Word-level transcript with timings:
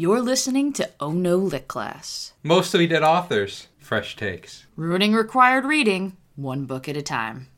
You're 0.00 0.22
listening 0.22 0.72
to 0.72 0.88
Oh 0.98 1.12
No 1.12 1.36
Lit 1.36 1.68
Class. 1.68 2.32
Mostly 2.42 2.86
dead 2.86 3.02
authors. 3.02 3.66
Fresh 3.78 4.16
takes. 4.16 4.64
Ruining 4.74 5.12
required 5.12 5.66
reading, 5.66 6.16
one 6.36 6.64
book 6.64 6.88
at 6.88 6.96
a 6.96 7.02
time. 7.02 7.48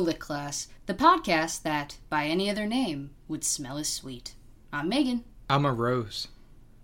Lit 0.00 0.18
Class, 0.18 0.68
the 0.86 0.94
podcast 0.94 1.62
that, 1.62 1.98
by 2.08 2.26
any 2.26 2.48
other 2.50 2.66
name, 2.66 3.10
would 3.28 3.44
smell 3.44 3.78
as 3.78 3.88
sweet. 3.88 4.34
I'm 4.72 4.88
Megan. 4.88 5.24
I'm 5.48 5.64
a 5.64 5.72
rose. 5.72 6.28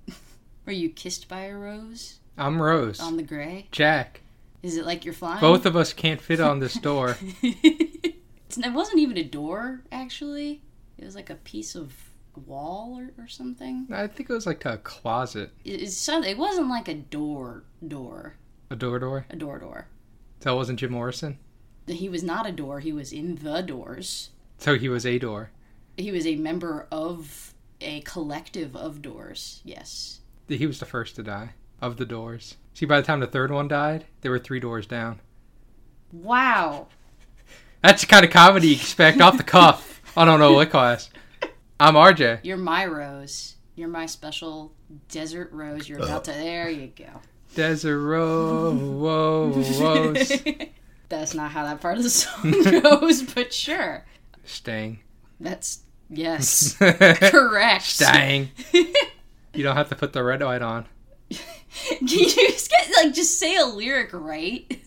Were 0.67 0.73
you 0.73 0.91
kissed 0.91 1.29
by 1.29 1.43
a 1.43 1.57
rose 1.57 2.19
I'm 2.39 2.61
Rose. 2.63 3.01
on 3.01 3.17
the 3.17 3.23
gray? 3.23 3.69
Jack. 3.73 4.21
Is 4.63 4.77
it 4.77 4.85
like 4.87 5.05
you're 5.05 5.15
flying? 5.15 5.41
Both 5.41 5.67
of 5.67 5.77
us 5.77 5.93
can't 5.93 6.21
fit 6.21 6.41
on 6.41 6.59
this 6.61 6.75
door. 6.75 7.17
It 8.57 8.73
wasn't 8.73 8.99
even 8.99 9.17
a 9.17 9.23
door, 9.23 9.83
actually. 9.93 10.61
It 10.99 11.05
was 11.05 11.15
like 11.15 11.31
a 11.31 11.37
piece 11.37 11.77
of 11.77 11.95
wall 12.47 12.99
or, 12.99 13.23
or 13.23 13.29
something. 13.29 13.87
I 13.93 14.09
think 14.09 14.29
it 14.29 14.33
was 14.33 14.45
like 14.45 14.65
a 14.65 14.79
closet. 14.79 15.53
It, 15.65 15.83
it's 15.83 15.97
some- 15.97 16.25
it 16.25 16.37
wasn't 16.37 16.69
like 16.69 16.89
a 16.89 16.95
door 16.95 17.63
door, 17.87 18.35
A 18.71 18.75
door 18.77 18.99
door. 18.99 19.25
a 19.31 19.37
door 19.37 19.61
door. 19.61 19.87
So 20.41 20.53
it 20.53 20.57
wasn't 20.57 20.81
Jim 20.81 20.91
Morrison. 20.91 21.39
He 21.95 22.09
was 22.09 22.23
not 22.23 22.47
a 22.47 22.53
door, 22.53 22.81
he 22.81 22.93
was 22.93 23.13
in 23.13 23.37
the 23.37 23.61
doors. 23.63 24.31
So 24.59 24.77
he 24.77 24.89
was 24.89 25.07
a 25.07 25.19
door. 25.19 25.51
He 25.97 26.13
was 26.13 26.27
a 26.27 26.37
member 26.37 26.87
of 26.91 27.55
a 27.81 28.01
collective 28.03 28.77
of 28.77 29.03
doors, 29.03 29.61
yes. 29.65 30.21
He 30.49 30.67
was 30.67 30.79
the 30.79 30.87
first 30.87 31.17
to 31.17 31.23
die 31.23 31.55
of 31.81 31.97
the 31.97 32.07
doors. 32.07 32.57
See, 32.75 32.87
by 32.87 33.01
the 33.01 33.07
time 33.07 33.21
the 33.21 33.27
third 33.27 33.51
one 33.51 33.69
died, 33.69 34.05
there 34.21 34.31
were 34.31 34.39
three 34.39 34.61
doors 34.61 34.87
down. 34.87 35.21
Wow. 36.13 36.89
That's 37.83 38.03
the 38.03 38.07
kind 38.07 38.25
of 38.25 38.31
comedy 38.31 38.69
you 38.69 38.75
expect 38.75 39.21
off 39.21 39.37
the 39.37 39.43
cuff. 39.43 40.03
I 40.17 40.25
don't 40.25 40.41
know 40.41 40.53
what 40.53 40.71
class. 40.71 41.11
I'm 41.79 41.95
RJ. 41.95 42.41
You're 42.43 42.57
my 42.57 42.85
rose. 42.85 43.57
You're 43.75 43.89
my 43.89 44.07
special 44.07 44.73
desert 45.09 45.51
rose. 45.53 45.89
You're 45.89 46.03
about 46.03 46.25
to. 46.25 46.33
There 46.33 46.69
you 46.69 46.89
go. 46.89 47.21
Desert 47.55 47.99
Rose. 48.01 49.71
That's 51.11 51.35
not 51.35 51.51
how 51.51 51.65
that 51.65 51.81
part 51.83 51.99
of 51.99 52.03
the 52.05 52.09
song 52.11 52.53
goes, 52.83 53.23
but 53.23 53.53
sure. 53.53 54.07
Stang. 54.45 55.01
That's. 55.39 55.81
Yes. 56.09 56.75
Correct. 56.79 58.01
You 59.53 59.65
don't 59.65 59.75
have 59.77 59.89
to 59.89 59.97
put 59.97 60.13
the 60.13 60.23
red 60.23 60.43
light 60.43 60.63
on. 60.63 60.87
Can 61.29 62.07
you 62.07 62.25
just 62.31 62.71
get, 62.71 62.89
like, 62.97 63.13
just 63.13 63.37
say 63.41 63.57
a 63.57 63.65
lyric 63.65 64.11
right? 64.13 64.81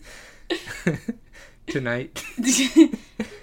Tonight. 1.66 2.24
you 2.38 2.90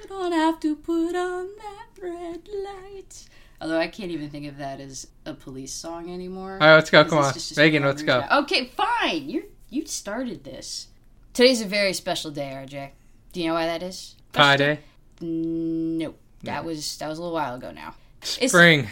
don't 0.08 0.32
have 0.32 0.60
to 0.62 0.76
put 0.76 1.16
on 1.16 1.48
that 1.58 1.88
red 2.02 2.48
light. 2.48 3.26
Although 3.62 3.78
I 3.80 3.88
can't 3.88 4.10
even 4.10 4.32
think 4.32 4.48
of 4.48 4.58
that 4.58 4.80
as 4.80 5.08
a 5.26 5.36
police 5.36 5.72
song 5.74 6.12
anymore. 6.12 6.54
All 6.54 6.58
right, 6.68 6.76
let's 6.76 6.90
go. 6.90 7.04
Come 7.06 7.20
on. 7.20 7.34
just- 7.34 7.50
just 7.50 7.58
Megan, 7.58 7.84
let's 7.84 8.02
go. 8.02 8.24
Okay, 8.32 8.72
fine. 8.76 9.30
You 9.30 9.44
you 9.70 9.86
started 9.86 10.44
this. 10.44 10.88
Today's 11.34 11.62
a 11.62 11.66
very 11.66 11.94
special 11.94 12.32
day, 12.32 12.52
RJ. 12.54 12.90
Do 13.32 13.42
you 13.42 13.48
know 13.48 13.54
why 13.54 13.66
that 13.66 13.82
is? 13.84 14.16
Pie 14.34 14.58
day. 14.58 14.80
No, 15.22 16.16
that 16.44 16.66
was 16.66 16.98
that 16.98 17.08
was 17.08 17.20
a 17.20 17.22
little 17.22 17.34
while 17.36 17.56
ago 17.56 17.72
now. 17.72 17.96
It's- 18.22 18.52
Spring. 18.52 18.88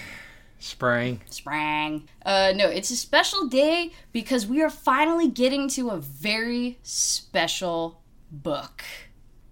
Spring. 0.61 1.21
Sprang. 1.29 2.07
Uh, 2.25 2.51
no, 2.55 2.67
it's 2.67 2.91
a 2.91 2.95
special 2.97 3.47
day 3.47 3.91
because 4.11 4.45
we 4.45 4.61
are 4.61 4.69
finally 4.69 5.29
getting 5.29 5.69
to 5.69 5.89
a 5.89 5.97
very 5.97 6.79
special 6.83 8.01
book, 8.29 8.83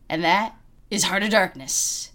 and 0.10 0.24
that 0.24 0.56
is 0.92 1.04
Heart 1.06 1.24
of 1.24 1.30
Darkness 1.30 2.12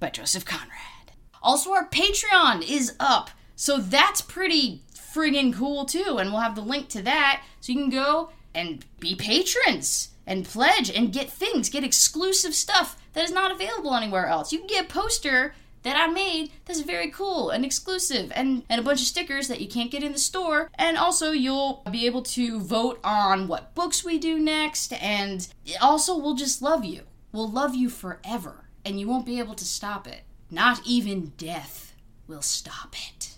by 0.00 0.10
Joseph 0.10 0.44
Conrad. 0.44 1.12
Also, 1.42 1.72
our 1.72 1.88
Patreon 1.88 2.62
is 2.68 2.94
up, 3.00 3.30
so 3.56 3.78
that's 3.78 4.20
pretty 4.20 4.82
friggin' 4.94 5.54
cool 5.54 5.84
too, 5.86 6.18
and 6.18 6.30
we'll 6.30 6.40
have 6.42 6.54
the 6.54 6.60
link 6.62 6.88
to 6.90 7.02
that 7.02 7.42
so 7.60 7.72
you 7.72 7.78
can 7.78 7.90
go 7.90 8.30
and 8.54 8.84
be 9.00 9.14
patrons 9.14 10.10
and 10.26 10.44
pledge 10.44 10.90
and 10.90 11.12
get 11.12 11.30
things, 11.30 11.68
get 11.68 11.84
exclusive 11.84 12.54
stuff 12.54 12.96
that 13.12 13.24
is 13.24 13.32
not 13.32 13.52
available 13.52 13.94
anywhere 13.94 14.26
else. 14.26 14.52
You 14.52 14.58
can 14.58 14.66
get 14.66 14.84
a 14.84 14.88
poster 14.88 15.54
that 15.82 15.96
I 15.96 16.06
made 16.06 16.50
that's 16.64 16.80
very 16.80 17.10
cool 17.10 17.50
and 17.50 17.64
exclusive 17.64 18.32
and, 18.34 18.64
and 18.68 18.80
a 18.80 18.84
bunch 18.84 19.00
of 19.00 19.06
stickers 19.06 19.48
that 19.48 19.60
you 19.60 19.68
can't 19.68 19.90
get 19.90 20.02
in 20.02 20.12
the 20.12 20.18
store. 20.18 20.70
And 20.74 20.96
also 20.96 21.30
you'll 21.30 21.82
be 21.90 22.06
able 22.06 22.22
to 22.22 22.58
vote 22.58 22.98
on 23.04 23.48
what 23.48 23.74
books 23.74 24.04
we 24.04 24.18
do 24.18 24.38
next 24.38 24.92
and 24.94 25.46
also 25.80 26.16
we'll 26.18 26.34
just 26.34 26.62
love 26.62 26.84
you. 26.84 27.02
We'll 27.32 27.50
love 27.50 27.74
you 27.74 27.90
forever 27.90 28.64
and 28.84 28.98
you 28.98 29.08
won't 29.08 29.26
be 29.26 29.38
able 29.38 29.54
to 29.54 29.64
stop 29.64 30.06
it. 30.06 30.22
Not 30.50 30.80
even 30.86 31.32
death 31.36 31.94
will 32.26 32.42
stop 32.42 32.94
it. 33.08 33.36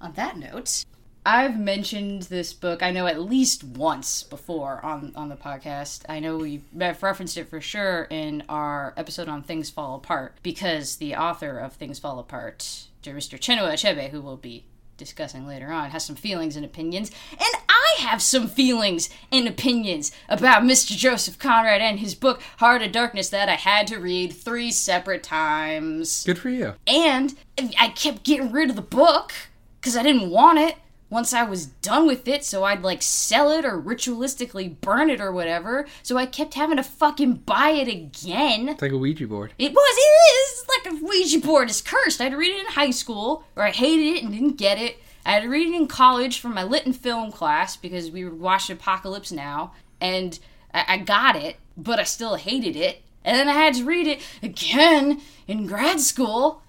On 0.00 0.12
that 0.12 0.36
note, 0.36 0.84
I've 1.26 1.58
mentioned 1.58 2.22
this 2.22 2.52
book, 2.52 2.84
I 2.84 2.92
know 2.92 3.08
at 3.08 3.20
least 3.20 3.64
once 3.64 4.22
before 4.22 4.78
on, 4.84 5.12
on 5.16 5.28
the 5.28 5.34
podcast. 5.34 6.02
I 6.08 6.20
know 6.20 6.36
we've 6.36 6.62
referenced 6.72 7.36
it 7.36 7.48
for 7.48 7.60
sure 7.60 8.06
in 8.10 8.44
our 8.48 8.94
episode 8.96 9.28
on 9.28 9.42
Things 9.42 9.68
Fall 9.68 9.96
Apart, 9.96 10.36
because 10.44 10.96
the 10.96 11.16
author 11.16 11.58
of 11.58 11.72
Things 11.72 11.98
Fall 11.98 12.20
Apart, 12.20 12.86
Mr. 13.02 13.40
Chinua 13.40 13.72
Achebe, 13.72 14.10
who 14.10 14.20
we'll 14.20 14.36
be 14.36 14.66
discussing 14.96 15.48
later 15.48 15.72
on, 15.72 15.90
has 15.90 16.06
some 16.06 16.14
feelings 16.14 16.54
and 16.54 16.64
opinions. 16.64 17.10
And 17.32 17.62
I 17.68 17.96
have 18.02 18.22
some 18.22 18.46
feelings 18.46 19.10
and 19.32 19.48
opinions 19.48 20.12
about 20.28 20.62
Mr. 20.62 20.96
Joseph 20.96 21.40
Conrad 21.40 21.80
and 21.80 21.98
his 21.98 22.14
book, 22.14 22.40
Heart 22.58 22.82
of 22.82 22.92
Darkness, 22.92 23.30
that 23.30 23.48
I 23.48 23.54
had 23.54 23.88
to 23.88 23.98
read 23.98 24.32
three 24.32 24.70
separate 24.70 25.24
times. 25.24 26.22
Good 26.22 26.38
for 26.38 26.50
you. 26.50 26.74
And 26.86 27.34
I 27.80 27.88
kept 27.88 28.22
getting 28.22 28.52
rid 28.52 28.70
of 28.70 28.76
the 28.76 28.82
book 28.82 29.32
because 29.80 29.96
I 29.96 30.04
didn't 30.04 30.30
want 30.30 30.60
it 30.60 30.76
once 31.08 31.32
I 31.32 31.44
was 31.44 31.66
done 31.66 32.06
with 32.06 32.26
it, 32.26 32.44
so 32.44 32.64
I'd 32.64 32.82
like 32.82 33.02
sell 33.02 33.52
it 33.52 33.64
or 33.64 33.80
ritualistically 33.80 34.80
burn 34.80 35.08
it 35.08 35.20
or 35.20 35.30
whatever. 35.30 35.86
So 36.02 36.16
I 36.16 36.26
kept 36.26 36.54
having 36.54 36.78
to 36.78 36.82
fucking 36.82 37.34
buy 37.34 37.70
it 37.70 37.88
again. 37.88 38.68
It's 38.70 38.82
like 38.82 38.92
a 38.92 38.98
Ouija 38.98 39.26
board. 39.26 39.52
It 39.58 39.72
was, 39.72 39.96
it 39.98 40.32
is 40.32 40.66
like 40.68 40.92
a 40.92 41.04
Ouija 41.04 41.40
board. 41.40 41.70
It's 41.70 41.80
cursed. 41.80 42.20
I 42.20 42.24
had 42.24 42.32
to 42.32 42.38
read 42.38 42.56
it 42.56 42.60
in 42.60 42.72
high 42.72 42.90
school, 42.90 43.44
or 43.54 43.62
I 43.62 43.70
hated 43.70 44.16
it 44.16 44.24
and 44.24 44.32
didn't 44.32 44.58
get 44.58 44.78
it. 44.78 44.98
I 45.24 45.32
had 45.32 45.42
to 45.42 45.48
read 45.48 45.68
it 45.68 45.74
in 45.74 45.86
college 45.86 46.40
for 46.40 46.48
my 46.48 46.62
lit 46.62 46.86
and 46.86 46.96
film 46.96 47.32
class 47.32 47.76
because 47.76 48.10
we 48.10 48.24
were 48.24 48.34
watching 48.34 48.76
Apocalypse 48.76 49.32
Now, 49.32 49.72
and 50.00 50.38
I, 50.72 50.84
I 50.88 50.98
got 50.98 51.36
it, 51.36 51.56
but 51.76 51.98
I 51.98 52.04
still 52.04 52.36
hated 52.36 52.76
it. 52.76 53.02
And 53.24 53.36
then 53.36 53.48
I 53.48 53.52
had 53.52 53.74
to 53.74 53.84
read 53.84 54.06
it 54.06 54.20
again 54.42 55.20
in 55.48 55.66
grad 55.66 56.00
school, 56.00 56.62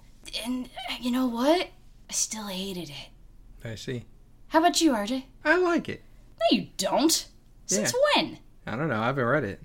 and 0.44 0.68
you 1.00 1.10
know 1.10 1.26
what? 1.26 1.68
I 2.10 2.12
still 2.12 2.46
hated 2.46 2.90
it. 2.90 3.08
I 3.64 3.74
see. 3.76 4.04
How 4.48 4.60
about 4.60 4.80
you, 4.80 4.92
RJ? 4.92 5.24
I 5.44 5.56
like 5.56 5.88
it. 5.88 6.02
No, 6.40 6.58
you 6.58 6.68
don't. 6.76 7.26
Since 7.66 7.92
when? 8.14 8.38
I 8.66 8.76
don't 8.76 8.88
know. 8.88 9.00
I 9.00 9.06
haven't 9.06 9.24
read 9.24 9.44
it. 9.44 9.60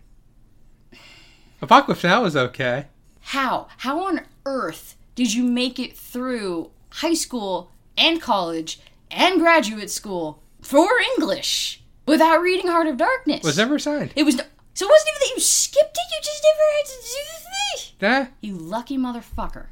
Apocalypse 1.62 2.04
Now 2.04 2.24
was 2.24 2.36
okay. 2.36 2.88
How? 3.22 3.68
How 3.78 4.04
on 4.06 4.22
earth 4.46 4.96
did 5.16 5.34
you 5.34 5.44
make 5.44 5.80
it 5.80 5.96
through 5.98 6.72
high 6.90 7.14
school 7.14 7.72
and 7.98 8.22
college 8.22 8.82
and 9.10 9.40
graduate 9.40 9.90
school 9.90 10.42
for 10.62 10.90
English 11.16 11.82
without 12.06 12.42
reading 12.42 12.68
Heart 12.70 12.88
of 12.88 12.98
Darkness? 12.98 13.44
Was 13.44 13.58
never 13.58 13.80
signed. 13.80 14.12
It 14.16 14.24
was 14.24 14.36
no, 14.36 14.44
so 14.74 14.86
it 14.86 14.90
wasn't 14.90 15.10
even 15.16 15.20
that 15.30 15.36
you 15.36 15.42
skipped 15.42 15.96
it. 15.98 16.12
You 16.12 16.22
just 16.22 16.44
never 16.44 16.66
had 16.76 16.86
to 16.86 16.96
do 17.08 17.20
the 17.30 18.20
thing. 18.20 18.24
Nah. 18.24 18.32
You 18.42 18.56
lucky 18.62 18.98
motherfucker. 18.98 19.68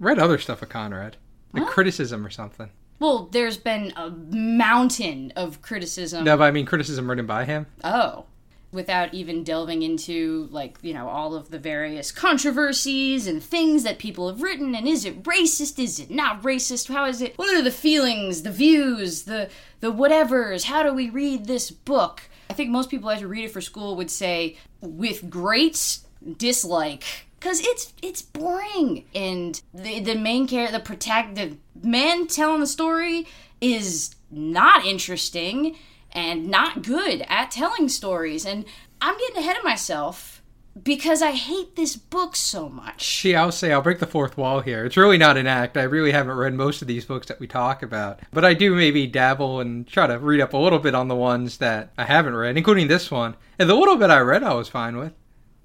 Read 0.00 0.18
other 0.18 0.38
stuff 0.38 0.62
of 0.62 0.68
Conrad. 0.68 1.16
Like 1.52 1.64
Huh? 1.64 1.70
criticism 1.70 2.26
or 2.26 2.30
something. 2.30 2.70
Well, 3.00 3.28
there's 3.30 3.56
been 3.56 3.92
a 3.96 4.10
mountain 4.10 5.32
of 5.36 5.62
criticism. 5.62 6.24
No, 6.24 6.36
but 6.36 6.44
I 6.44 6.50
mean 6.50 6.66
criticism 6.66 7.08
written 7.08 7.26
by 7.26 7.44
him. 7.44 7.66
Oh. 7.84 8.24
Without 8.70 9.14
even 9.14 9.44
delving 9.44 9.82
into, 9.82 10.46
like, 10.50 10.76
you 10.82 10.92
know, 10.92 11.08
all 11.08 11.34
of 11.34 11.50
the 11.50 11.58
various 11.58 12.12
controversies 12.12 13.26
and 13.26 13.42
things 13.42 13.82
that 13.82 13.98
people 13.98 14.28
have 14.28 14.42
written, 14.42 14.74
and 14.74 14.86
is 14.86 15.06
it 15.06 15.22
racist? 15.22 15.78
Is 15.78 15.98
it 15.98 16.10
not 16.10 16.42
racist? 16.42 16.92
How 16.92 17.06
is 17.06 17.22
it? 17.22 17.38
What 17.38 17.54
are 17.56 17.62
the 17.62 17.70
feelings, 17.70 18.42
the 18.42 18.50
views, 18.50 19.22
the 19.22 19.48
the 19.80 19.90
whatevers? 19.90 20.64
How 20.64 20.82
do 20.82 20.92
we 20.92 21.08
read 21.08 21.46
this 21.46 21.70
book? 21.70 22.22
I 22.50 22.52
think 22.52 22.68
most 22.68 22.90
people 22.90 23.08
as 23.08 23.22
you 23.22 23.28
read 23.28 23.44
it 23.44 23.52
for 23.52 23.62
school 23.62 23.96
would 23.96 24.10
say 24.10 24.58
with 24.82 25.30
great 25.30 26.00
dislike 26.36 27.27
because 27.38 27.60
it's 27.60 27.92
it's 28.02 28.22
boring 28.22 29.04
and 29.14 29.62
the 29.72 30.00
the 30.00 30.14
main 30.14 30.46
character 30.46 30.78
the 30.78 30.84
protect 30.84 31.34
the 31.34 31.56
man 31.82 32.26
telling 32.26 32.60
the 32.60 32.66
story 32.66 33.26
is 33.60 34.14
not 34.30 34.84
interesting 34.84 35.76
and 36.12 36.48
not 36.48 36.82
good 36.82 37.24
at 37.28 37.50
telling 37.50 37.88
stories 37.88 38.44
and 38.44 38.64
I'm 39.00 39.16
getting 39.18 39.36
ahead 39.36 39.56
of 39.56 39.64
myself 39.64 40.38
because 40.82 41.22
I 41.22 41.32
hate 41.32 41.76
this 41.76 41.96
book 41.96 42.36
so 42.36 42.68
much. 42.68 43.20
See, 43.20 43.34
I'll 43.34 43.52
say 43.52 43.72
I'll 43.72 43.82
break 43.82 43.98
the 43.98 44.06
fourth 44.06 44.36
wall 44.36 44.60
here. 44.60 44.84
It's 44.84 44.96
really 44.96 45.18
not 45.18 45.36
an 45.36 45.46
act. 45.46 45.76
I 45.76 45.82
really 45.82 46.12
haven't 46.12 46.36
read 46.36 46.54
most 46.54 46.82
of 46.82 46.88
these 46.88 47.04
books 47.04 47.26
that 47.28 47.40
we 47.40 47.46
talk 47.46 47.82
about, 47.82 48.20
but 48.32 48.44
I 48.44 48.54
do 48.54 48.74
maybe 48.74 49.06
dabble 49.06 49.60
and 49.60 49.86
try 49.86 50.06
to 50.06 50.18
read 50.18 50.40
up 50.40 50.52
a 50.52 50.58
little 50.58 50.78
bit 50.78 50.94
on 50.94 51.08
the 51.08 51.16
ones 51.16 51.58
that 51.58 51.92
I 51.98 52.04
haven't 52.04 52.36
read, 52.36 52.56
including 52.56 52.88
this 52.88 53.10
one. 53.10 53.36
And 53.58 53.68
the 53.68 53.74
little 53.74 53.96
bit 53.96 54.10
I 54.10 54.20
read, 54.20 54.42
I 54.42 54.54
was 54.54 54.68
fine 54.68 54.96
with. 54.96 55.12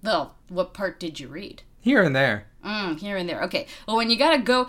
Well, 0.04 0.36
what 0.50 0.74
part 0.74 1.00
did 1.00 1.20
you 1.20 1.28
read? 1.30 1.64
Here 1.80 2.04
and 2.04 2.16
there. 2.16 2.46
Mm, 2.64 3.00
here 3.00 3.18
and 3.18 3.28
there. 3.28 3.42
Okay. 3.44 3.68
Well, 3.88 3.98
when 3.98 4.10
you 4.10 4.18
gotta 4.18 4.38
go, 4.38 4.68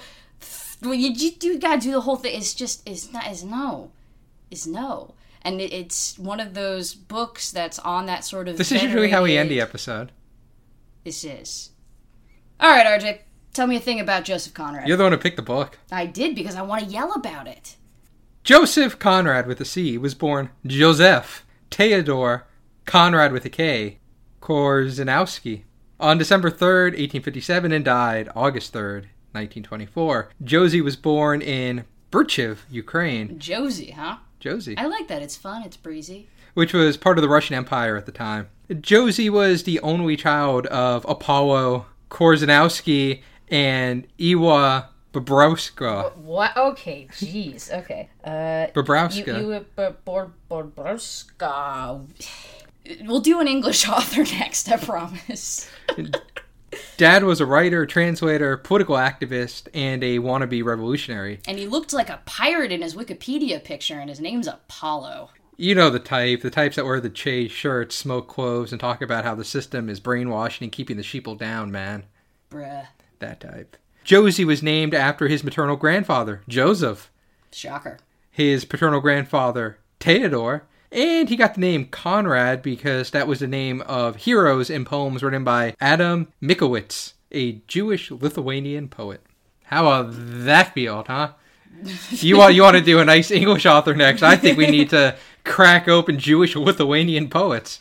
when 0.81 1.01
you, 1.01 1.11
you 1.11 1.33
do 1.33 1.59
gotta 1.59 1.81
do 1.81 1.93
the 1.93 2.01
whole 2.03 2.17
thing. 2.17 2.37
It's 2.37 2.55
just 2.55 2.89
it's 2.89 3.13
not 3.13 3.31
is 3.31 3.45
no, 3.45 3.91
is 4.51 4.67
no, 4.67 5.15
and 5.43 5.61
it, 5.61 5.73
it's 5.73 6.19
one 6.19 6.41
of 6.41 6.55
those 6.55 6.95
books 6.95 7.51
that's 7.51 7.79
on 7.81 8.07
that 8.07 8.25
sort 8.25 8.49
of. 8.49 8.57
This 8.57 8.73
is 8.73 8.83
usually 8.83 9.11
how 9.11 9.23
we 9.25 9.37
end 9.37 9.51
the 9.51 9.61
episode. 9.61 10.13
This 11.05 11.25
is. 11.25 11.71
All 12.61 12.71
right, 12.71 12.87
RJ. 12.87 13.21
Tell 13.53 13.67
me 13.67 13.77
a 13.77 13.81
thing 13.81 14.01
about 14.01 14.25
Joseph 14.25 14.55
Conrad. 14.55 14.89
You're 14.89 14.97
the 14.97 15.05
one 15.05 15.13
who 15.13 15.19
picked 15.19 15.37
the 15.37 15.43
book. 15.43 15.79
I 15.93 16.07
did 16.07 16.35
because 16.35 16.57
I 16.57 16.63
want 16.63 16.85
to 16.85 16.91
yell 16.91 17.13
about 17.13 17.47
it. 17.47 17.77
Joseph 18.43 18.99
Conrad 18.99 19.47
with 19.47 19.61
a 19.61 19.65
C 19.65 19.97
was 19.97 20.15
born 20.15 20.51
Joseph 20.67 21.47
Theodore 21.71 22.47
Conrad 22.85 23.33
with 23.33 23.45
a 23.45 23.51
K 23.51 23.99
Korzeniowski 24.45 25.63
on 25.99 26.19
December 26.19 26.51
3rd, 26.51 26.93
1857 26.99 27.73
and 27.73 27.83
died 27.85 28.29
August 28.37 28.75
3rd, 28.75 29.07
1924. 29.33 30.29
Josie 30.43 30.83
was 30.83 30.97
born 30.97 31.41
in 31.41 31.85
Birchiv, 32.13 32.59
Ukraine. 32.71 33.39
Josie, 33.39 33.93
huh? 33.93 34.17
Josie. 34.41 34.77
I 34.77 34.85
like 34.85 35.09
that. 35.09 35.23
It's 35.23 35.37
fun. 35.37 35.63
It's 35.63 35.79
breezy. 35.79 36.29
which 36.53 36.75
was 36.75 36.99
part 36.99 37.17
of 37.17 37.23
the 37.23 37.29
Russian 37.29 37.57
Empire 37.57 37.97
at 37.97 38.05
the 38.05 38.13
time. 38.13 38.49
Josie 38.81 39.31
was 39.31 39.63
the 39.63 39.81
only 39.81 40.17
child 40.17 40.67
of 40.67 41.07
Apollo 41.09 41.87
Korzeniowski 42.11 43.23
and 43.49 44.07
Ewa 44.19 44.91
Bobrowska. 45.15 46.15
What? 46.17 46.55
Okay. 46.57 47.09
Jeez. 47.13 47.73
Okay. 47.73 48.11
Uh. 48.23 48.67
Bobrowska. 48.75 49.65
Borborska. 50.51 52.07
We'll 53.03 53.21
do 53.21 53.41
an 53.41 53.49
English 53.49 53.89
author 53.89 54.25
next, 54.25 54.71
I 54.71 54.77
promise. 54.77 55.71
Dad 56.97 57.25
was 57.25 57.41
a 57.41 57.47
writer, 57.47 57.87
translator, 57.87 58.57
political 58.57 58.97
activist, 58.97 59.69
and 59.75 60.03
a 60.03 60.19
wannabe 60.19 60.65
revolutionary. 60.65 61.41
And 61.47 61.59
he 61.59 61.67
looked 61.67 61.93
like 61.93 62.11
a 62.11 62.21
pirate 62.25 62.73
in 62.73 62.83
his 62.83 62.95
Wikipedia 62.97 63.63
picture, 63.63 63.99
and 64.01 64.09
his 64.09 64.21
name's 64.21 64.47
Apollo. 64.49 65.31
You 65.57 65.75
know 65.77 65.89
the 65.89 66.01
type, 66.01 66.43
the 66.43 66.51
types 66.51 66.75
that 66.77 66.85
wear 66.85 67.01
the 67.01 67.11
chase 67.11 67.53
shirts, 67.53 67.95
smoke 67.95 68.27
cloves, 68.29 68.73
and 68.73 68.81
talk 68.81 69.03
about 69.03 69.25
how 69.25 69.37
the 69.37 69.45
system 69.45 69.89
is 69.89 70.01
brainwashing 70.01 70.65
and 70.65 70.73
keeping 70.73 70.97
the 70.97 71.05
sheeple 71.05 71.39
down, 71.39 71.71
man. 71.71 72.05
Bruh. 72.51 72.89
That 73.21 73.41
type. 73.41 73.77
Josie 74.03 74.45
was 74.45 74.63
named 74.63 74.95
after 74.95 75.29
his 75.29 75.45
maternal 75.45 75.77
grandfather, 75.77 76.43
Joseph. 76.49 77.11
Shocker. 77.53 77.99
his 78.33 78.65
paternal 78.65 79.01
grandfather, 79.01 79.79
Theodore, 80.01 80.65
and 80.95 81.29
he 81.29 81.37
got 81.37 81.55
the 81.55 81.61
name 81.61 81.87
Conrad 81.87 82.63
because 82.63 83.11
that 83.11 83.27
was 83.27 83.41
the 83.41 83.47
name 83.47 83.83
of 83.83 84.17
heroes 84.17 84.71
in 84.71 84.85
poems 84.85 85.23
written 85.23 85.45
by 85.45 85.75
Adam 85.81 86.29
Mickiewicz, 86.41 87.15
a 87.33 87.61
Jewish 87.67 88.11
Lithuanian 88.11 88.89
poet. 88.89 89.21
How 89.65 89.87
about 89.87 90.13
that 90.15 90.73
field, 90.73 91.09
huh? 91.09 91.33
You 92.11 92.39
want 92.39 92.55
you 92.55 92.63
want 92.63 92.77
to 92.77 92.83
do 92.83 93.01
a 93.01 93.05
nice 93.05 93.33
English 93.33 93.67
author 93.67 93.95
next? 93.95 94.23
I 94.23 94.37
think 94.37 94.57
we 94.57 94.69
need 94.69 94.91
to 94.91 95.17
crack 95.45 95.89
open 95.89 96.19
Jewish 96.19 96.55
Lithuanian 96.55 97.29
poets. 97.29 97.81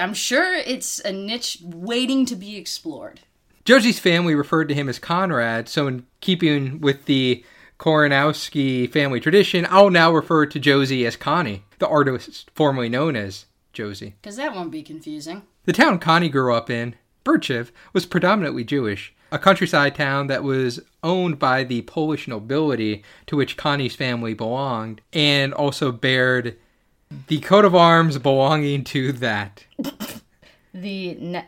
I'm 0.00 0.14
sure 0.14 0.54
it's 0.54 1.00
a 1.00 1.12
niche 1.12 1.58
waiting 1.62 2.24
to 2.26 2.36
be 2.36 2.56
explored. 2.56 3.20
Josie's 3.64 3.98
family 3.98 4.34
referred 4.34 4.68
to 4.68 4.74
him 4.74 4.88
as 4.88 4.98
Conrad, 4.98 5.68
so 5.68 5.86
in 5.86 6.06
keeping 6.20 6.80
with 6.80 7.04
the 7.06 7.44
Koronowski 7.78 8.90
family 8.90 9.18
tradition, 9.20 9.66
I'll 9.68 9.90
now 9.90 10.12
refer 10.12 10.46
to 10.46 10.58
Josie 10.58 11.04
as 11.04 11.16
Connie, 11.16 11.64
the 11.82 11.88
artist 11.88 12.48
formerly 12.54 12.88
known 12.88 13.16
as 13.16 13.46
Josie. 13.72 14.14
Because 14.22 14.36
that 14.36 14.54
won't 14.54 14.70
be 14.70 14.84
confusing. 14.84 15.42
The 15.64 15.72
town 15.72 15.98
Connie 15.98 16.28
grew 16.28 16.54
up 16.54 16.70
in, 16.70 16.94
Birchiv, 17.24 17.72
was 17.92 18.06
predominantly 18.06 18.62
Jewish, 18.62 19.12
a 19.32 19.38
countryside 19.38 19.96
town 19.96 20.28
that 20.28 20.44
was 20.44 20.78
owned 21.02 21.40
by 21.40 21.64
the 21.64 21.82
Polish 21.82 22.28
nobility 22.28 23.02
to 23.26 23.36
which 23.36 23.56
Connie's 23.56 23.96
family 23.96 24.32
belonged, 24.32 25.00
and 25.12 25.52
also 25.52 25.90
bared 25.90 26.56
the 27.26 27.40
coat 27.40 27.64
of 27.64 27.74
arms 27.74 28.16
belonging 28.18 28.84
to 28.84 29.12
that. 29.12 29.64
The 30.74 31.42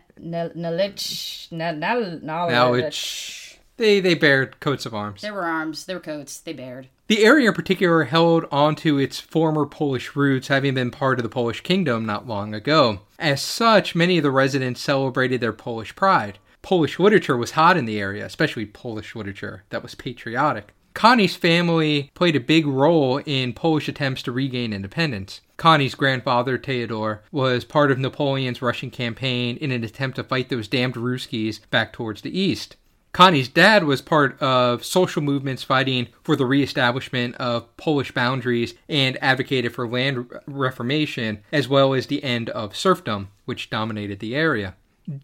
knowledge, 2.21 2.53
Now 2.53 2.75
it's 2.75 3.57
they 3.79 3.99
they 3.99 4.13
bared 4.13 4.61
coats 4.61 4.85
of 4.85 4.95
arms. 4.95 5.23
There 5.23 5.33
were 5.33 5.45
arms, 5.45 5.87
there 5.87 5.97
were 5.97 6.03
coats, 6.03 6.39
they 6.41 6.53
bared. 6.53 6.89
The 7.07 7.23
area 7.23 7.49
in 7.49 7.55
particular 7.55 8.05
held 8.05 8.47
onto 8.51 8.97
its 8.97 9.21
former 9.21 9.67
Polish 9.67 10.17
roots, 10.17 10.49
having 10.49 10.73
been 10.73 10.91
part 10.91 11.19
of 11.19 11.23
the 11.23 11.29
Polish 11.29 11.61
kingdom 11.61 12.07
not 12.07 12.27
long 12.27 12.55
ago. 12.55 13.01
As 13.19 13.43
such, 13.43 13.95
many 13.95 14.17
of 14.17 14.23
the 14.23 14.31
residents 14.31 14.81
celebrated 14.81 15.43
their 15.43 15.53
Polish 15.53 15.95
pride. 15.95 16.39
Polish 16.63 16.99
literature 16.99 17.37
was 17.37 17.51
hot 17.51 17.77
in 17.77 17.85
the 17.85 18.01
area, 18.01 18.25
especially 18.25 18.65
Polish 18.65 19.15
literature 19.15 19.65
that 19.69 19.83
was 19.83 19.95
patriotic. 19.95 20.73
Connie's 20.95 21.37
family 21.37 22.11
played 22.15 22.37
a 22.37 22.41
big 22.41 22.67
role 22.67 23.19
in 23.27 23.53
Polish 23.53 23.87
attempts 23.87 24.23
to 24.23 24.33
regain 24.33 24.73
independence. 24.73 25.43
Connie's 25.59 25.95
grandfather, 25.95 26.57
Theodore, 26.57 27.23
was 27.31 27.67
part 27.67 27.91
of 27.91 27.99
Napoleon's 27.99 28.63
Russian 28.63 28.91
campaign 28.91 29.59
in 29.59 29.73
an 29.73 29.85
attempt 29.85 30.17
to 30.17 30.25
fight 30.25 30.49
those 30.49 30.69
damned 30.69 30.95
Ruskies 30.95 31.61
back 31.71 31.93
towards 31.93 32.23
the 32.23 32.39
east. 32.39 32.77
Connie's 33.15 33.47
dad 33.47 33.85
was 33.85 34.03
part 34.03 34.37
of 34.43 34.85
social 34.85 35.23
movements 35.23 35.63
fighting 35.63 36.09
for 36.25 36.35
the 36.35 36.45
reestablishment 36.45 37.37
of 37.37 37.75
Polish 37.77 38.11
boundaries 38.11 38.75
and 38.89 39.17
advocated 39.23 39.73
for 39.73 39.87
land 39.87 40.29
reformation, 40.49 41.39
as 41.53 41.69
well 41.69 41.95
as 41.95 42.09
the 42.09 42.25
end 42.25 42.51
of 42.51 42.77
serfdom, 42.77 43.29
which 43.45 43.71
dominated 43.71 44.19
the 44.19 44.35
area. 44.35 44.75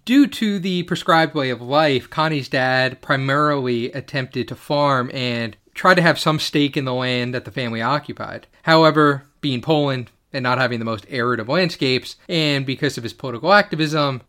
Due 0.05 0.29
to 0.29 0.61
the 0.61 0.85
prescribed 0.85 1.35
way 1.35 1.51
of 1.51 1.61
life, 1.61 2.09
Connie's 2.09 2.49
dad 2.49 3.01
primarily 3.01 3.91
attempted 3.91 4.47
to 4.47 4.55
farm 4.55 5.11
and 5.13 5.57
try 5.75 5.93
to 5.93 6.03
have 6.03 6.17
some 6.17 6.39
stake 6.39 6.77
in 6.77 6.85
the 6.85 6.95
land 6.95 7.35
that 7.35 7.45
the 7.45 7.51
family 7.51 7.83
occupied. 7.83 8.47
However, 8.63 9.25
being 9.41 9.63
Poland 9.63 10.13
and 10.33 10.45
not 10.45 10.59
having 10.59 10.79
the 10.79 10.85
most 10.85 11.07
arid 11.09 11.41
of 11.41 11.49
landscapes, 11.49 12.15
and 12.29 12.65
because 12.65 12.97
of 12.97 13.03
his 13.03 13.15
political 13.15 13.53
activism, 13.53 14.23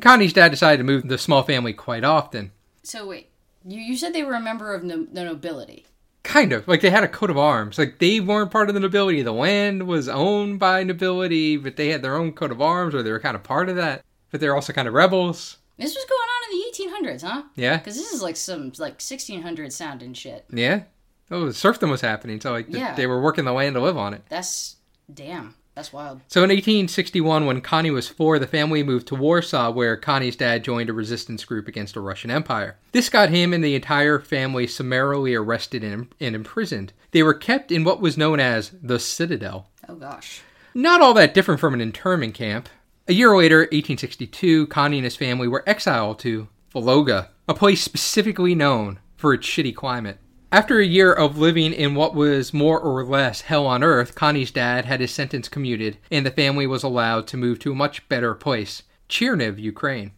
Connie's 0.00 0.32
dad 0.32 0.50
decided 0.50 0.78
to 0.78 0.84
move 0.84 1.06
the 1.06 1.18
small 1.18 1.42
family 1.42 1.74
quite 1.74 2.04
often. 2.04 2.52
So 2.84 3.06
wait, 3.06 3.30
you, 3.66 3.80
you 3.80 3.96
said 3.96 4.12
they 4.12 4.22
were 4.22 4.34
a 4.34 4.40
member 4.40 4.74
of 4.74 4.84
no, 4.84 5.04
the 5.10 5.24
nobility. 5.24 5.86
Kind 6.22 6.52
of. 6.52 6.66
Like 6.68 6.80
they 6.80 6.90
had 6.90 7.04
a 7.04 7.08
coat 7.08 7.30
of 7.30 7.36
arms. 7.36 7.78
Like 7.78 7.98
they 7.98 8.20
weren't 8.20 8.50
part 8.50 8.68
of 8.68 8.74
the 8.74 8.80
nobility. 8.80 9.22
The 9.22 9.32
land 9.32 9.86
was 9.86 10.08
owned 10.08 10.58
by 10.58 10.82
nobility, 10.84 11.56
but 11.56 11.76
they 11.76 11.88
had 11.88 12.02
their 12.02 12.16
own 12.16 12.32
coat 12.32 12.50
of 12.50 12.62
arms 12.62 12.94
or 12.94 13.02
they 13.02 13.10
were 13.10 13.20
kind 13.20 13.34
of 13.36 13.42
part 13.42 13.68
of 13.68 13.76
that. 13.76 14.02
But 14.30 14.40
they're 14.40 14.54
also 14.54 14.72
kind 14.72 14.88
of 14.88 14.94
rebels. 14.94 15.58
This 15.76 15.94
was 15.94 16.04
going 16.04 16.20
on 16.20 16.52
in 16.52 17.08
the 17.08 17.10
1800s, 17.18 17.22
huh? 17.28 17.42
Yeah. 17.56 17.76
Because 17.78 17.96
this 17.96 18.12
is 18.12 18.22
like 18.22 18.36
some 18.36 18.68
like 18.78 19.00
1600 19.00 19.72
sounding 19.72 20.14
shit. 20.14 20.44
Yeah. 20.50 20.84
Oh, 21.30 21.46
the 21.46 21.54
serfdom 21.54 21.90
was 21.90 22.00
happening. 22.00 22.40
So 22.40 22.52
like 22.52 22.66
Yeah. 22.68 22.94
they 22.94 23.06
were 23.06 23.20
working 23.20 23.44
the 23.44 23.52
land 23.52 23.74
to 23.74 23.80
live 23.80 23.96
on 23.96 24.14
it. 24.14 24.22
That's 24.28 24.76
damn. 25.12 25.54
That's 25.74 25.92
wild. 25.92 26.20
So 26.28 26.44
in 26.44 26.50
1861, 26.50 27.46
when 27.46 27.60
Connie 27.60 27.90
was 27.90 28.08
four, 28.08 28.38
the 28.38 28.46
family 28.46 28.84
moved 28.84 29.08
to 29.08 29.16
Warsaw, 29.16 29.72
where 29.72 29.96
Connie's 29.96 30.36
dad 30.36 30.62
joined 30.62 30.88
a 30.88 30.92
resistance 30.92 31.44
group 31.44 31.66
against 31.66 31.94
the 31.94 32.00
Russian 32.00 32.30
Empire. 32.30 32.76
This 32.92 33.08
got 33.08 33.30
him 33.30 33.52
and 33.52 33.64
the 33.64 33.74
entire 33.74 34.20
family 34.20 34.68
summarily 34.68 35.34
arrested 35.34 35.82
and, 35.82 36.14
and 36.20 36.36
imprisoned. 36.36 36.92
They 37.10 37.24
were 37.24 37.34
kept 37.34 37.72
in 37.72 37.82
what 37.82 38.00
was 38.00 38.16
known 38.16 38.38
as 38.38 38.72
the 38.82 39.00
Citadel. 39.00 39.68
Oh 39.88 39.96
gosh. 39.96 40.42
Not 40.74 41.00
all 41.00 41.14
that 41.14 41.34
different 41.34 41.60
from 41.60 41.74
an 41.74 41.80
internment 41.80 42.34
camp. 42.34 42.68
A 43.08 43.12
year 43.12 43.36
later, 43.36 43.58
1862, 43.58 44.68
Connie 44.68 44.98
and 44.98 45.04
his 45.04 45.16
family 45.16 45.48
were 45.48 45.68
exiled 45.68 46.18
to 46.20 46.48
Vologda, 46.74 47.28
a 47.48 47.54
place 47.54 47.82
specifically 47.82 48.54
known 48.54 48.98
for 49.16 49.34
its 49.34 49.46
shitty 49.46 49.74
climate. 49.74 50.18
After 50.52 50.78
a 50.78 50.86
year 50.86 51.12
of 51.12 51.36
living 51.36 51.72
in 51.72 51.94
what 51.94 52.14
was 52.14 52.54
more 52.54 52.78
or 52.78 53.04
less 53.04 53.42
hell 53.42 53.66
on 53.66 53.82
earth, 53.82 54.14
Connie's 54.14 54.52
dad 54.52 54.84
had 54.84 55.00
his 55.00 55.10
sentence 55.10 55.48
commuted, 55.48 55.98
and 56.10 56.24
the 56.24 56.30
family 56.30 56.66
was 56.66 56.82
allowed 56.82 57.26
to 57.28 57.36
move 57.36 57.58
to 57.60 57.72
a 57.72 57.76
much 57.76 58.08
better 58.08 58.34
place, 58.34 58.84
Cherniv, 59.08 59.58
Ukraine. 59.58 60.12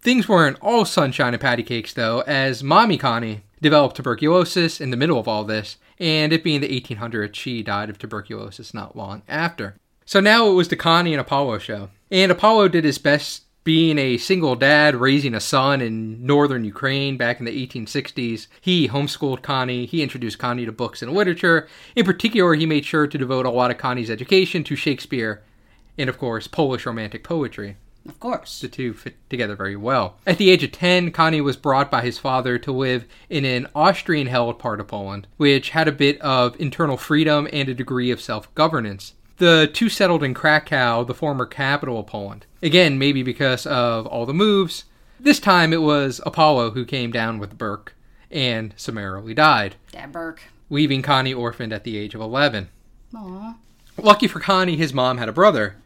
Things 0.00 0.28
weren't 0.28 0.58
all 0.60 0.84
sunshine 0.84 1.34
and 1.34 1.40
patty 1.40 1.62
cakes, 1.62 1.92
though, 1.92 2.20
as 2.22 2.62
Mommy 2.62 2.96
Connie 2.96 3.42
developed 3.60 3.96
tuberculosis 3.96 4.80
in 4.80 4.90
the 4.90 4.96
middle 4.96 5.18
of 5.18 5.28
all 5.28 5.44
this, 5.44 5.76
and 5.98 6.32
it 6.32 6.44
being 6.44 6.60
the 6.60 6.80
1800s, 6.80 7.34
she 7.34 7.62
died 7.62 7.88
of 7.88 7.98
tuberculosis 7.98 8.74
not 8.74 8.96
long 8.96 9.22
after. 9.28 9.76
So 10.04 10.20
now 10.20 10.48
it 10.48 10.54
was 10.54 10.68
the 10.68 10.76
Connie 10.76 11.14
and 11.14 11.20
Apollo 11.20 11.58
show. 11.58 11.88
And 12.10 12.30
Apollo 12.30 12.68
did 12.68 12.84
his 12.84 12.98
best 12.98 13.43
being 13.64 13.98
a 13.98 14.18
single 14.18 14.54
dad 14.54 14.94
raising 14.94 15.34
a 15.34 15.40
son 15.40 15.80
in 15.80 16.24
northern 16.24 16.64
Ukraine 16.64 17.16
back 17.16 17.40
in 17.40 17.46
the 17.46 17.66
1860s. 17.66 18.46
He 18.60 18.88
homeschooled 18.88 19.42
Connie, 19.42 19.86
he 19.86 20.02
introduced 20.02 20.38
Connie 20.38 20.66
to 20.66 20.72
books 20.72 21.02
and 21.02 21.12
literature. 21.12 21.66
In 21.96 22.04
particular, 22.04 22.54
he 22.54 22.66
made 22.66 22.84
sure 22.84 23.06
to 23.06 23.18
devote 23.18 23.46
a 23.46 23.50
lot 23.50 23.70
of 23.70 23.78
Connie's 23.78 24.10
education 24.10 24.62
to 24.64 24.76
Shakespeare 24.76 25.42
and, 25.96 26.10
of 26.10 26.18
course, 26.18 26.46
Polish 26.46 26.84
romantic 26.84 27.24
poetry. 27.24 27.76
Of 28.06 28.20
course. 28.20 28.60
The 28.60 28.68
two 28.68 28.92
fit 28.92 29.16
together 29.30 29.56
very 29.56 29.76
well. 29.76 30.18
At 30.26 30.36
the 30.36 30.50
age 30.50 30.62
of 30.62 30.72
10, 30.72 31.10
Connie 31.10 31.40
was 31.40 31.56
brought 31.56 31.90
by 31.90 32.02
his 32.02 32.18
father 32.18 32.58
to 32.58 32.72
live 32.72 33.06
in 33.30 33.46
an 33.46 33.66
Austrian 33.74 34.26
held 34.26 34.58
part 34.58 34.78
of 34.80 34.88
Poland, 34.88 35.26
which 35.38 35.70
had 35.70 35.88
a 35.88 35.92
bit 35.92 36.20
of 36.20 36.60
internal 36.60 36.98
freedom 36.98 37.48
and 37.50 37.68
a 37.68 37.74
degree 37.74 38.10
of 38.10 38.20
self 38.20 38.54
governance. 38.54 39.14
The 39.44 39.68
two 39.70 39.90
settled 39.90 40.22
in 40.22 40.32
Krakow, 40.32 41.04
the 41.04 41.12
former 41.12 41.44
capital 41.44 42.00
of 42.00 42.06
Poland. 42.06 42.46
Again, 42.62 42.98
maybe 42.98 43.22
because 43.22 43.66
of 43.66 44.06
all 44.06 44.24
the 44.24 44.32
moves. 44.32 44.84
This 45.20 45.38
time 45.38 45.70
it 45.70 45.82
was 45.82 46.18
Apollo 46.24 46.70
who 46.70 46.86
came 46.86 47.12
down 47.12 47.38
with 47.38 47.58
Burke 47.58 47.94
and 48.30 48.72
summarily 48.78 49.34
died, 49.34 49.76
Dad 49.92 50.12
Burke. 50.12 50.44
leaving 50.70 51.02
Connie 51.02 51.34
orphaned 51.34 51.74
at 51.74 51.84
the 51.84 51.98
age 51.98 52.14
of 52.14 52.22
11. 52.22 52.70
Aw. 53.14 53.56
Lucky 53.98 54.28
for 54.28 54.40
Connie, 54.40 54.78
his 54.78 54.94
mom 54.94 55.18
had 55.18 55.28
a 55.28 55.32
brother. 55.32 55.76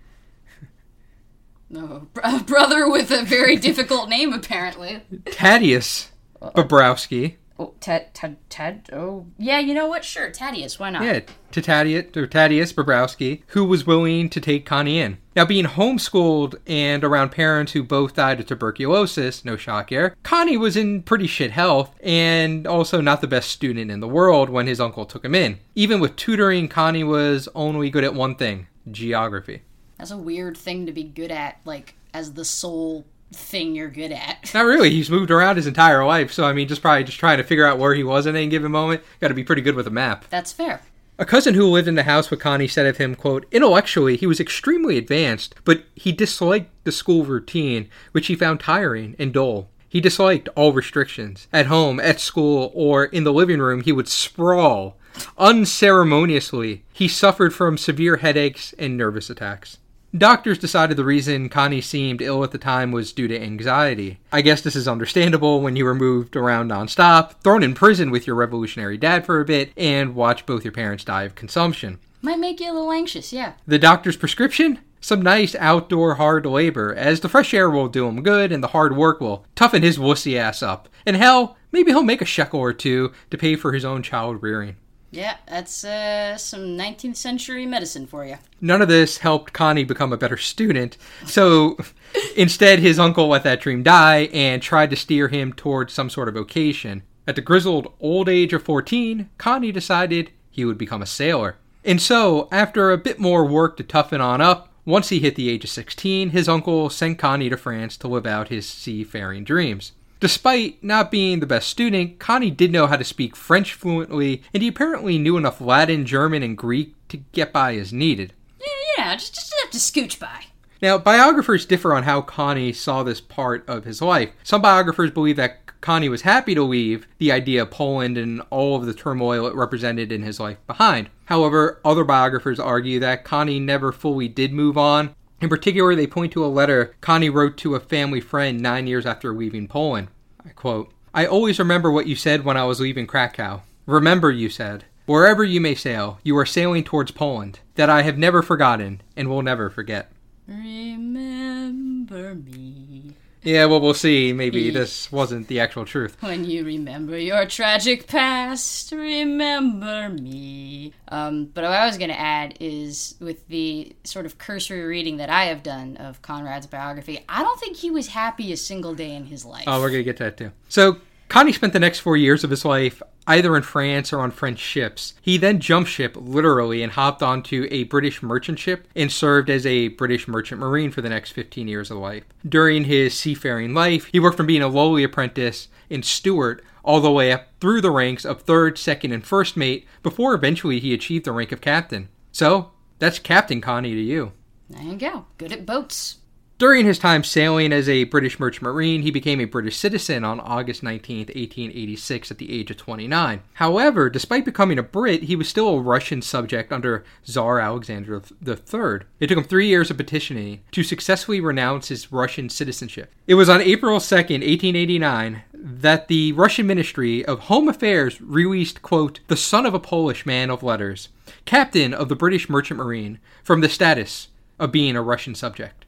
No, 1.68 2.06
a 2.22 2.38
brother 2.38 2.88
with 2.88 3.10
a 3.10 3.24
very 3.24 3.56
difficult 3.56 4.08
name, 4.08 4.32
apparently. 4.32 5.02
Thaddeus 5.26 6.12
Bobrowski. 6.40 7.34
Oh, 7.60 7.74
Ted, 7.80 8.14
Ted, 8.14 8.36
Ted. 8.48 8.88
Oh, 8.92 9.26
yeah. 9.36 9.58
You 9.58 9.74
know 9.74 9.86
what? 9.86 10.04
Sure, 10.04 10.30
Thaddeus. 10.30 10.78
Why 10.78 10.90
not? 10.90 11.02
Yeah, 11.02 11.20
to 11.50 11.60
Thaddeus, 11.60 12.16
or 12.16 12.26
Thaddeus 12.26 12.72
Bobrowski, 12.72 13.42
who 13.48 13.64
was 13.64 13.86
willing 13.86 14.28
to 14.30 14.40
take 14.40 14.64
Connie 14.64 15.00
in. 15.00 15.18
Now, 15.34 15.44
being 15.44 15.64
homeschooled 15.64 16.56
and 16.66 17.02
around 17.02 17.30
parents 17.30 17.72
who 17.72 17.82
both 17.82 18.14
died 18.14 18.40
of 18.40 18.46
tuberculosis, 18.46 19.44
no 19.44 19.56
shock 19.56 19.90
here, 19.90 20.16
Connie 20.22 20.56
was 20.56 20.76
in 20.76 21.02
pretty 21.02 21.26
shit 21.26 21.50
health 21.50 21.94
and 22.02 22.66
also 22.66 23.00
not 23.00 23.20
the 23.20 23.26
best 23.26 23.50
student 23.50 23.90
in 23.90 24.00
the 24.00 24.08
world 24.08 24.50
when 24.50 24.66
his 24.66 24.80
uncle 24.80 25.04
took 25.04 25.24
him 25.24 25.34
in. 25.34 25.58
Even 25.74 26.00
with 26.00 26.16
tutoring, 26.16 26.68
Connie 26.68 27.04
was 27.04 27.48
only 27.54 27.90
good 27.90 28.04
at 28.04 28.14
one 28.14 28.34
thing 28.34 28.68
geography. 28.90 29.62
That's 29.98 30.10
a 30.10 30.16
weird 30.16 30.56
thing 30.56 30.86
to 30.86 30.92
be 30.92 31.04
good 31.04 31.30
at, 31.32 31.58
like 31.64 31.94
as 32.14 32.34
the 32.34 32.44
sole 32.44 33.04
thing 33.32 33.74
you're 33.74 33.88
good 33.88 34.12
at. 34.12 34.50
Not 34.54 34.64
really. 34.64 34.90
He's 34.90 35.10
moved 35.10 35.30
around 35.30 35.56
his 35.56 35.66
entire 35.66 36.04
life, 36.04 36.32
so 36.32 36.44
I 36.44 36.52
mean, 36.52 36.68
just 36.68 36.82
probably 36.82 37.04
just 37.04 37.18
trying 37.18 37.38
to 37.38 37.44
figure 37.44 37.66
out 37.66 37.78
where 37.78 37.94
he 37.94 38.04
was 38.04 38.26
at 38.26 38.34
any 38.34 38.48
given 38.48 38.72
moment. 38.72 39.02
Got 39.20 39.28
to 39.28 39.34
be 39.34 39.44
pretty 39.44 39.62
good 39.62 39.74
with 39.74 39.86
a 39.86 39.90
map. 39.90 40.24
That's 40.30 40.52
fair. 40.52 40.82
A 41.20 41.26
cousin 41.26 41.54
who 41.54 41.66
lived 41.66 41.88
in 41.88 41.96
the 41.96 42.04
house 42.04 42.30
with 42.30 42.38
Connie 42.38 42.68
said 42.68 42.86
of 42.86 42.98
him, 42.98 43.16
quote, 43.16 43.44
intellectually, 43.50 44.16
he 44.16 44.26
was 44.26 44.38
extremely 44.38 44.96
advanced, 44.96 45.52
but 45.64 45.82
he 45.96 46.12
disliked 46.12 46.70
the 46.84 46.92
school 46.92 47.24
routine, 47.24 47.88
which 48.12 48.28
he 48.28 48.36
found 48.36 48.60
tiring 48.60 49.16
and 49.18 49.32
dull. 49.32 49.68
He 49.88 50.00
disliked 50.00 50.48
all 50.54 50.72
restrictions. 50.72 51.48
At 51.52 51.66
home, 51.66 51.98
at 51.98 52.20
school, 52.20 52.70
or 52.72 53.06
in 53.06 53.24
the 53.24 53.32
living 53.32 53.58
room, 53.58 53.80
he 53.80 53.90
would 53.90 54.06
sprawl 54.06 54.96
unceremoniously. 55.36 56.84
He 56.92 57.08
suffered 57.08 57.52
from 57.52 57.78
severe 57.78 58.18
headaches 58.18 58.72
and 58.78 58.96
nervous 58.96 59.28
attacks. 59.28 59.78
Doctors 60.16 60.56
decided 60.56 60.96
the 60.96 61.04
reason 61.04 61.50
Connie 61.50 61.82
seemed 61.82 62.22
ill 62.22 62.42
at 62.42 62.50
the 62.50 62.56
time 62.56 62.92
was 62.92 63.12
due 63.12 63.28
to 63.28 63.38
anxiety. 63.38 64.18
I 64.32 64.40
guess 64.40 64.62
this 64.62 64.74
is 64.74 64.88
understandable 64.88 65.60
when 65.60 65.76
you 65.76 65.84
were 65.84 65.94
moved 65.94 66.34
around 66.34 66.70
nonstop, 66.70 67.34
thrown 67.42 67.62
in 67.62 67.74
prison 67.74 68.10
with 68.10 68.26
your 68.26 68.34
revolutionary 68.34 68.96
dad 68.96 69.26
for 69.26 69.38
a 69.38 69.44
bit, 69.44 69.70
and 69.76 70.14
watched 70.14 70.46
both 70.46 70.64
your 70.64 70.72
parents 70.72 71.04
die 71.04 71.24
of 71.24 71.34
consumption. 71.34 71.98
Might 72.22 72.38
make 72.38 72.58
you 72.58 72.70
a 72.70 72.72
little 72.72 72.90
anxious, 72.90 73.34
yeah. 73.34 73.52
The 73.66 73.78
doctor's 73.78 74.16
prescription? 74.16 74.78
Some 75.02 75.20
nice 75.20 75.54
outdoor 75.56 76.14
hard 76.14 76.46
labor, 76.46 76.94
as 76.94 77.20
the 77.20 77.28
fresh 77.28 77.52
air 77.52 77.68
will 77.68 77.88
do 77.88 78.08
him 78.08 78.22
good 78.22 78.50
and 78.50 78.64
the 78.64 78.68
hard 78.68 78.96
work 78.96 79.20
will 79.20 79.44
toughen 79.54 79.82
his 79.82 79.98
wussy 79.98 80.38
ass 80.38 80.62
up. 80.62 80.88
And 81.04 81.16
hell, 81.16 81.58
maybe 81.70 81.92
he'll 81.92 82.02
make 82.02 82.22
a 82.22 82.24
shekel 82.24 82.60
or 82.60 82.72
two 82.72 83.12
to 83.30 83.38
pay 83.38 83.56
for 83.56 83.72
his 83.72 83.84
own 83.84 84.02
child 84.02 84.42
rearing. 84.42 84.76
Yeah, 85.10 85.36
that's 85.46 85.84
uh, 85.84 86.36
some 86.36 86.76
19th 86.76 87.16
century 87.16 87.64
medicine 87.64 88.06
for 88.06 88.26
you. 88.26 88.36
None 88.60 88.82
of 88.82 88.88
this 88.88 89.18
helped 89.18 89.52
Connie 89.52 89.84
become 89.84 90.12
a 90.12 90.18
better 90.18 90.36
student, 90.36 90.98
so 91.24 91.78
instead 92.36 92.78
his 92.78 92.98
uncle 92.98 93.28
let 93.28 93.42
that 93.44 93.60
dream 93.60 93.82
die 93.82 94.28
and 94.32 94.60
tried 94.60 94.90
to 94.90 94.96
steer 94.96 95.28
him 95.28 95.52
towards 95.52 95.94
some 95.94 96.10
sort 96.10 96.28
of 96.28 96.34
vocation. 96.34 97.02
At 97.26 97.36
the 97.36 97.42
grizzled 97.42 97.92
old 98.00 98.28
age 98.28 98.52
of 98.52 98.62
14, 98.62 99.30
Connie 99.38 99.72
decided 99.72 100.30
he 100.50 100.64
would 100.64 100.78
become 100.78 101.02
a 101.02 101.06
sailor. 101.06 101.56
And 101.84 102.02
so, 102.02 102.48
after 102.52 102.90
a 102.90 102.98
bit 102.98 103.18
more 103.18 103.46
work 103.46 103.76
to 103.78 103.84
toughen 103.84 104.20
on 104.20 104.40
up, 104.40 104.72
once 104.84 105.10
he 105.10 105.20
hit 105.20 105.36
the 105.36 105.48
age 105.48 105.64
of 105.64 105.70
16, 105.70 106.30
his 106.30 106.48
uncle 106.48 106.90
sent 106.90 107.18
Connie 107.18 107.50
to 107.50 107.56
France 107.56 107.96
to 107.98 108.08
live 108.08 108.26
out 108.26 108.48
his 108.48 108.68
seafaring 108.68 109.44
dreams. 109.44 109.92
Despite 110.20 110.82
not 110.82 111.10
being 111.10 111.38
the 111.38 111.46
best 111.46 111.68
student, 111.68 112.18
Connie 112.18 112.50
did 112.50 112.72
know 112.72 112.86
how 112.86 112.96
to 112.96 113.04
speak 113.04 113.36
French 113.36 113.74
fluently, 113.74 114.42
and 114.52 114.62
he 114.62 114.68
apparently 114.68 115.16
knew 115.18 115.36
enough 115.36 115.60
Latin, 115.60 116.04
German, 116.04 116.42
and 116.42 116.58
Greek 116.58 116.94
to 117.08 117.18
get 117.32 117.52
by 117.52 117.76
as 117.76 117.92
needed. 117.92 118.32
Yeah, 118.60 118.66
yeah, 118.96 119.14
just, 119.14 119.34
just 119.34 119.54
have 119.62 119.70
to 119.70 119.78
scooch 119.78 120.18
by. 120.18 120.46
Now, 120.82 120.98
biographers 120.98 121.66
differ 121.66 121.94
on 121.94 122.02
how 122.04 122.20
Connie 122.20 122.72
saw 122.72 123.02
this 123.02 123.20
part 123.20 123.68
of 123.68 123.84
his 123.84 124.02
life. 124.02 124.30
Some 124.42 124.62
biographers 124.62 125.10
believe 125.10 125.36
that 125.36 125.80
Connie 125.80 126.08
was 126.08 126.22
happy 126.22 126.54
to 126.54 126.62
leave 126.62 127.06
the 127.18 127.30
idea 127.30 127.62
of 127.62 127.70
Poland 127.70 128.18
and 128.18 128.42
all 128.50 128.76
of 128.76 128.86
the 128.86 128.94
turmoil 128.94 129.46
it 129.46 129.54
represented 129.54 130.10
in 130.10 130.22
his 130.22 130.40
life 130.40 130.58
behind. 130.66 131.10
However, 131.26 131.80
other 131.84 132.04
biographers 132.04 132.58
argue 132.58 132.98
that 133.00 133.24
Connie 133.24 133.60
never 133.60 133.92
fully 133.92 134.28
did 134.28 134.52
move 134.52 134.76
on. 134.76 135.14
In 135.40 135.48
particular, 135.48 135.94
they 135.94 136.06
point 136.06 136.32
to 136.32 136.44
a 136.44 136.46
letter 136.46 136.96
Connie 137.00 137.30
wrote 137.30 137.56
to 137.58 137.74
a 137.74 137.80
family 137.80 138.20
friend 138.20 138.60
nine 138.60 138.86
years 138.86 139.06
after 139.06 139.32
leaving 139.32 139.68
Poland. 139.68 140.08
I 140.44 140.50
quote, 140.50 140.92
I 141.14 141.26
always 141.26 141.58
remember 141.58 141.90
what 141.90 142.06
you 142.06 142.16
said 142.16 142.44
when 142.44 142.56
I 142.56 142.64
was 142.64 142.80
leaving 142.80 143.06
Krakow. 143.06 143.62
Remember, 143.86 144.30
you 144.30 144.48
said, 144.48 144.84
wherever 145.06 145.44
you 145.44 145.60
may 145.60 145.74
sail, 145.74 146.18
you 146.22 146.36
are 146.36 146.46
sailing 146.46 146.84
towards 146.84 147.12
Poland. 147.12 147.60
That 147.76 147.88
I 147.88 148.02
have 148.02 148.18
never 148.18 148.42
forgotten 148.42 149.00
and 149.16 149.28
will 149.28 149.42
never 149.42 149.70
forget. 149.70 150.10
Remember 150.46 152.34
me 152.34 153.14
Yeah, 153.42 153.66
well, 153.66 153.80
we'll 153.80 153.94
see. 153.94 154.32
Maybe 154.32 154.70
this 154.70 155.10
wasn't 155.12 155.48
the 155.48 155.60
actual 155.60 155.84
truth. 155.84 156.16
when 156.20 156.44
you 156.44 156.64
remember 156.64 157.16
your 157.18 157.46
tragic 157.46 158.06
past. 158.06 158.92
Remember 158.92 160.08
me. 160.08 160.92
Um, 161.08 161.46
but 161.46 161.64
what 161.64 161.72
I 161.72 161.86
was 161.86 161.98
going 161.98 162.10
to 162.10 162.18
add 162.18 162.54
is 162.60 163.14
with 163.20 163.46
the 163.48 163.94
sort 164.04 164.26
of 164.26 164.38
cursory 164.38 164.82
reading 164.82 165.18
that 165.18 165.30
I 165.30 165.44
have 165.44 165.62
done 165.62 165.96
of 165.98 166.20
Conrad's 166.22 166.66
biography, 166.66 167.24
I 167.28 167.42
don't 167.42 167.58
think 167.60 167.76
he 167.76 167.90
was 167.90 168.08
happy 168.08 168.52
a 168.52 168.56
single 168.56 168.94
day 168.94 169.14
in 169.14 169.24
his 169.24 169.44
life. 169.44 169.64
Oh, 169.66 169.80
we're 169.80 169.90
going 169.90 170.00
to 170.00 170.04
get 170.04 170.16
to 170.18 170.24
that 170.24 170.36
too. 170.36 170.52
So, 170.68 170.98
Connie 171.28 171.52
spent 171.52 171.72
the 171.72 171.78
next 171.78 172.00
four 172.00 172.16
years 172.16 172.42
of 172.42 172.50
his 172.50 172.64
life 172.64 173.02
either 173.26 173.54
in 173.54 173.62
France 173.62 174.12
or 174.12 174.20
on 174.20 174.30
French 174.30 174.58
ships. 174.58 175.12
He 175.20 175.36
then 175.36 175.60
jumped 175.60 175.90
ship, 175.90 176.16
literally, 176.18 176.82
and 176.82 176.92
hopped 176.92 177.22
onto 177.22 177.68
a 177.70 177.84
British 177.84 178.22
merchant 178.22 178.58
ship 178.58 178.88
and 178.96 179.12
served 179.12 179.50
as 179.50 179.66
a 179.66 179.88
British 179.88 180.26
merchant 180.26 180.60
marine 180.60 180.90
for 180.90 181.02
the 181.02 181.10
next 181.10 181.32
15 181.32 181.68
years 181.68 181.90
of 181.90 181.98
life. 181.98 182.24
During 182.48 182.84
his 182.84 183.12
seafaring 183.12 183.74
life, 183.74 184.08
he 184.10 184.18
worked 184.18 184.38
from 184.38 184.46
being 184.46 184.62
a 184.62 184.68
lowly 184.68 185.04
apprentice 185.04 185.68
and 185.90 186.04
steward 186.04 186.62
all 186.82 187.00
the 187.00 187.12
way 187.12 187.30
up 187.30 187.48
through 187.60 187.82
the 187.82 187.90
ranks 187.90 188.24
of 188.24 188.42
third, 188.42 188.78
second, 188.78 189.12
and 189.12 189.26
first 189.26 189.56
mate 189.56 189.86
before 190.02 190.32
eventually 190.32 190.80
he 190.80 190.94
achieved 190.94 191.26
the 191.26 191.32
rank 191.32 191.52
of 191.52 191.60
captain. 191.60 192.08
So, 192.32 192.70
that's 192.98 193.18
Captain 193.18 193.60
Connie 193.60 193.92
to 193.92 194.00
you. 194.00 194.32
There 194.70 194.82
you 194.82 194.96
go. 194.96 195.26
Good 195.36 195.52
at 195.52 195.66
boats. 195.66 196.17
During 196.58 196.86
his 196.86 196.98
time 196.98 197.22
sailing 197.22 197.72
as 197.72 197.88
a 197.88 198.02
British 198.02 198.40
merchant 198.40 198.64
marine, 198.64 199.02
he 199.02 199.12
became 199.12 199.40
a 199.40 199.44
British 199.44 199.76
citizen 199.76 200.24
on 200.24 200.40
August 200.40 200.82
19, 200.82 201.18
1886, 201.18 202.32
at 202.32 202.38
the 202.38 202.52
age 202.52 202.72
of 202.72 202.76
29. 202.76 203.42
However, 203.54 204.10
despite 204.10 204.44
becoming 204.44 204.76
a 204.76 204.82
Brit, 204.82 205.22
he 205.22 205.36
was 205.36 205.48
still 205.48 205.68
a 205.68 205.80
Russian 205.80 206.20
subject 206.20 206.72
under 206.72 207.04
Tsar 207.24 207.60
Alexander 207.60 208.20
III. 208.44 209.06
It 209.20 209.28
took 209.28 209.38
him 209.38 209.44
three 209.44 209.68
years 209.68 209.88
of 209.88 209.98
petitioning 209.98 210.62
to 210.72 210.82
successfully 210.82 211.40
renounce 211.40 211.90
his 211.90 212.10
Russian 212.10 212.48
citizenship. 212.48 213.12
It 213.28 213.36
was 213.36 213.48
on 213.48 213.60
April 213.60 214.00
2, 214.00 214.16
1889, 214.16 215.42
that 215.54 216.08
the 216.08 216.32
Russian 216.32 216.66
Ministry 216.66 217.24
of 217.24 217.38
Home 217.42 217.68
Affairs 217.68 218.20
released, 218.20 218.82
quote, 218.82 219.20
the 219.28 219.36
son 219.36 219.64
of 219.64 219.74
a 219.74 219.78
Polish 219.78 220.26
man 220.26 220.50
of 220.50 220.64
letters, 220.64 221.08
captain 221.44 221.94
of 221.94 222.08
the 222.08 222.16
British 222.16 222.48
merchant 222.48 222.78
marine, 222.78 223.20
from 223.44 223.60
the 223.60 223.68
status 223.68 224.26
of 224.58 224.72
being 224.72 224.96
a 224.96 225.02
Russian 225.02 225.36
subject. 225.36 225.84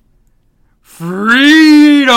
Freedom! 0.82 2.08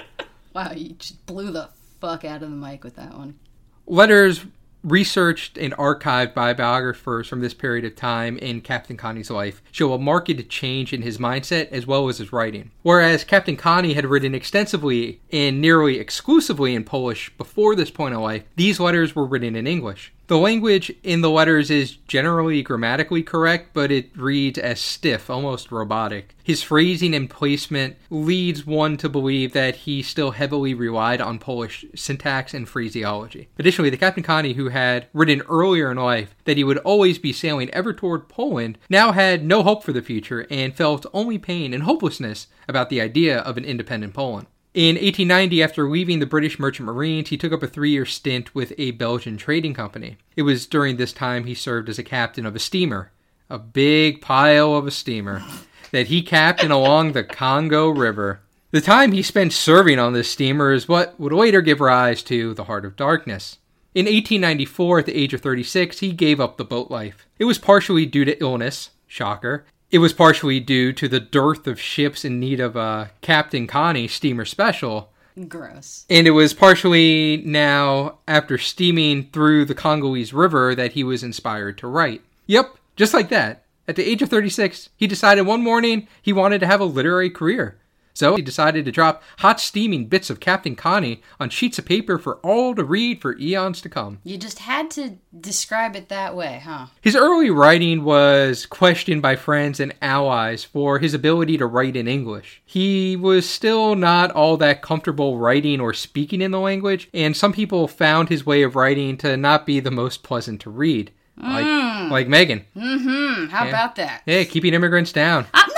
Wow, 0.52 0.72
you 0.72 0.94
just 0.94 1.24
blew 1.26 1.52
the 1.52 1.68
fuck 2.00 2.24
out 2.24 2.42
of 2.42 2.50
the 2.50 2.56
mic 2.56 2.82
with 2.82 2.96
that 2.96 3.16
one. 3.16 3.38
Letters 3.86 4.44
researched 4.82 5.58
and 5.58 5.74
archived 5.74 6.34
by 6.34 6.54
biographers 6.54 7.28
from 7.28 7.40
this 7.40 7.54
period 7.54 7.84
of 7.84 7.94
time 7.94 8.38
in 8.38 8.60
Captain 8.60 8.96
Connie's 8.96 9.30
life 9.30 9.62
show 9.70 9.92
a 9.92 9.98
marked 9.98 10.48
change 10.48 10.92
in 10.92 11.02
his 11.02 11.18
mindset 11.18 11.70
as 11.70 11.86
well 11.86 12.08
as 12.08 12.18
his 12.18 12.32
writing. 12.32 12.70
Whereas 12.82 13.24
Captain 13.24 13.56
Connie 13.56 13.94
had 13.94 14.06
written 14.06 14.34
extensively 14.34 15.20
and 15.30 15.60
nearly 15.60 15.98
exclusively 15.98 16.74
in 16.74 16.84
Polish 16.84 17.30
before 17.36 17.76
this 17.76 17.90
point 17.90 18.14
of 18.14 18.20
life, 18.20 18.44
these 18.56 18.80
letters 18.80 19.14
were 19.14 19.26
written 19.26 19.54
in 19.54 19.66
English. 19.66 20.12
The 20.30 20.38
language 20.38 20.92
in 21.02 21.22
the 21.22 21.28
letters 21.28 21.72
is 21.72 21.96
generally 22.06 22.62
grammatically 22.62 23.24
correct, 23.24 23.70
but 23.72 23.90
it 23.90 24.16
reads 24.16 24.60
as 24.60 24.80
stiff, 24.80 25.28
almost 25.28 25.72
robotic. 25.72 26.36
His 26.44 26.62
phrasing 26.62 27.16
and 27.16 27.28
placement 27.28 27.96
leads 28.10 28.64
one 28.64 28.96
to 28.98 29.08
believe 29.08 29.54
that 29.54 29.74
he 29.74 30.02
still 30.02 30.30
heavily 30.30 30.72
relied 30.72 31.20
on 31.20 31.40
Polish 31.40 31.84
syntax 31.96 32.54
and 32.54 32.68
phraseology. 32.68 33.48
Additionally, 33.58 33.90
the 33.90 33.96
Captain 33.96 34.22
Connie 34.22 34.52
who 34.52 34.68
had 34.68 35.08
written 35.12 35.42
earlier 35.48 35.90
in 35.90 35.98
life 35.98 36.36
that 36.44 36.56
he 36.56 36.62
would 36.62 36.78
always 36.78 37.18
be 37.18 37.32
sailing 37.32 37.68
ever 37.70 37.92
toward 37.92 38.28
Poland 38.28 38.78
now 38.88 39.10
had 39.10 39.44
no 39.44 39.64
hope 39.64 39.82
for 39.82 39.92
the 39.92 40.00
future 40.00 40.46
and 40.48 40.76
felt 40.76 41.06
only 41.12 41.38
pain 41.38 41.74
and 41.74 41.82
hopelessness 41.82 42.46
about 42.68 42.88
the 42.88 43.00
idea 43.00 43.40
of 43.40 43.56
an 43.56 43.64
independent 43.64 44.14
Poland. 44.14 44.46
In 44.72 44.94
1890, 44.94 45.64
after 45.64 45.88
leaving 45.88 46.20
the 46.20 46.26
British 46.26 46.60
Merchant 46.60 46.86
Marines, 46.86 47.30
he 47.30 47.36
took 47.36 47.52
up 47.52 47.64
a 47.64 47.66
three 47.66 47.90
year 47.90 48.06
stint 48.06 48.54
with 48.54 48.72
a 48.78 48.92
Belgian 48.92 49.36
trading 49.36 49.74
company. 49.74 50.16
It 50.36 50.42
was 50.42 50.68
during 50.68 50.96
this 50.96 51.12
time 51.12 51.44
he 51.44 51.54
served 51.54 51.88
as 51.88 51.98
a 51.98 52.04
captain 52.04 52.46
of 52.46 52.54
a 52.54 52.60
steamer, 52.60 53.10
a 53.48 53.58
big 53.58 54.20
pile 54.20 54.76
of 54.76 54.86
a 54.86 54.92
steamer, 54.92 55.42
that 55.90 56.06
he 56.06 56.22
captained 56.22 56.70
along 56.72 57.12
the 57.12 57.24
Congo 57.24 57.88
River. 57.88 58.42
The 58.70 58.80
time 58.80 59.10
he 59.10 59.22
spent 59.22 59.52
serving 59.52 59.98
on 59.98 60.12
this 60.12 60.30
steamer 60.30 60.72
is 60.72 60.86
what 60.86 61.18
would 61.18 61.32
later 61.32 61.62
give 61.62 61.80
rise 61.80 62.22
to 62.24 62.54
the 62.54 62.64
Heart 62.64 62.84
of 62.84 62.94
Darkness. 62.94 63.58
In 63.92 64.04
1894, 64.06 65.00
at 65.00 65.06
the 65.06 65.16
age 65.16 65.34
of 65.34 65.40
36, 65.40 65.98
he 65.98 66.12
gave 66.12 66.38
up 66.38 66.58
the 66.58 66.64
boat 66.64 66.92
life. 66.92 67.26
It 67.40 67.44
was 67.46 67.58
partially 67.58 68.06
due 68.06 68.24
to 68.24 68.40
illness, 68.40 68.90
shocker, 69.08 69.64
it 69.90 69.98
was 69.98 70.12
partially 70.12 70.60
due 70.60 70.92
to 70.92 71.08
the 71.08 71.20
dearth 71.20 71.66
of 71.66 71.80
ships 71.80 72.24
in 72.24 72.38
need 72.38 72.60
of 72.60 72.76
a 72.76 73.10
Captain 73.20 73.66
Connie 73.66 74.08
steamer 74.08 74.44
special. 74.44 75.10
Gross. 75.48 76.04
And 76.08 76.26
it 76.26 76.32
was 76.32 76.54
partially 76.54 77.42
now 77.44 78.18
after 78.28 78.58
steaming 78.58 79.30
through 79.32 79.64
the 79.64 79.74
Congolese 79.74 80.32
River 80.32 80.74
that 80.74 80.92
he 80.92 81.02
was 81.02 81.22
inspired 81.22 81.78
to 81.78 81.86
write. 81.86 82.22
Yep, 82.46 82.76
just 82.96 83.14
like 83.14 83.28
that. 83.30 83.64
At 83.88 83.96
the 83.96 84.08
age 84.08 84.22
of 84.22 84.28
36, 84.28 84.90
he 84.96 85.06
decided 85.06 85.42
one 85.42 85.62
morning 85.62 86.06
he 86.22 86.32
wanted 86.32 86.60
to 86.60 86.66
have 86.66 86.80
a 86.80 86.84
literary 86.84 87.30
career. 87.30 87.79
So 88.12 88.36
he 88.36 88.42
decided 88.42 88.84
to 88.84 88.92
drop 88.92 89.22
hot 89.38 89.60
steaming 89.60 90.06
bits 90.06 90.30
of 90.30 90.40
Captain 90.40 90.74
Connie 90.76 91.22
on 91.38 91.48
sheets 91.50 91.78
of 91.78 91.86
paper 91.86 92.18
for 92.18 92.36
all 92.38 92.74
to 92.74 92.84
read 92.84 93.20
for 93.20 93.38
eons 93.38 93.80
to 93.82 93.88
come. 93.88 94.18
You 94.24 94.36
just 94.36 94.58
had 94.60 94.90
to 94.92 95.18
describe 95.38 95.96
it 95.96 96.08
that 96.08 96.34
way, 96.36 96.60
huh? 96.64 96.86
His 97.00 97.16
early 97.16 97.50
writing 97.50 98.04
was 98.04 98.66
questioned 98.66 99.22
by 99.22 99.36
friends 99.36 99.80
and 99.80 99.94
allies 100.02 100.64
for 100.64 100.98
his 100.98 101.14
ability 101.14 101.56
to 101.58 101.66
write 101.66 101.96
in 101.96 102.08
English. 102.08 102.62
He 102.66 103.16
was 103.16 103.48
still 103.48 103.94
not 103.94 104.30
all 104.32 104.56
that 104.58 104.82
comfortable 104.82 105.38
writing 105.38 105.80
or 105.80 105.94
speaking 105.94 106.40
in 106.42 106.50
the 106.50 106.60
language, 106.60 107.08
and 107.14 107.36
some 107.36 107.52
people 107.52 107.88
found 107.88 108.28
his 108.28 108.44
way 108.44 108.62
of 108.62 108.76
writing 108.76 109.16
to 109.18 109.36
not 109.36 109.64
be 109.66 109.80
the 109.80 109.90
most 109.90 110.22
pleasant 110.22 110.60
to 110.62 110.70
read. 110.70 111.10
Like, 111.42 111.64
Mm. 111.64 112.10
like 112.10 112.28
Megan. 112.28 112.66
Mm-hmm. 112.76 113.46
How 113.46 113.64
Yeah. 113.64 113.68
about 113.70 113.96
that? 113.96 114.22
Hey, 114.26 114.44
keeping 114.44 114.74
immigrants 114.74 115.10
down. 115.12 115.46
I'm 115.54 115.69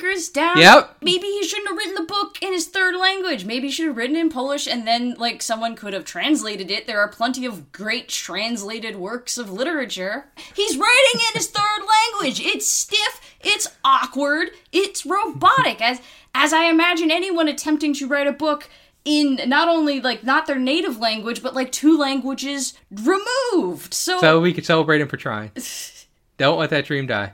not 0.00 0.08
keeping 0.08 0.10
immigrants 0.10 0.28
down. 0.28 0.58
Yep. 0.58 0.96
Maybe 1.02 1.26
he 1.26 1.44
shouldn't 1.44 1.68
have 1.68 1.76
written 1.76 1.94
the 1.94 2.02
book 2.02 2.38
in 2.42 2.52
his 2.52 2.66
third 2.68 2.96
language. 2.96 3.44
Maybe 3.44 3.68
he 3.68 3.72
should 3.72 3.86
have 3.86 3.96
written 3.96 4.16
in 4.16 4.30
Polish 4.30 4.66
and 4.66 4.86
then, 4.86 5.14
like, 5.18 5.42
someone 5.42 5.76
could 5.76 5.92
have 5.92 6.04
translated 6.04 6.70
it. 6.70 6.86
There 6.86 7.00
are 7.00 7.08
plenty 7.08 7.46
of 7.46 7.72
great 7.72 8.08
translated 8.08 8.96
works 8.96 9.38
of 9.38 9.50
literature. 9.50 10.26
He's 10.54 10.76
writing 10.76 11.20
in 11.28 11.34
his 11.34 11.48
third 11.48 11.62
language. 12.22 12.40
It's 12.40 12.68
stiff, 12.68 13.20
it's 13.40 13.68
awkward, 13.84 14.50
it's 14.72 15.06
robotic. 15.06 15.80
As 15.80 16.00
as 16.34 16.52
I 16.52 16.64
imagine 16.64 17.10
anyone 17.10 17.48
attempting 17.48 17.94
to 17.94 18.06
write 18.06 18.26
a 18.26 18.32
book 18.32 18.68
in 19.06 19.40
not 19.46 19.68
only 19.68 20.00
like 20.00 20.24
not 20.24 20.46
their 20.46 20.58
native 20.58 20.98
language, 20.98 21.42
but 21.42 21.54
like 21.54 21.72
two 21.72 21.96
languages 21.96 22.74
removed. 22.90 23.94
So, 23.94 24.20
So 24.20 24.40
we 24.40 24.52
could 24.52 24.66
celebrate 24.66 25.00
him 25.00 25.08
for 25.08 25.16
trying. 25.16 25.52
Don't 26.36 26.58
let 26.58 26.70
that 26.70 26.84
dream 26.84 27.06
die. 27.06 27.32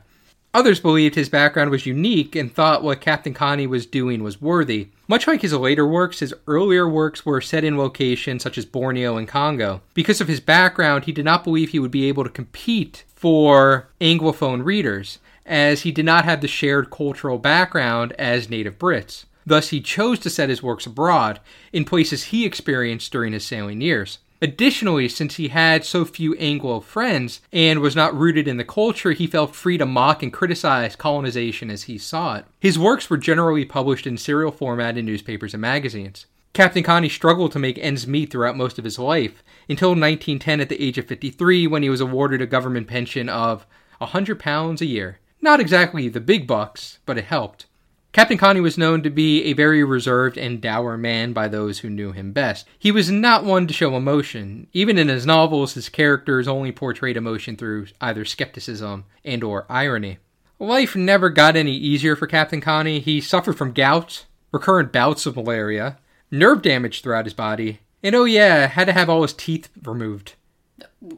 Others 0.54 0.80
believed 0.80 1.14
his 1.14 1.30
background 1.30 1.70
was 1.70 1.86
unique 1.86 2.36
and 2.36 2.52
thought 2.52 2.82
what 2.82 3.00
Captain 3.00 3.32
Connie 3.32 3.66
was 3.66 3.86
doing 3.86 4.22
was 4.22 4.42
worthy. 4.42 4.88
Much 5.08 5.26
like 5.26 5.40
his 5.40 5.54
later 5.54 5.86
works, 5.86 6.18
his 6.18 6.34
earlier 6.46 6.86
works 6.86 7.24
were 7.24 7.40
set 7.40 7.64
in 7.64 7.78
locations 7.78 8.42
such 8.42 8.58
as 8.58 8.66
Borneo 8.66 9.16
and 9.16 9.26
Congo. 9.26 9.80
Because 9.94 10.20
of 10.20 10.28
his 10.28 10.40
background, 10.40 11.04
he 11.04 11.12
did 11.12 11.24
not 11.24 11.42
believe 11.42 11.70
he 11.70 11.78
would 11.78 11.90
be 11.90 12.06
able 12.06 12.22
to 12.22 12.30
compete 12.30 13.04
for 13.16 13.88
Anglophone 13.98 14.62
readers, 14.62 15.20
as 15.46 15.82
he 15.82 15.90
did 15.90 16.04
not 16.04 16.26
have 16.26 16.42
the 16.42 16.48
shared 16.48 16.90
cultural 16.90 17.38
background 17.38 18.12
as 18.18 18.50
native 18.50 18.78
Brits. 18.78 19.24
Thus, 19.46 19.70
he 19.70 19.80
chose 19.80 20.18
to 20.20 20.30
set 20.30 20.50
his 20.50 20.62
works 20.62 20.84
abroad, 20.84 21.40
in 21.72 21.86
places 21.86 22.24
he 22.24 22.44
experienced 22.44 23.10
during 23.10 23.32
his 23.32 23.44
sailing 23.44 23.80
years. 23.80 24.18
Additionally, 24.42 25.08
since 25.08 25.36
he 25.36 25.48
had 25.48 25.84
so 25.84 26.04
few 26.04 26.34
Anglo 26.34 26.80
friends 26.80 27.40
and 27.52 27.78
was 27.78 27.94
not 27.94 28.18
rooted 28.18 28.48
in 28.48 28.56
the 28.56 28.64
culture, 28.64 29.12
he 29.12 29.28
felt 29.28 29.54
free 29.54 29.78
to 29.78 29.86
mock 29.86 30.20
and 30.20 30.32
criticize 30.32 30.96
colonization 30.96 31.70
as 31.70 31.84
he 31.84 31.96
saw 31.96 32.38
it. 32.38 32.44
His 32.58 32.76
works 32.76 33.08
were 33.08 33.18
generally 33.18 33.64
published 33.64 34.04
in 34.04 34.18
serial 34.18 34.50
format 34.50 34.98
in 34.98 35.06
newspapers 35.06 35.54
and 35.54 35.60
magazines. 35.60 36.26
Captain 36.54 36.82
Connie 36.82 37.08
struggled 37.08 37.52
to 37.52 37.60
make 37.60 37.78
ends 37.78 38.08
meet 38.08 38.32
throughout 38.32 38.56
most 38.56 38.80
of 38.80 38.84
his 38.84 38.98
life, 38.98 39.44
until 39.68 39.90
1910 39.90 40.60
at 40.60 40.68
the 40.68 40.82
age 40.82 40.98
of 40.98 41.06
53 41.06 41.68
when 41.68 41.84
he 41.84 41.88
was 41.88 42.00
awarded 42.00 42.42
a 42.42 42.46
government 42.46 42.88
pension 42.88 43.28
of 43.28 43.64
£100 44.00 44.80
a 44.80 44.86
year. 44.86 45.20
Not 45.40 45.60
exactly 45.60 46.08
the 46.08 46.20
big 46.20 46.48
bucks, 46.48 46.98
but 47.06 47.16
it 47.16 47.26
helped. 47.26 47.66
Captain 48.12 48.36
Connie 48.36 48.60
was 48.60 48.76
known 48.76 49.02
to 49.02 49.08
be 49.08 49.44
a 49.44 49.54
very 49.54 49.82
reserved 49.82 50.36
and 50.36 50.60
dour 50.60 50.98
man 50.98 51.32
by 51.32 51.48
those 51.48 51.78
who 51.78 51.88
knew 51.88 52.12
him 52.12 52.32
best. 52.32 52.68
He 52.78 52.92
was 52.92 53.10
not 53.10 53.42
one 53.42 53.66
to 53.66 53.72
show 53.72 53.96
emotion. 53.96 54.66
Even 54.74 54.98
in 54.98 55.08
his 55.08 55.24
novels, 55.24 55.72
his 55.72 55.88
characters 55.88 56.46
only 56.46 56.72
portrayed 56.72 57.16
emotion 57.16 57.56
through 57.56 57.86
either 58.02 58.26
skepticism 58.26 59.06
and 59.24 59.42
or 59.42 59.64
irony. 59.70 60.18
Life 60.58 60.94
never 60.94 61.30
got 61.30 61.56
any 61.56 61.74
easier 61.74 62.14
for 62.14 62.26
Captain 62.26 62.60
Connie. 62.60 63.00
He 63.00 63.22
suffered 63.22 63.56
from 63.56 63.72
gout, 63.72 64.26
recurrent 64.52 64.92
bouts 64.92 65.24
of 65.24 65.36
malaria, 65.36 65.96
nerve 66.30 66.60
damage 66.60 67.00
throughout 67.00 67.24
his 67.24 67.34
body, 67.34 67.80
and 68.02 68.14
oh 68.14 68.24
yeah, 68.24 68.66
had 68.66 68.88
to 68.88 68.92
have 68.92 69.08
all 69.08 69.22
his 69.22 69.32
teeth 69.32 69.70
removed. 69.82 70.34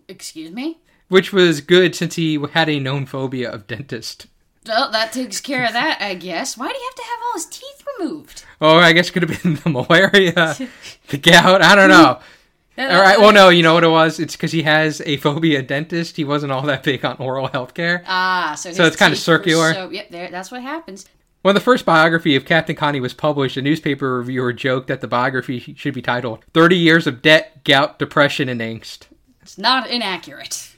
excuse 0.07 0.53
me. 0.53 0.79
Which 1.09 1.33
was 1.33 1.61
good 1.61 1.97
since 1.97 2.15
he 2.15 2.39
had 2.53 2.69
a 2.69 2.79
known 2.79 3.05
phobia 3.05 3.51
of 3.51 3.67
dentist. 3.67 4.29
Well, 4.67 4.91
that 4.93 5.13
takes 5.13 5.41
care 5.41 5.65
of 5.67 5.73
that, 5.73 5.99
I 6.01 6.15
guess. 6.15 6.57
Why 6.57 6.69
do 6.69 6.79
you 6.79 6.85
have 6.91 6.95
to 6.95 7.03
have 7.03 7.19
all 7.27 7.33
his 7.35 7.47
teeth 7.47 7.85
removed? 7.99 8.45
Oh, 8.61 8.79
I 8.79 8.93
guess 8.93 9.09
it 9.09 9.13
could 9.13 9.29
have 9.29 9.43
been 9.43 9.55
the 9.65 9.71
malaria, 9.71 10.33
the 11.09 11.19
gout. 11.19 11.63
I 11.63 11.75
don't 11.75 11.91
know. 11.91 12.21
All 12.77 12.89
right. 12.89 13.21
Well, 13.21 13.33
no, 13.33 13.51
you 13.51 13.63
know 13.63 13.75
what 13.75 13.85
it 13.85 13.89
was? 13.89 14.19
It's 14.19 14.35
because 14.35 14.51
he 14.51 14.63
has 14.63 15.01
a 15.07 15.17
phobia 15.19 15.63
dentist. 15.63 16.17
He 16.17 16.25
wasn't 16.25 16.51
all 16.51 16.63
that 16.63 16.83
big 16.83 17.05
on 17.05 17.17
oral 17.19 17.47
health 17.47 17.73
care. 17.73 18.03
Ah, 18.05 18.57
so, 18.59 18.73
So 18.73 18.85
it's 18.85 18.97
kinda 18.97 19.15
circular. 19.15 19.73
So, 19.73 19.91
yep, 19.91 20.09
there. 20.11 20.29
That's 20.29 20.51
what 20.51 20.61
happens. 20.61 21.07
When 21.43 21.55
the 21.55 21.61
first 21.61 21.85
biography 21.85 22.35
of 22.35 22.45
Captain 22.45 22.75
Connie 22.75 22.99
was 22.99 23.15
published, 23.15 23.57
a 23.57 23.63
newspaper 23.63 24.17
reviewer 24.19 24.53
joked 24.53 24.89
that 24.89 25.01
the 25.03 25.07
biography 25.07 25.75
should 25.77 25.95
be 25.95 26.03
titled 26.03 26.45
30 26.53 26.77
Years 26.77 27.07
of 27.07 27.23
Debt, 27.23 27.63
Gout, 27.63 27.99
Depression, 28.01 28.49
and 28.49 28.61
Angst. 28.61 29.03
It's 29.41 29.57
not 29.57 29.89
inaccurate. 29.89 30.74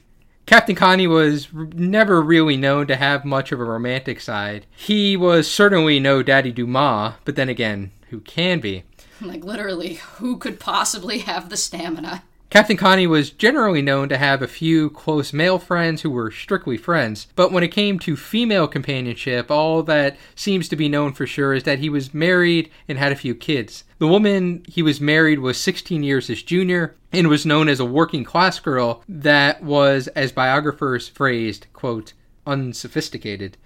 Captain 0.47 0.75
Connie 0.75 1.07
was 1.07 1.49
never 1.53 2.21
really 2.21 2.55
known 2.55 2.87
to 2.87 2.95
have 2.95 3.25
much 3.25 3.51
of 3.51 3.59
a 3.59 3.65
romantic 3.65 4.21
side. 4.21 4.65
He 4.73 5.17
was 5.17 5.51
certainly 5.51 5.99
no 5.99 6.23
Daddy 6.23 6.53
Dumas, 6.53 7.15
but 7.25 7.35
then 7.35 7.49
again, 7.49 7.91
who 8.11 8.21
can 8.21 8.61
be? 8.61 8.85
Like 9.19 9.43
literally, 9.43 9.95
who 9.95 10.37
could 10.37 10.57
possibly 10.57 11.19
have 11.19 11.49
the 11.49 11.57
stamina? 11.57 12.23
Captain 12.49 12.77
Connie 12.77 13.07
was 13.07 13.31
generally 13.31 13.81
known 13.81 14.07
to 14.07 14.17
have 14.17 14.41
a 14.41 14.47
few 14.47 14.89
close 14.89 15.33
male 15.33 15.59
friends 15.59 16.01
who 16.01 16.09
were 16.09 16.31
strictly 16.31 16.77
friends, 16.77 17.27
but 17.35 17.51
when 17.51 17.61
it 17.61 17.73
came 17.73 17.99
to 17.99 18.15
female 18.15 18.69
companionship, 18.69 19.51
all 19.51 19.83
that 19.83 20.15
seems 20.33 20.69
to 20.69 20.77
be 20.77 20.87
known 20.87 21.11
for 21.11 21.27
sure 21.27 21.53
is 21.53 21.63
that 21.63 21.79
he 21.79 21.89
was 21.89 22.13
married 22.13 22.69
and 22.87 22.97
had 22.97 23.11
a 23.11 23.17
few 23.17 23.35
kids. 23.35 23.83
The 23.99 24.07
woman 24.07 24.63
he 24.65 24.81
was 24.81 25.01
married 25.01 25.39
was 25.39 25.57
16 25.59 26.03
years 26.03 26.27
his 26.27 26.41
junior 26.41 26.95
and 27.11 27.27
was 27.27 27.45
known 27.45 27.67
as 27.67 27.81
a 27.81 27.85
working 27.85 28.23
class 28.23 28.61
girl 28.61 29.03
that 29.09 29.61
was, 29.61 30.07
as 30.09 30.31
biographers 30.31 31.09
phrased, 31.09 31.67
quote, 31.73 32.13
unsophisticated. 32.45 33.57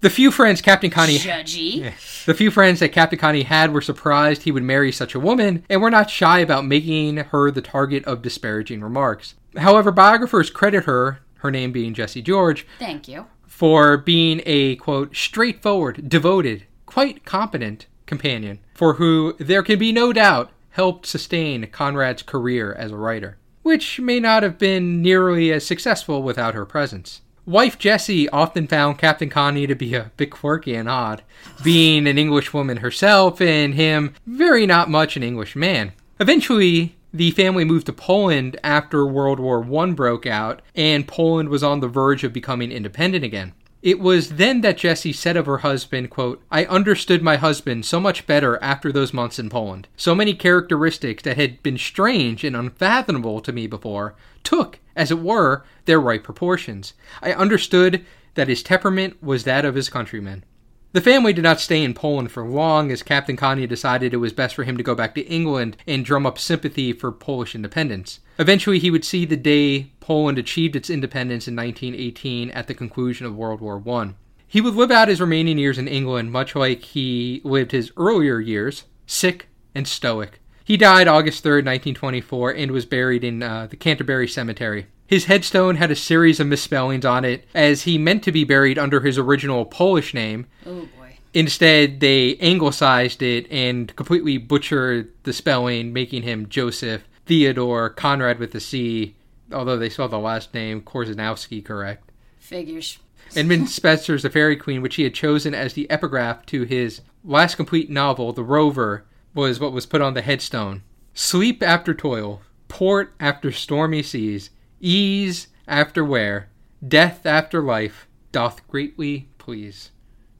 The 0.00 0.10
few 0.10 0.30
friends 0.30 0.60
Captain 0.60 0.90
Connie 0.90 1.18
Judgy. 1.18 1.92
the 2.24 2.34
few 2.34 2.52
friends 2.52 2.78
that 2.78 2.90
Captain 2.92 3.18
Connie 3.18 3.42
had 3.42 3.72
were 3.72 3.80
surprised 3.80 4.42
he 4.42 4.52
would 4.52 4.62
marry 4.62 4.92
such 4.92 5.14
a 5.14 5.20
woman 5.20 5.64
and 5.68 5.82
were 5.82 5.90
not 5.90 6.08
shy 6.08 6.38
about 6.38 6.64
making 6.64 7.16
her 7.16 7.50
the 7.50 7.62
target 7.62 8.04
of 8.04 8.22
disparaging 8.22 8.80
remarks. 8.80 9.34
However, 9.56 9.90
biographers 9.90 10.50
credit 10.50 10.84
her, 10.84 11.20
her 11.38 11.50
name 11.50 11.72
being 11.72 11.94
Jessie 11.94 12.22
George, 12.22 12.64
Thank 12.78 13.08
you. 13.08 13.26
for 13.48 13.96
being 13.96 14.40
a 14.46 14.76
quote 14.76 15.16
straightforward, 15.16 16.08
devoted, 16.08 16.64
quite 16.86 17.24
competent 17.24 17.86
companion 18.06 18.60
for 18.74 18.94
who 18.94 19.34
there 19.40 19.64
can 19.64 19.80
be 19.80 19.90
no 19.90 20.12
doubt 20.12 20.52
helped 20.70 21.06
sustain 21.06 21.66
Conrad's 21.72 22.22
career 22.22 22.72
as 22.72 22.92
a 22.92 22.96
writer, 22.96 23.36
which 23.62 23.98
may 23.98 24.20
not 24.20 24.44
have 24.44 24.58
been 24.58 25.02
nearly 25.02 25.50
as 25.52 25.66
successful 25.66 26.22
without 26.22 26.54
her 26.54 26.64
presence. 26.64 27.20
Wife 27.48 27.78
Jessie 27.78 28.28
often 28.28 28.66
found 28.66 28.98
Captain 28.98 29.30
Connie 29.30 29.66
to 29.66 29.74
be 29.74 29.94
a 29.94 30.10
bit 30.18 30.30
quirky 30.30 30.74
and 30.74 30.86
odd, 30.86 31.22
being 31.64 32.06
an 32.06 32.18
English 32.18 32.52
woman 32.52 32.76
herself 32.76 33.40
and 33.40 33.74
him 33.74 34.12
very 34.26 34.66
not 34.66 34.90
much 34.90 35.16
an 35.16 35.22
English 35.22 35.56
man. 35.56 35.92
Eventually, 36.20 36.94
The 37.14 37.30
family 37.30 37.64
moved 37.64 37.86
to 37.86 37.92
Poland 37.94 38.60
after 38.62 39.06
World 39.06 39.40
War 39.40 39.64
I 39.64 39.92
broke 39.92 40.26
out, 40.26 40.60
and 40.74 41.08
Poland 41.08 41.48
was 41.48 41.62
on 41.62 41.80
the 41.80 41.88
verge 41.88 42.22
of 42.22 42.34
becoming 42.34 42.70
independent 42.70 43.24
again. 43.24 43.54
It 43.80 43.98
was 43.98 44.30
then 44.30 44.60
that 44.60 44.76
Jessie 44.76 45.14
said 45.14 45.38
of 45.38 45.46
her 45.46 45.58
husband, 45.58 46.10
quote, 46.10 46.42
I 46.50 46.66
understood 46.66 47.22
my 47.22 47.36
husband 47.36 47.86
so 47.86 47.98
much 47.98 48.26
better 48.26 48.62
after 48.62 48.92
those 48.92 49.14
months 49.14 49.38
in 49.38 49.48
Poland. 49.48 49.88
So 49.96 50.14
many 50.14 50.34
characteristics 50.34 51.22
that 51.22 51.38
had 51.38 51.62
been 51.62 51.78
strange 51.78 52.44
and 52.44 52.54
unfathomable 52.54 53.40
to 53.40 53.52
me 53.52 53.66
before 53.66 54.16
took, 54.44 54.80
as 54.98 55.10
it 55.10 55.20
were, 55.20 55.64
their 55.86 56.00
right 56.00 56.22
proportions. 56.22 56.92
I 57.22 57.32
understood 57.32 58.04
that 58.34 58.48
his 58.48 58.62
temperament 58.62 59.22
was 59.22 59.44
that 59.44 59.64
of 59.64 59.74
his 59.74 59.88
countrymen. 59.88 60.44
The 60.92 61.00
family 61.00 61.32
did 61.32 61.42
not 61.42 61.60
stay 61.60 61.84
in 61.84 61.94
Poland 61.94 62.32
for 62.32 62.48
long, 62.48 62.90
as 62.90 63.02
Captain 63.02 63.36
Connie 63.36 63.66
decided 63.66 64.12
it 64.12 64.18
was 64.18 64.32
best 64.32 64.54
for 64.54 64.64
him 64.64 64.76
to 64.76 64.82
go 64.82 64.94
back 64.94 65.14
to 65.14 65.26
England 65.26 65.76
and 65.86 66.04
drum 66.04 66.26
up 66.26 66.38
sympathy 66.38 66.92
for 66.92 67.12
Polish 67.12 67.54
independence. 67.54 68.20
Eventually, 68.38 68.78
he 68.78 68.90
would 68.90 69.04
see 69.04 69.24
the 69.24 69.36
day 69.36 69.92
Poland 70.00 70.38
achieved 70.38 70.74
its 70.74 70.88
independence 70.90 71.46
in 71.46 71.54
1918 71.54 72.50
at 72.50 72.66
the 72.66 72.74
conclusion 72.74 73.26
of 73.26 73.36
World 73.36 73.60
War 73.60 73.82
I. 73.86 74.14
He 74.46 74.62
would 74.62 74.74
live 74.74 74.90
out 74.90 75.08
his 75.08 75.20
remaining 75.20 75.58
years 75.58 75.76
in 75.76 75.86
England 75.86 76.32
much 76.32 76.56
like 76.56 76.82
he 76.82 77.42
lived 77.44 77.72
his 77.72 77.92
earlier 77.98 78.40
years, 78.40 78.84
sick 79.06 79.48
and 79.74 79.86
stoic. 79.86 80.40
He 80.68 80.76
died 80.76 81.08
August 81.08 81.42
3, 81.44 81.62
1924, 81.62 82.50
and 82.50 82.70
was 82.70 82.84
buried 82.84 83.24
in 83.24 83.42
uh, 83.42 83.68
the 83.70 83.76
Canterbury 83.76 84.28
Cemetery. 84.28 84.86
His 85.06 85.24
headstone 85.24 85.76
had 85.76 85.90
a 85.90 85.96
series 85.96 86.40
of 86.40 86.46
misspellings 86.46 87.06
on 87.06 87.24
it, 87.24 87.46
as 87.54 87.84
he 87.84 87.96
meant 87.96 88.22
to 88.24 88.32
be 88.32 88.44
buried 88.44 88.78
under 88.78 89.00
his 89.00 89.16
original 89.16 89.64
Polish 89.64 90.12
name. 90.12 90.44
Oh 90.66 90.86
boy. 90.98 91.16
Instead, 91.32 92.00
they 92.00 92.36
anglicized 92.36 93.22
it 93.22 93.50
and 93.50 93.96
completely 93.96 94.36
butchered 94.36 95.10
the 95.22 95.32
spelling, 95.32 95.94
making 95.94 96.24
him 96.24 96.50
Joseph 96.50 97.08
Theodore 97.24 97.88
Conrad 97.88 98.38
with 98.38 98.54
a 98.54 98.60
C, 98.60 99.14
although 99.50 99.78
they 99.78 99.88
spelled 99.88 100.10
the 100.10 100.18
last 100.18 100.52
name 100.52 100.82
Korzeniowski 100.82 101.64
correct. 101.64 102.12
Figures. 102.36 102.98
Edmund 103.34 103.68
Spenser's 103.70 104.22
The 104.22 104.28
Faerie 104.28 104.58
Queene, 104.58 104.82
which 104.82 104.96
he 104.96 105.04
had 105.04 105.14
chosen 105.14 105.54
as 105.54 105.72
the 105.72 105.90
epigraph 105.90 106.44
to 106.44 106.64
his 106.64 107.00
last 107.24 107.54
complete 107.54 107.88
novel, 107.88 108.34
The 108.34 108.44
Rover, 108.44 109.06
was 109.38 109.60
what 109.60 109.72
was 109.72 109.86
put 109.86 110.02
on 110.02 110.14
the 110.14 110.20
headstone. 110.20 110.82
Sleep 111.14 111.62
after 111.62 111.94
toil, 111.94 112.42
port 112.66 113.14
after 113.20 113.52
stormy 113.52 114.02
seas, 114.02 114.50
ease 114.80 115.46
after 115.68 116.04
wear, 116.04 116.48
death 116.86 117.24
after 117.24 117.62
life, 117.62 118.08
doth 118.32 118.66
greatly 118.66 119.28
please. 119.38 119.92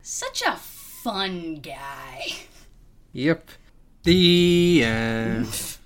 Such 0.03 0.43
a 0.43 0.57
fun 0.57 1.61
guy. 1.63 2.27
Yep. 3.13 3.51
The 4.03 4.83
end. 4.83 5.77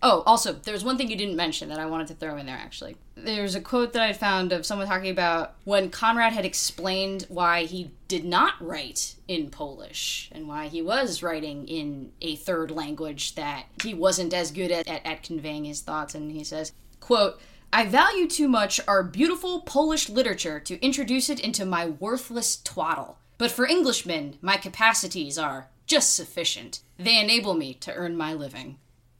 Oh, 0.00 0.22
also, 0.26 0.52
there's 0.52 0.84
one 0.84 0.96
thing 0.96 1.10
you 1.10 1.16
didn't 1.16 1.36
mention 1.36 1.68
that 1.70 1.80
I 1.80 1.86
wanted 1.86 2.06
to 2.08 2.14
throw 2.14 2.36
in 2.36 2.46
there, 2.46 2.56
actually. 2.56 2.96
There's 3.16 3.56
a 3.56 3.60
quote 3.60 3.92
that 3.94 4.02
I 4.02 4.12
found 4.12 4.52
of 4.52 4.64
someone 4.64 4.86
talking 4.86 5.10
about 5.10 5.56
when 5.64 5.90
Conrad 5.90 6.32
had 6.32 6.44
explained 6.44 7.26
why 7.28 7.64
he 7.64 7.90
did 8.06 8.24
not 8.24 8.54
write 8.60 9.16
in 9.26 9.50
Polish 9.50 10.30
and 10.30 10.46
why 10.46 10.68
he 10.68 10.80
was 10.80 11.22
writing 11.22 11.66
in 11.66 12.12
a 12.20 12.36
third 12.36 12.70
language 12.70 13.34
that 13.34 13.64
he 13.82 13.92
wasn't 13.92 14.32
as 14.32 14.52
good 14.52 14.70
at, 14.70 14.86
at, 14.86 15.04
at 15.04 15.22
conveying 15.24 15.64
his 15.64 15.80
thoughts. 15.80 16.14
And 16.14 16.30
he 16.30 16.44
says, 16.44 16.72
quote, 17.00 17.40
I 17.72 17.84
value 17.84 18.28
too 18.28 18.48
much 18.48 18.80
our 18.86 19.02
beautiful 19.02 19.60
Polish 19.60 20.08
literature 20.08 20.60
to 20.60 20.80
introduce 20.80 21.28
it 21.28 21.40
into 21.40 21.66
my 21.66 21.86
worthless 21.86 22.62
twaddle. 22.62 23.18
But 23.36 23.50
for 23.50 23.68
Englishmen, 23.68 24.38
my 24.40 24.56
capacities 24.56 25.36
are 25.38 25.68
just 25.86 26.14
sufficient. 26.14 26.80
They 26.98 27.20
enable 27.20 27.54
me 27.54 27.74
to 27.74 27.94
earn 27.94 28.16
my 28.16 28.32
living. 28.32 28.78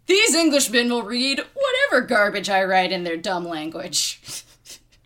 These 0.08 0.34
Englishmen 0.34 0.88
will 0.88 1.02
read 1.02 1.38
whatever 1.38 2.04
garbage 2.04 2.48
I 2.48 2.64
write 2.64 2.92
in 2.92 3.04
their 3.04 3.16
dumb 3.16 3.44
language. 3.44 4.20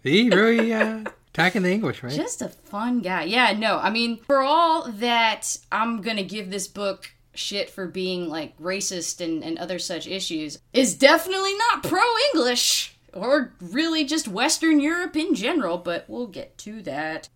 He 0.04 0.28
really 0.30 0.72
uh, 0.72 1.04
attacking 1.28 1.62
the 1.62 1.70
English, 1.70 2.02
right? 2.02 2.12
Just 2.12 2.42
a 2.42 2.48
fun 2.48 3.02
guy. 3.02 3.22
Yeah, 3.22 3.52
no, 3.52 3.78
I 3.78 3.88
mean, 3.88 4.16
for 4.16 4.42
all 4.42 4.90
that 4.90 5.56
I'm 5.70 6.00
gonna 6.00 6.24
give 6.24 6.50
this 6.50 6.66
book 6.66 7.12
shit 7.34 7.70
for 7.70 7.86
being 7.86 8.28
like 8.28 8.58
racist 8.58 9.20
and, 9.20 9.44
and 9.44 9.58
other 9.58 9.78
such 9.78 10.08
issues, 10.08 10.58
is 10.72 10.96
definitely 10.96 11.54
not 11.56 11.84
pro 11.84 12.02
English 12.34 12.96
or 13.12 13.52
really 13.60 14.04
just 14.04 14.26
Western 14.26 14.80
Europe 14.80 15.14
in 15.14 15.36
general, 15.36 15.78
but 15.78 16.04
we'll 16.08 16.26
get 16.26 16.58
to 16.58 16.82
that. 16.82 17.28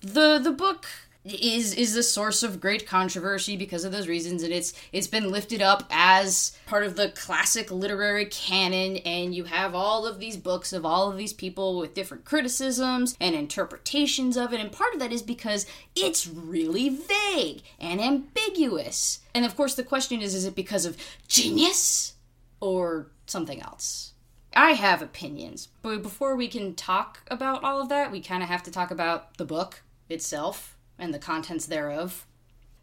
The 0.00 0.38
the 0.38 0.52
book 0.52 0.86
is 1.26 1.74
is 1.74 1.96
a 1.96 2.02
source 2.02 2.42
of 2.42 2.60
great 2.60 2.86
controversy 2.86 3.56
because 3.56 3.84
of 3.84 3.92
those 3.92 4.08
reasons 4.08 4.42
and 4.42 4.52
it's 4.52 4.72
it's 4.92 5.06
been 5.06 5.30
lifted 5.30 5.60
up 5.60 5.84
as 5.90 6.56
part 6.66 6.84
of 6.84 6.96
the 6.96 7.08
classic 7.10 7.70
literary 7.70 8.26
canon 8.26 8.98
and 8.98 9.34
you 9.34 9.44
have 9.44 9.74
all 9.74 10.06
of 10.06 10.20
these 10.20 10.36
books 10.36 10.72
of 10.72 10.86
all 10.86 11.10
of 11.10 11.16
these 11.16 11.32
people 11.32 11.78
with 11.78 11.94
different 11.94 12.24
criticisms 12.24 13.16
and 13.20 13.34
interpretations 13.34 14.36
of 14.36 14.52
it 14.52 14.60
and 14.60 14.70
part 14.70 14.94
of 14.94 15.00
that 15.00 15.12
is 15.12 15.22
because 15.22 15.66
it's 15.94 16.26
really 16.26 16.88
vague 16.88 17.62
and 17.78 18.00
ambiguous. 18.00 19.20
And 19.34 19.44
of 19.44 19.56
course 19.56 19.74
the 19.74 19.82
question 19.82 20.22
is 20.22 20.34
is 20.34 20.44
it 20.44 20.54
because 20.54 20.86
of 20.86 20.96
genius 21.28 22.14
or 22.60 23.08
something 23.26 23.60
else? 23.60 24.12
I 24.54 24.70
have 24.70 25.02
opinions, 25.02 25.68
but 25.82 26.02
before 26.02 26.34
we 26.34 26.48
can 26.48 26.74
talk 26.74 27.20
about 27.30 27.62
all 27.62 27.82
of 27.82 27.90
that, 27.90 28.10
we 28.10 28.22
kind 28.22 28.42
of 28.42 28.48
have 28.48 28.62
to 28.62 28.70
talk 28.70 28.90
about 28.90 29.36
the 29.36 29.44
book 29.44 29.82
itself 30.08 30.75
and 30.98 31.12
the 31.12 31.18
contents 31.18 31.66
thereof. 31.66 32.26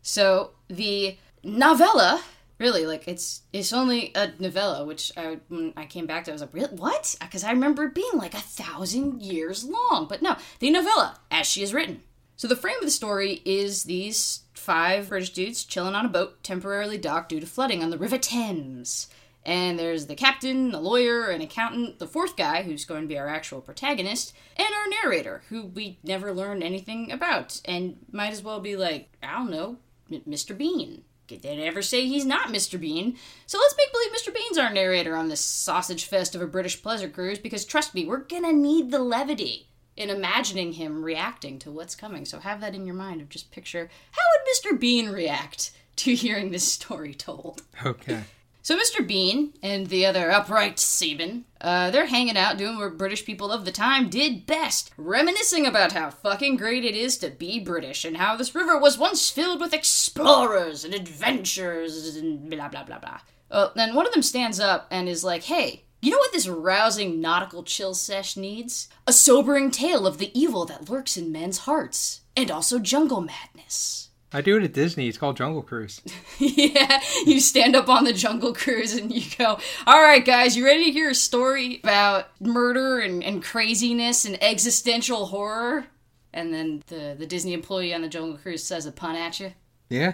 So 0.02 0.52
the 0.68 1.18
novella, 1.44 2.22
really, 2.60 2.86
like 2.86 3.08
it's 3.08 3.42
it's 3.52 3.74
only 3.74 4.12
a 4.16 4.32
novella, 4.40 4.86
which 4.86 5.12
I 5.18 5.40
when 5.50 5.74
I 5.78 5.86
came 5.86 6.06
back 6.06 6.26
to, 6.26 6.32
I 6.32 6.34
was 6.34 6.42
like, 6.42 6.54
really, 6.54 6.76
what? 6.76 7.16
Because 7.20 7.44
I 7.44 7.52
remember 7.52 7.86
it 7.86 7.96
being 7.96 8.12
like 8.16 8.34
a 8.34 8.38
thousand 8.38 9.22
years 9.22 9.64
long, 9.64 10.08
but 10.08 10.22
no, 10.22 10.36
the 10.60 10.72
novella 10.72 11.20
as 11.32 11.48
she 11.48 11.64
is 11.64 11.74
written. 11.74 12.02
So 12.36 12.48
the 12.48 12.56
frame 12.56 12.78
of 12.78 12.84
the 12.84 12.92
story 12.92 13.42
is 13.46 13.84
these 13.84 14.42
five 14.54 15.10
British 15.10 15.32
dudes 15.32 15.64
chilling 15.64 15.96
on 15.96 16.06
a 16.06 16.10
boat 16.10 16.44
temporarily 16.44 16.98
docked 16.98 17.30
due 17.30 17.40
to 17.40 17.46
flooding 17.46 17.84
on 17.84 17.90
the 17.90 17.98
River 17.98 18.18
Thames. 18.18 19.08
And 19.46 19.78
there's 19.78 20.06
the 20.06 20.16
captain, 20.16 20.72
the 20.72 20.80
lawyer, 20.80 21.30
an 21.30 21.42
accountant, 21.42 22.00
the 22.00 22.08
fourth 22.08 22.38
guy, 22.38 22.64
who's 22.64 22.86
going 22.86 23.02
to 23.02 23.08
be 23.08 23.18
our 23.18 23.28
actual 23.28 23.60
protagonist, 23.60 24.34
and 24.56 24.68
our 24.74 24.90
narrator, 25.04 25.44
who 25.50 25.66
we 25.66 26.00
never 26.04 26.34
learned 26.34 26.64
anything 26.64 27.12
about, 27.12 27.60
and 27.66 27.98
might 28.12 28.32
as 28.32 28.42
well 28.42 28.62
be 28.62 28.78
like, 28.78 29.10
I 29.22 29.34
don't 29.34 29.52
know, 29.52 29.78
Mr. 30.10 30.58
Bean. 30.58 31.04
They 31.28 31.58
never 31.58 31.82
say 31.82 32.06
he's 32.06 32.26
not 32.26 32.50
Mr. 32.50 32.80
Bean. 32.80 33.18
So 33.48 33.58
let's 33.58 33.76
make 33.76 33.92
believe 33.92 34.12
Mr. 34.12 34.34
Bean's 34.34 34.58
our 34.58 34.72
narrator 34.72 35.16
on 35.16 35.30
this 35.30 35.42
sausage 35.42 36.06
fest 36.06 36.36
of 36.36 36.42
a 36.42 36.48
British 36.48 36.82
pleasure 36.82 37.10
cruise, 37.10 37.40
because 37.40 37.66
trust 37.66 37.96
me, 37.96 38.06
we're 38.06 38.18
gonna 38.20 38.54
need 38.54 38.92
the 38.92 39.00
levity 39.00 39.68
in 39.96 40.10
imagining 40.10 40.74
him 40.74 41.04
reacting 41.04 41.60
to 41.60 41.72
what's 41.72 41.96
coming. 41.96 42.26
So 42.26 42.40
have 42.40 42.62
that 42.62 42.76
in 42.76 42.86
your 42.86 42.96
mind 42.96 43.22
of 43.22 43.30
just 43.30 43.52
picture 43.52 43.90
how 44.12 44.22
would 44.32 44.76
Mr. 44.76 44.80
Bean 44.80 45.10
react 45.10 45.72
to 45.98 46.16
hearing 46.16 46.52
this 46.52 46.72
story 46.72 47.14
told? 47.14 47.62
Okay. 47.86 48.24
So 48.66 48.78
Mr. 48.78 49.06
Bean 49.06 49.52
and 49.62 49.88
the 49.88 50.06
other 50.06 50.32
upright 50.32 50.80
seamen, 50.80 51.44
uh, 51.60 51.92
they're 51.92 52.06
hanging 52.06 52.38
out 52.38 52.58
doing 52.58 52.78
what 52.78 52.98
British 52.98 53.26
people 53.26 53.52
of 53.52 53.66
the 53.66 53.74
time 53.74 54.10
did 54.10 54.46
best, 54.46 54.92
reminiscing 54.96 55.66
about 55.66 55.92
how 55.92 56.10
fucking 56.10 56.56
great 56.56 56.86
it 56.86 56.96
is 56.96 57.18
to 57.18 57.30
be 57.30 57.60
British 57.60 58.06
and 58.06 58.16
how 58.16 58.38
this 58.38 58.56
river 58.56 58.80
was 58.80 58.98
once 58.98 59.30
filled 59.30 59.60
with 59.60 59.74
explorers 59.74 60.86
and 60.86 60.94
adventurers 60.94 62.16
and 62.16 62.50
blah 62.50 62.70
blah 62.70 62.86
blah 62.86 63.00
blah. 63.00 63.20
Uh, 63.52 63.68
then 63.76 63.96
one 63.96 64.08
of 64.08 64.14
them 64.14 64.24
stands 64.24 64.62
up 64.62 64.88
and 64.90 65.10
is 65.10 65.26
like, 65.26 65.44
"Hey." 65.44 65.84
You 66.02 66.12
know 66.12 66.18
what 66.18 66.34
this 66.34 66.50
rousing 66.50 67.22
nautical 67.22 67.64
chill 67.64 67.94
sesh 67.94 68.36
needs? 68.36 68.90
A 69.08 69.14
sobering 69.14 69.72
tale 69.72 70.06
of 70.06 70.18
the 70.18 70.38
evil 70.38 70.66
that 70.66 70.90
lurks 70.90 71.16
in 71.16 71.32
men's 71.32 71.60
hearts, 71.60 72.22
and 72.36 72.52
also 72.52 72.78
jungle 72.78 73.22
madness. 73.22 74.03
I 74.34 74.42
do 74.42 74.58
it 74.58 74.64
at 74.64 74.74
Disney. 74.74 75.08
It's 75.08 75.18
called 75.18 75.38
Jungle 75.38 75.62
Cruise. 75.62 76.02
yeah, 76.40 77.00
you 77.26 77.40
stand 77.40 77.76
up 77.76 77.88
on 77.88 78.04
the 78.04 78.14
jungle 78.14 78.54
cruise 78.54 78.94
and 78.94 79.12
you 79.12 79.24
go, 79.38 79.60
All 79.86 80.02
right, 80.02 80.26
guys, 80.26 80.58
you 80.58 80.66
ready 80.66 80.86
to 80.86 80.92
hear 80.92 81.12
a 81.12 81.16
story 81.16 81.80
about 81.84 82.30
murder 82.42 83.00
and, 83.00 83.24
and 83.24 83.44
craziness 83.44 84.26
and 84.26 84.42
existential 84.44 85.28
horror? 85.28 85.86
And 86.34 86.52
then 86.52 86.84
the, 86.88 87.16
the 87.18 87.28
Disney 87.28 87.54
employee 87.54 87.94
on 87.94 88.02
the 88.02 88.10
jungle 88.10 88.38
cruise 88.38 88.64
says 88.64 88.88
a 88.88 88.92
pun 88.92 89.16
at 89.16 89.40
you. 89.40 89.54
Yeah. 89.90 90.14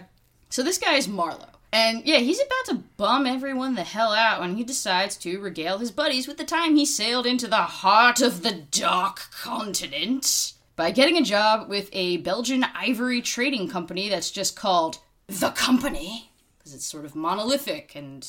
So 0.49 0.63
this 0.63 0.77
guy 0.77 0.95
is 0.95 1.08
Marlowe. 1.08 1.45
And 1.71 2.03
yeah, 2.05 2.17
he's 2.17 2.41
about 2.41 2.65
to 2.65 2.84
bum 2.97 3.25
everyone 3.25 3.75
the 3.75 3.84
hell 3.84 4.12
out 4.12 4.41
when 4.41 4.58
he 4.58 4.63
decides 4.63 5.15
to 5.17 5.39
regale 5.39 5.77
his 5.77 5.91
buddies 5.91 6.27
with 6.27 6.38
the 6.38 6.43
time 6.43 6.75
he 6.75 6.86
sailed 6.86 7.25
into 7.25 7.47
the 7.47 7.58
heart 7.58 8.21
of 8.21 8.41
the 8.41 8.63
dark 8.71 9.29
continent 9.32 10.53
by 10.80 10.92
getting 10.92 11.18
a 11.18 11.22
job 11.22 11.68
with 11.68 11.89
a 11.92 12.15
Belgian 12.18 12.63
ivory 12.74 13.22
trading 13.22 13.68
company 13.68 14.08
that's 14.08 14.32
just 14.32 14.56
called 14.56 15.00
The 15.28 15.50
Company, 15.50 16.32
because 16.58 16.74
it's 16.74 16.86
sort 16.86 17.04
of 17.04 17.15
monolithic 17.15 17.98
and 17.98 18.26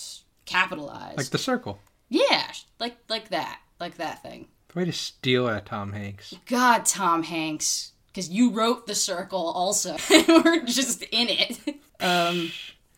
capitalized. 0.46 1.16
Like 1.16 1.28
the 1.28 1.38
circle. 1.38 1.78
yeah, 2.08 2.50
like 2.80 2.96
like 3.08 3.28
that. 3.28 3.60
Like 3.78 3.98
that 3.98 4.24
thing. 4.24 4.48
The 4.72 4.80
way 4.80 4.84
to 4.84 4.92
steal 4.92 5.48
at 5.48 5.66
Tom 5.66 5.92
Hanks. 5.92 6.34
God, 6.46 6.86
Tom 6.86 7.22
Hanks. 7.22 7.92
Because 8.08 8.28
you 8.28 8.50
wrote 8.50 8.88
The 8.88 8.96
Circle 8.96 9.38
also. 9.52 9.96
We're 10.28 10.64
just 10.64 11.02
in 11.04 11.28
it. 11.28 11.76
Um, 12.00 12.50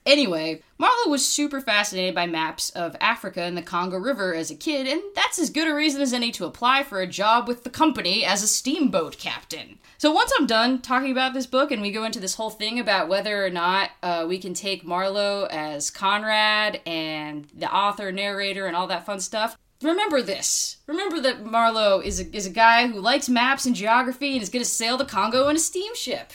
Anyway, 0.05 0.63
Marlowe 0.79 1.11
was 1.11 1.27
super 1.27 1.61
fascinated 1.61 2.15
by 2.15 2.27
maps 2.27 2.71
of 2.71 2.97
Africa 3.01 3.43
and 3.43 3.57
the 3.57 3.63
Congo 3.63 3.99
River 3.99 4.35
as 4.35 4.51
a 4.51 4.57
kid, 4.57 4.87
and 4.87 5.01
that's 5.15 5.39
as 5.39 5.51
good 5.51 5.69
a 5.69 5.75
reason 5.75 6.03
as 6.03 6.13
any 6.13 6.33
to 6.33 6.45
apply 6.45 6.83
for 6.83 7.01
a 7.01 7.07
job 7.07 7.47
with 7.47 7.63
the 7.63 7.71
company 7.71 8.25
as 8.25 8.43
a 8.43 8.49
steamboat 8.49 9.17
captain. 9.19 9.79
So 9.99 10.11
once 10.11 10.33
I'm 10.37 10.47
done 10.47 10.81
talking 10.81 11.13
about 11.13 11.35
this 11.35 11.47
book 11.47 11.71
and 11.71 11.81
we 11.81 11.93
go 11.93 12.03
into 12.03 12.19
this 12.19 12.35
whole 12.35 12.51
thing 12.51 12.81
about 12.81 13.09
whether 13.09 13.47
or 13.47 13.51
not 13.51 13.91
uh, 14.03 14.27
we 14.29 14.39
can 14.39 14.55
take 14.55 14.85
Marlowe 14.85 15.47
as 15.49 15.91
Conrad 15.91 16.81
and 16.85 17.47
the 17.55 17.73
author, 17.73 18.11
narrator, 18.11 18.67
and 18.67 18.75
all 18.75 18.89
that 18.89 19.07
fun 19.07 19.21
stuff, 19.21 19.57
remember 19.81 20.21
this. 20.21 20.79
Remember 20.89 21.21
that 21.21 21.45
Marlowe 21.45 22.01
is 22.01 22.19
a, 22.19 22.37
is 22.37 22.47
a 22.47 22.51
guy 22.51 22.89
who 22.89 23.01
likes 23.01 23.29
maps 23.29 23.67
and 23.67 23.77
geography 23.77 24.33
and 24.33 24.43
is 24.43 24.49
going 24.49 24.65
to 24.65 24.69
sail 24.69 24.97
the 24.97 25.05
Congo 25.05 25.49
in 25.49 25.57
a 25.57 25.61
steamship. 25.61 26.33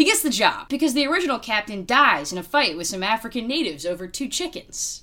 He 0.00 0.06
gets 0.06 0.22
the 0.22 0.30
job 0.30 0.70
because 0.70 0.94
the 0.94 1.06
original 1.06 1.38
captain 1.38 1.84
dies 1.84 2.32
in 2.32 2.38
a 2.38 2.42
fight 2.42 2.74
with 2.74 2.86
some 2.86 3.02
African 3.02 3.46
natives 3.46 3.84
over 3.84 4.06
two 4.06 4.28
chickens. 4.28 5.02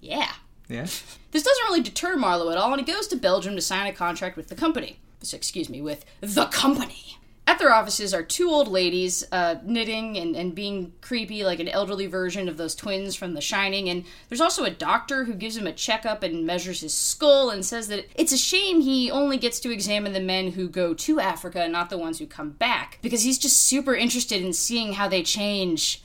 Yeah. 0.00 0.34
Yeah. 0.68 0.86
This 1.32 1.42
doesn't 1.42 1.64
really 1.64 1.82
deter 1.82 2.14
Marlowe 2.14 2.52
at 2.52 2.56
all, 2.56 2.72
and 2.72 2.78
he 2.78 2.86
goes 2.86 3.08
to 3.08 3.16
Belgium 3.16 3.56
to 3.56 3.60
sign 3.60 3.88
a 3.88 3.92
contract 3.92 4.36
with 4.36 4.46
the 4.46 4.54
company. 4.54 5.00
So, 5.20 5.36
excuse 5.36 5.68
me, 5.68 5.82
with 5.82 6.04
the 6.20 6.44
company. 6.44 7.18
At 7.48 7.60
their 7.60 7.72
offices 7.72 8.12
are 8.12 8.24
two 8.24 8.50
old 8.50 8.66
ladies 8.66 9.24
uh, 9.30 9.56
knitting 9.62 10.18
and, 10.18 10.34
and 10.34 10.52
being 10.52 10.92
creepy, 11.00 11.44
like 11.44 11.60
an 11.60 11.68
elderly 11.68 12.06
version 12.06 12.48
of 12.48 12.56
those 12.56 12.74
twins 12.74 13.14
from 13.14 13.34
The 13.34 13.40
Shining. 13.40 13.88
And 13.88 14.04
there's 14.28 14.40
also 14.40 14.64
a 14.64 14.70
doctor 14.70 15.24
who 15.24 15.34
gives 15.34 15.56
him 15.56 15.66
a 15.66 15.72
checkup 15.72 16.24
and 16.24 16.44
measures 16.44 16.80
his 16.80 16.92
skull 16.92 17.50
and 17.50 17.64
says 17.64 17.86
that 17.86 18.06
it's 18.16 18.32
a 18.32 18.36
shame 18.36 18.80
he 18.80 19.12
only 19.12 19.36
gets 19.36 19.60
to 19.60 19.72
examine 19.72 20.12
the 20.12 20.20
men 20.20 20.52
who 20.52 20.68
go 20.68 20.92
to 20.94 21.20
Africa 21.20 21.62
and 21.62 21.72
not 21.72 21.88
the 21.88 21.98
ones 21.98 22.18
who 22.18 22.26
come 22.26 22.50
back, 22.50 22.98
because 23.00 23.22
he's 23.22 23.38
just 23.38 23.62
super 23.62 23.94
interested 23.94 24.42
in 24.42 24.52
seeing 24.52 24.94
how 24.94 25.06
they 25.06 25.22
change 25.22 26.02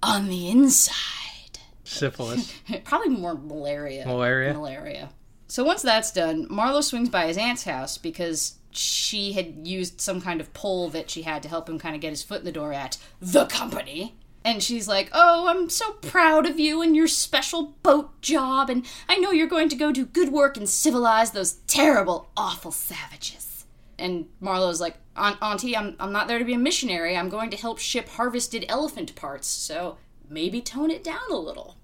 on 0.00 0.28
the 0.28 0.48
inside. 0.48 0.94
Syphilis. 1.82 2.52
Probably 2.84 3.08
more 3.08 3.34
malaria. 3.34 4.06
Malaria? 4.06 4.54
Malaria. 4.54 5.08
So 5.48 5.64
once 5.64 5.82
that's 5.82 6.12
done, 6.12 6.46
Marlowe 6.48 6.82
swings 6.82 7.08
by 7.08 7.26
his 7.26 7.38
aunt's 7.38 7.64
house 7.64 7.98
because 7.98 8.54
she 8.78 9.32
had 9.32 9.66
used 9.66 10.00
some 10.00 10.20
kind 10.20 10.40
of 10.40 10.54
pole 10.54 10.88
that 10.90 11.10
she 11.10 11.22
had 11.22 11.42
to 11.42 11.48
help 11.48 11.68
him 11.68 11.78
kind 11.78 11.94
of 11.94 12.00
get 12.00 12.10
his 12.10 12.22
foot 12.22 12.40
in 12.40 12.44
the 12.44 12.52
door 12.52 12.72
at 12.72 12.96
the 13.20 13.46
company. 13.46 14.14
And 14.44 14.62
she's 14.62 14.86
like, 14.86 15.10
Oh, 15.12 15.48
I'm 15.48 15.68
so 15.68 15.92
proud 15.94 16.46
of 16.46 16.60
you 16.60 16.80
and 16.80 16.94
your 16.94 17.08
special 17.08 17.74
boat 17.82 18.20
job, 18.22 18.70
and 18.70 18.86
I 19.08 19.16
know 19.16 19.32
you're 19.32 19.46
going 19.48 19.68
to 19.70 19.76
go 19.76 19.92
do 19.92 20.06
good 20.06 20.30
work 20.30 20.56
and 20.56 20.68
civilize 20.68 21.32
those 21.32 21.54
terrible, 21.66 22.30
awful 22.36 22.70
savages. 22.70 23.66
And 23.98 24.26
Marlowe's 24.40 24.80
like, 24.80 24.96
Auntie, 25.16 25.76
I'm, 25.76 25.96
I'm 25.98 26.12
not 26.12 26.28
there 26.28 26.38
to 26.38 26.44
be 26.44 26.54
a 26.54 26.58
missionary. 26.58 27.16
I'm 27.16 27.28
going 27.28 27.50
to 27.50 27.56
help 27.56 27.78
ship 27.78 28.08
harvested 28.08 28.64
elephant 28.68 29.16
parts, 29.16 29.48
so 29.48 29.98
maybe 30.30 30.60
tone 30.60 30.90
it 30.90 31.02
down 31.02 31.30
a 31.30 31.36
little. 31.36 31.76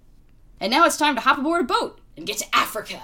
And 0.60 0.70
now 0.70 0.86
it's 0.86 0.96
time 0.96 1.16
to 1.16 1.20
hop 1.20 1.38
aboard 1.38 1.62
a 1.62 1.64
boat 1.64 2.00
and 2.16 2.26
get 2.26 2.38
to 2.38 2.56
Africa. 2.56 3.02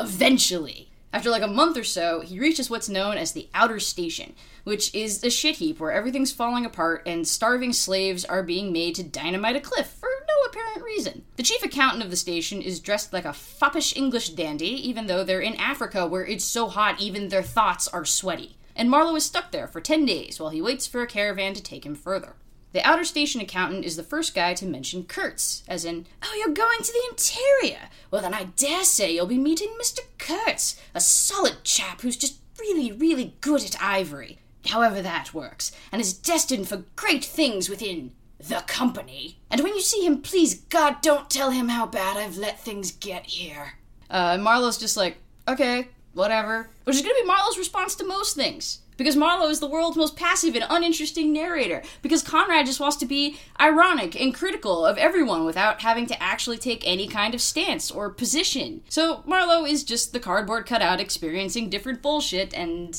Eventually. 0.00 0.90
After 1.14 1.30
like 1.30 1.44
a 1.44 1.46
month 1.46 1.76
or 1.76 1.84
so, 1.84 2.22
he 2.22 2.40
reaches 2.40 2.68
what's 2.68 2.88
known 2.88 3.16
as 3.16 3.30
the 3.30 3.48
Outer 3.54 3.78
Station, 3.78 4.34
which 4.64 4.92
is 4.92 5.22
a 5.22 5.30
shit 5.30 5.58
heap 5.58 5.78
where 5.78 5.92
everything's 5.92 6.32
falling 6.32 6.66
apart 6.66 7.04
and 7.06 7.26
starving 7.26 7.72
slaves 7.72 8.24
are 8.24 8.42
being 8.42 8.72
made 8.72 8.96
to 8.96 9.04
dynamite 9.04 9.54
a 9.54 9.60
cliff 9.60 9.86
for 9.86 10.08
no 10.26 10.34
apparent 10.50 10.82
reason. 10.82 11.24
The 11.36 11.44
chief 11.44 11.62
accountant 11.62 12.02
of 12.02 12.10
the 12.10 12.16
station 12.16 12.60
is 12.60 12.80
dressed 12.80 13.12
like 13.12 13.26
a 13.26 13.32
foppish 13.32 13.96
English 13.96 14.30
dandy, 14.30 14.66
even 14.88 15.06
though 15.06 15.22
they're 15.22 15.40
in 15.40 15.54
Africa 15.54 16.04
where 16.04 16.26
it's 16.26 16.44
so 16.44 16.66
hot 16.66 17.00
even 17.00 17.28
their 17.28 17.44
thoughts 17.44 17.86
are 17.86 18.04
sweaty. 18.04 18.56
And 18.74 18.90
Marlowe 18.90 19.14
is 19.14 19.24
stuck 19.24 19.52
there 19.52 19.68
for 19.68 19.80
10 19.80 20.04
days 20.04 20.40
while 20.40 20.50
he 20.50 20.60
waits 20.60 20.88
for 20.88 21.00
a 21.00 21.06
caravan 21.06 21.54
to 21.54 21.62
take 21.62 21.86
him 21.86 21.94
further. 21.94 22.34
The 22.74 22.84
outer 22.84 23.04
station 23.04 23.40
accountant 23.40 23.84
is 23.84 23.94
the 23.94 24.02
first 24.02 24.34
guy 24.34 24.52
to 24.54 24.66
mention 24.66 25.04
Kurtz, 25.04 25.62
as 25.68 25.84
in, 25.84 26.06
Oh, 26.24 26.34
you're 26.36 26.52
going 26.52 26.80
to 26.82 26.92
the 26.92 27.08
interior? 27.08 27.88
Well, 28.10 28.20
then 28.20 28.34
I 28.34 28.44
dare 28.56 28.82
say 28.82 29.14
you'll 29.14 29.26
be 29.26 29.38
meeting 29.38 29.68
Mr. 29.80 30.00
Kurtz, 30.18 30.74
a 30.92 31.00
solid 31.00 31.62
chap 31.62 32.00
who's 32.00 32.16
just 32.16 32.40
really, 32.58 32.90
really 32.90 33.36
good 33.40 33.62
at 33.62 33.80
ivory. 33.80 34.40
However 34.66 35.00
that 35.02 35.32
works, 35.32 35.70
and 35.92 36.02
is 36.02 36.12
destined 36.12 36.68
for 36.68 36.82
great 36.96 37.24
things 37.24 37.68
within 37.68 38.10
the 38.40 38.64
company. 38.66 39.38
And 39.52 39.60
when 39.60 39.74
you 39.74 39.80
see 39.80 40.04
him, 40.04 40.20
please 40.20 40.54
God, 40.54 41.00
don't 41.00 41.30
tell 41.30 41.50
him 41.50 41.68
how 41.68 41.86
bad 41.86 42.16
I've 42.16 42.36
let 42.36 42.58
things 42.58 42.90
get 42.90 43.26
here. 43.26 43.74
Uh, 44.10 44.36
Marlowe's 44.38 44.78
just 44.78 44.96
like, 44.96 45.18
okay, 45.46 45.88
whatever. 46.12 46.70
Which 46.82 46.96
is 46.96 47.02
gonna 47.02 47.14
be 47.14 47.24
Marlowe's 47.24 47.56
response 47.56 47.94
to 47.96 48.04
most 48.04 48.34
things. 48.34 48.80
Because 48.96 49.16
Marlowe 49.16 49.48
is 49.48 49.60
the 49.60 49.66
world's 49.66 49.96
most 49.96 50.16
passive 50.16 50.54
and 50.54 50.64
uninteresting 50.68 51.32
narrator. 51.32 51.82
Because 52.02 52.22
Conrad 52.22 52.66
just 52.66 52.80
wants 52.80 52.96
to 52.98 53.06
be 53.06 53.38
ironic 53.60 54.20
and 54.20 54.34
critical 54.34 54.86
of 54.86 54.98
everyone 54.98 55.44
without 55.44 55.82
having 55.82 56.06
to 56.06 56.22
actually 56.22 56.58
take 56.58 56.86
any 56.86 57.08
kind 57.08 57.34
of 57.34 57.40
stance 57.40 57.90
or 57.90 58.10
position. 58.10 58.82
So 58.88 59.22
Marlowe 59.26 59.64
is 59.64 59.82
just 59.84 60.12
the 60.12 60.20
cardboard 60.20 60.66
cutout 60.66 61.00
experiencing 61.00 61.70
different 61.70 62.02
bullshit 62.02 62.54
and. 62.54 62.96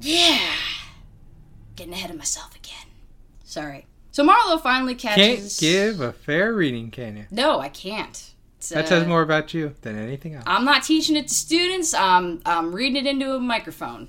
Yeah. 0.00 0.38
Getting 1.76 1.94
ahead 1.94 2.10
of 2.10 2.16
myself 2.16 2.54
again. 2.54 2.86
Sorry. 3.44 3.86
So 4.12 4.22
Marlowe 4.22 4.58
finally 4.58 4.94
catches. 4.94 5.58
Can't 5.58 5.60
give 5.60 6.00
a 6.00 6.12
fair 6.12 6.52
reading, 6.52 6.90
can 6.90 7.16
you? 7.16 7.24
No, 7.30 7.60
I 7.60 7.68
can't. 7.68 8.30
It's, 8.58 8.68
That 8.68 8.84
uh, 8.84 8.88
says 8.88 9.08
more 9.08 9.22
about 9.22 9.54
you 9.54 9.74
than 9.80 9.98
anything 9.98 10.34
else. 10.34 10.44
I'm 10.46 10.64
not 10.64 10.84
teaching 10.84 11.16
it 11.16 11.28
to 11.28 11.34
students. 11.34 11.94
I'm 11.94 12.40
I'm 12.46 12.74
reading 12.74 13.06
it 13.06 13.08
into 13.08 13.34
a 13.34 13.40
microphone. 13.40 14.08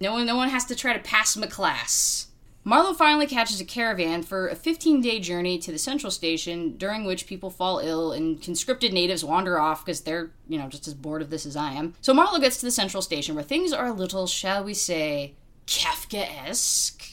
No 0.00 0.12
one 0.12 0.26
no 0.26 0.36
one 0.36 0.50
has 0.50 0.64
to 0.66 0.76
try 0.76 0.92
to 0.92 0.98
pass 0.98 1.36
my 1.36 1.46
class. 1.46 2.26
Marlowe 2.64 2.94
finally 2.94 3.28
catches 3.28 3.60
a 3.60 3.64
caravan 3.64 4.24
for 4.24 4.48
a 4.48 4.56
15 4.56 5.00
day 5.00 5.20
journey 5.20 5.56
to 5.56 5.70
the 5.70 5.78
central 5.78 6.10
station, 6.10 6.76
during 6.76 7.04
which 7.04 7.28
people 7.28 7.48
fall 7.48 7.78
ill 7.78 8.10
and 8.10 8.42
conscripted 8.42 8.92
natives 8.92 9.24
wander 9.24 9.56
off 9.56 9.84
because 9.84 10.00
they're, 10.00 10.32
you 10.48 10.58
know, 10.58 10.68
just 10.68 10.88
as 10.88 10.94
bored 10.94 11.22
of 11.22 11.30
this 11.30 11.46
as 11.46 11.54
I 11.54 11.74
am. 11.74 11.94
So 12.00 12.12
Marlowe 12.12 12.40
gets 12.40 12.56
to 12.58 12.66
the 12.66 12.72
central 12.72 13.02
station 13.02 13.36
where 13.36 13.44
things 13.44 13.72
are 13.72 13.86
a 13.86 13.92
little, 13.92 14.26
shall 14.26 14.64
we 14.64 14.74
say, 14.74 15.34
Kafka 15.68 16.26
esque. 16.48 17.04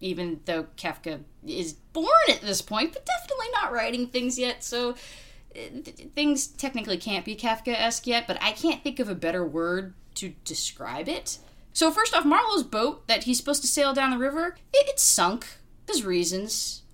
Even 0.00 0.40
though 0.44 0.64
Kafka 0.76 1.20
is 1.46 1.74
born 1.92 2.08
at 2.28 2.40
this 2.40 2.60
point, 2.60 2.92
but 2.92 3.06
definitely 3.06 3.46
not 3.52 3.72
writing 3.72 4.08
things 4.08 4.38
yet, 4.40 4.64
so 4.64 4.90
uh, 4.90 5.68
th- 5.84 6.08
things 6.16 6.48
technically 6.48 6.98
can't 6.98 7.24
be 7.24 7.36
Kafka-esque 7.36 8.06
yet, 8.06 8.26
but 8.26 8.42
I 8.42 8.52
can't 8.52 8.82
think 8.82 8.98
of 8.98 9.08
a 9.08 9.14
better 9.14 9.46
word 9.46 9.94
to 10.16 10.34
describe 10.44 11.08
it. 11.08 11.38
So 11.76 11.90
first 11.90 12.14
off, 12.14 12.24
Marlowe's 12.24 12.62
boat 12.62 13.06
that 13.06 13.24
he's 13.24 13.36
supposed 13.36 13.60
to 13.60 13.68
sail 13.68 13.92
down 13.92 14.10
the 14.10 14.16
river, 14.16 14.56
it, 14.72 14.86
it's 14.88 15.02
sunk. 15.02 15.46
There's 15.84 16.06
reasons. 16.06 16.84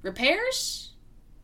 Repairs? 0.00 0.94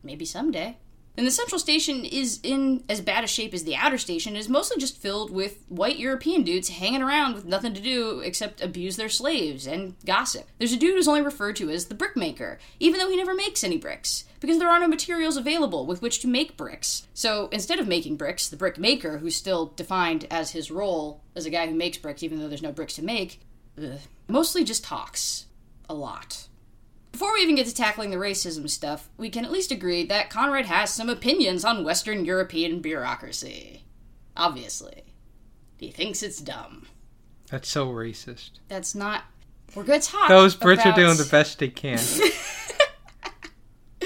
Maybe 0.01 0.25
someday. 0.25 0.77
And 1.17 1.25
the 1.25 1.31
central 1.31 1.57
station 1.57 2.05
is 2.05 2.39
in 2.43 2.83
as 2.87 3.01
bad 3.01 3.23
a 3.23 3.27
shape 3.27 3.55
as 3.55 3.63
the 3.63 3.75
outer 3.75 3.97
station. 3.97 4.35
It 4.35 4.39
is 4.39 4.47
mostly 4.47 4.77
just 4.77 5.01
filled 5.01 5.31
with 5.31 5.63
white 5.67 5.97
European 5.97 6.43
dudes 6.43 6.69
hanging 6.69 7.01
around 7.01 7.33
with 7.33 7.43
nothing 7.43 7.73
to 7.73 7.81
do 7.81 8.19
except 8.19 8.61
abuse 8.61 8.97
their 8.97 9.09
slaves 9.09 9.65
and 9.65 9.95
gossip. 10.05 10.47
There's 10.59 10.73
a 10.73 10.77
dude 10.77 10.93
who's 10.93 11.07
only 11.07 11.23
referred 11.23 11.55
to 11.55 11.71
as 11.71 11.85
the 11.85 11.95
brickmaker, 11.95 12.59
even 12.79 12.99
though 12.99 13.09
he 13.09 13.17
never 13.17 13.33
makes 13.33 13.63
any 13.63 13.77
bricks, 13.77 14.25
because 14.39 14.59
there 14.59 14.69
are 14.69 14.79
no 14.79 14.87
materials 14.87 15.37
available 15.37 15.87
with 15.87 16.03
which 16.03 16.19
to 16.19 16.27
make 16.27 16.55
bricks. 16.55 17.07
So 17.15 17.49
instead 17.51 17.79
of 17.79 17.87
making 17.87 18.17
bricks, 18.17 18.47
the 18.47 18.55
brickmaker, 18.55 19.17
who's 19.17 19.35
still 19.35 19.73
defined 19.75 20.27
as 20.29 20.51
his 20.51 20.69
role 20.69 21.23
as 21.35 21.47
a 21.47 21.49
guy 21.49 21.65
who 21.65 21.73
makes 21.73 21.97
bricks, 21.97 22.21
even 22.21 22.39
though 22.39 22.47
there's 22.47 22.61
no 22.61 22.71
bricks 22.71 22.93
to 22.93 23.03
make, 23.03 23.41
ugh, 23.81 23.99
mostly 24.27 24.63
just 24.63 24.83
talks. 24.83 25.45
A 25.89 25.95
lot. 25.95 26.47
Before 27.17 27.33
we 27.33 27.41
even 27.41 27.55
get 27.55 27.65
to 27.65 27.73
tackling 27.73 28.11
the 28.11 28.17
racism 28.17 28.69
stuff, 28.69 29.09
we 29.17 29.31
can 29.31 29.43
at 29.43 29.51
least 29.51 29.71
agree 29.71 30.05
that 30.05 30.29
Conrad 30.29 30.67
has 30.67 30.91
some 30.91 31.09
opinions 31.09 31.65
on 31.65 31.83
Western 31.83 32.25
European 32.25 32.79
bureaucracy. 32.79 33.85
Obviously. 34.35 35.01
He 35.79 35.89
thinks 35.89 36.21
it's 36.21 36.39
dumb. 36.39 36.85
That's 37.49 37.69
so 37.69 37.87
racist. 37.87 38.59
That's 38.67 38.93
not. 38.93 39.23
We're 39.73 39.81
going 39.81 39.99
to 39.99 40.07
talk. 40.07 40.29
Those 40.29 40.55
Brits 40.55 40.85
are 40.85 40.95
doing 40.95 41.17
the 41.17 41.25
best 41.25 41.57
they 41.57 41.69
can. 41.69 41.97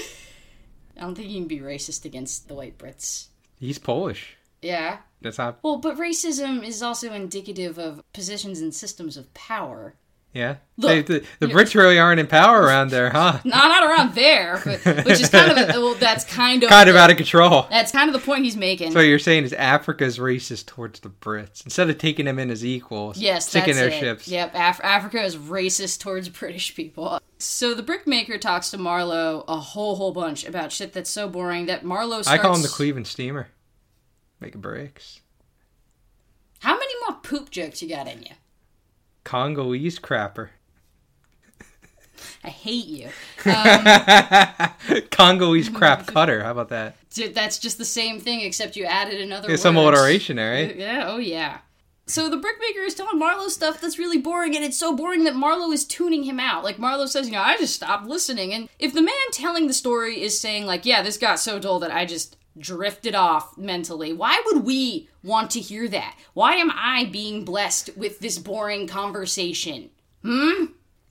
I 0.96 0.96
don't 0.96 1.14
think 1.14 1.28
you 1.28 1.40
can 1.40 1.48
be 1.48 1.60
racist 1.60 2.06
against 2.06 2.48
the 2.48 2.54
white 2.54 2.78
Brits. 2.78 3.26
He's 3.60 3.78
Polish. 3.78 4.38
Yeah. 4.62 5.00
That's 5.20 5.36
not. 5.36 5.58
Well, 5.62 5.76
but 5.76 5.98
racism 5.98 6.66
is 6.66 6.82
also 6.82 7.12
indicative 7.12 7.78
of 7.78 8.02
positions 8.14 8.62
and 8.62 8.74
systems 8.74 9.18
of 9.18 9.34
power. 9.34 9.96
Yeah. 10.34 10.56
Look, 10.78 11.06
They- 11.06 11.18
the 11.18 11.26
the 11.40 11.46
Brits 11.48 11.74
really 11.74 11.98
aren't 11.98 12.18
in 12.18 12.26
power 12.26 12.62
around 12.66 12.90
there, 12.90 13.10
huh? 13.10 13.40
No, 13.44 13.50
not 13.50 13.84
around 13.84 14.14
there, 14.14 14.60
but, 14.64 15.04
which 15.04 15.20
is 15.20 15.28
kind 15.28 15.52
of 15.52 15.58
a, 15.58 15.78
well, 15.80 15.94
that's 15.94 16.24
kind 16.24 16.62
of 16.62 16.70
Kind 16.70 16.88
of 16.88 16.96
out 16.96 17.10
of 17.10 17.18
control. 17.18 17.66
that's 17.68 17.92
kind 17.92 18.08
of 18.08 18.14
the 18.18 18.24
point 18.26 18.44
he's 18.44 18.56
making. 18.56 18.92
So 18.92 19.00
what 19.00 19.02
you're 19.06 19.18
saying 19.18 19.44
is 19.44 19.52
Africa's 19.52 20.18
racist 20.18 20.66
towards 20.66 21.00
the 21.00 21.10
Brits 21.10 21.64
instead 21.66 21.90
of 21.90 21.98
taking 21.98 22.24
them 22.24 22.38
in 22.38 22.50
as 22.50 22.64
equals. 22.64 23.18
Yes, 23.18 23.52
that's 23.52 23.66
their 23.66 23.88
it. 23.88 24.00
ships. 24.00 24.26
Yep, 24.28 24.52
Af- 24.54 24.80
Africa 24.82 25.22
is 25.22 25.36
racist 25.36 26.00
towards 26.00 26.28
British 26.40 26.74
people. 26.74 27.20
So 27.38 27.74
the 27.74 27.82
brickmaker 27.82 28.38
talks 28.38 28.70
to 28.70 28.78
Marlowe 28.78 29.44
a 29.46 29.58
whole 29.58 29.96
whole 29.96 30.12
bunch 30.12 30.46
about 30.46 30.72
shit 30.72 30.92
that's 30.94 31.10
so 31.10 31.28
boring 31.28 31.66
that 31.66 31.84
Marlowe 31.84 32.22
I 32.26 32.38
call 32.38 32.54
him 32.56 32.62
the 32.62 32.68
Cleveland 32.68 33.06
Steamer. 33.06 33.48
Making 34.40 34.60
bricks. 34.62 35.20
How 36.60 36.72
many 36.78 36.92
more 37.06 37.18
poop 37.20 37.50
jokes 37.50 37.82
you 37.82 37.88
got 37.88 38.08
in 38.08 38.22
you? 38.22 38.30
Congolese 39.24 39.98
crapper. 39.98 40.50
I 42.44 42.48
hate 42.50 42.86
you. 42.86 43.08
Congolese 45.10 45.68
um, 45.68 45.74
crap 45.74 46.06
cutter. 46.06 46.42
How 46.42 46.52
about 46.52 46.68
that? 46.70 46.96
That's 47.34 47.58
just 47.58 47.78
the 47.78 47.84
same 47.84 48.20
thing, 48.20 48.40
except 48.40 48.76
you 48.76 48.84
added 48.84 49.20
another 49.20 49.48
There's 49.48 49.62
some 49.62 49.76
alliteration 49.76 50.36
there, 50.36 50.52
right? 50.52 50.76
Yeah, 50.76 51.04
oh 51.08 51.18
yeah. 51.18 51.58
So 52.06 52.28
the 52.28 52.36
brickmaker 52.36 52.80
is 52.80 52.94
telling 52.94 53.18
Marlowe 53.18 53.48
stuff 53.48 53.80
that's 53.80 53.98
really 53.98 54.18
boring, 54.18 54.56
and 54.56 54.64
it's 54.64 54.76
so 54.76 54.94
boring 54.94 55.24
that 55.24 55.36
Marlowe 55.36 55.70
is 55.70 55.84
tuning 55.84 56.24
him 56.24 56.40
out. 56.40 56.64
Like 56.64 56.78
Marlowe 56.78 57.06
says, 57.06 57.26
you 57.26 57.32
know, 57.32 57.42
I 57.42 57.56
just 57.56 57.76
stopped 57.76 58.06
listening. 58.06 58.52
And 58.52 58.68
if 58.78 58.92
the 58.92 59.02
man 59.02 59.14
telling 59.30 59.66
the 59.66 59.72
story 59.72 60.20
is 60.20 60.38
saying, 60.38 60.66
like, 60.66 60.84
yeah, 60.84 61.02
this 61.02 61.16
got 61.16 61.38
so 61.38 61.58
dull 61.58 61.78
that 61.78 61.92
I 61.92 62.04
just 62.04 62.36
drifted 62.58 63.14
off 63.14 63.56
mentally, 63.56 64.12
why 64.12 64.42
would 64.46 64.64
we 64.64 65.08
want 65.22 65.50
to 65.52 65.60
hear 65.60 65.88
that? 65.88 66.16
Why 66.34 66.54
am 66.54 66.70
I 66.74 67.06
being 67.06 67.44
blessed 67.44 67.96
with 67.96 68.20
this 68.20 68.38
boring 68.38 68.86
conversation? 68.86 69.90
Hmm? 70.22 70.66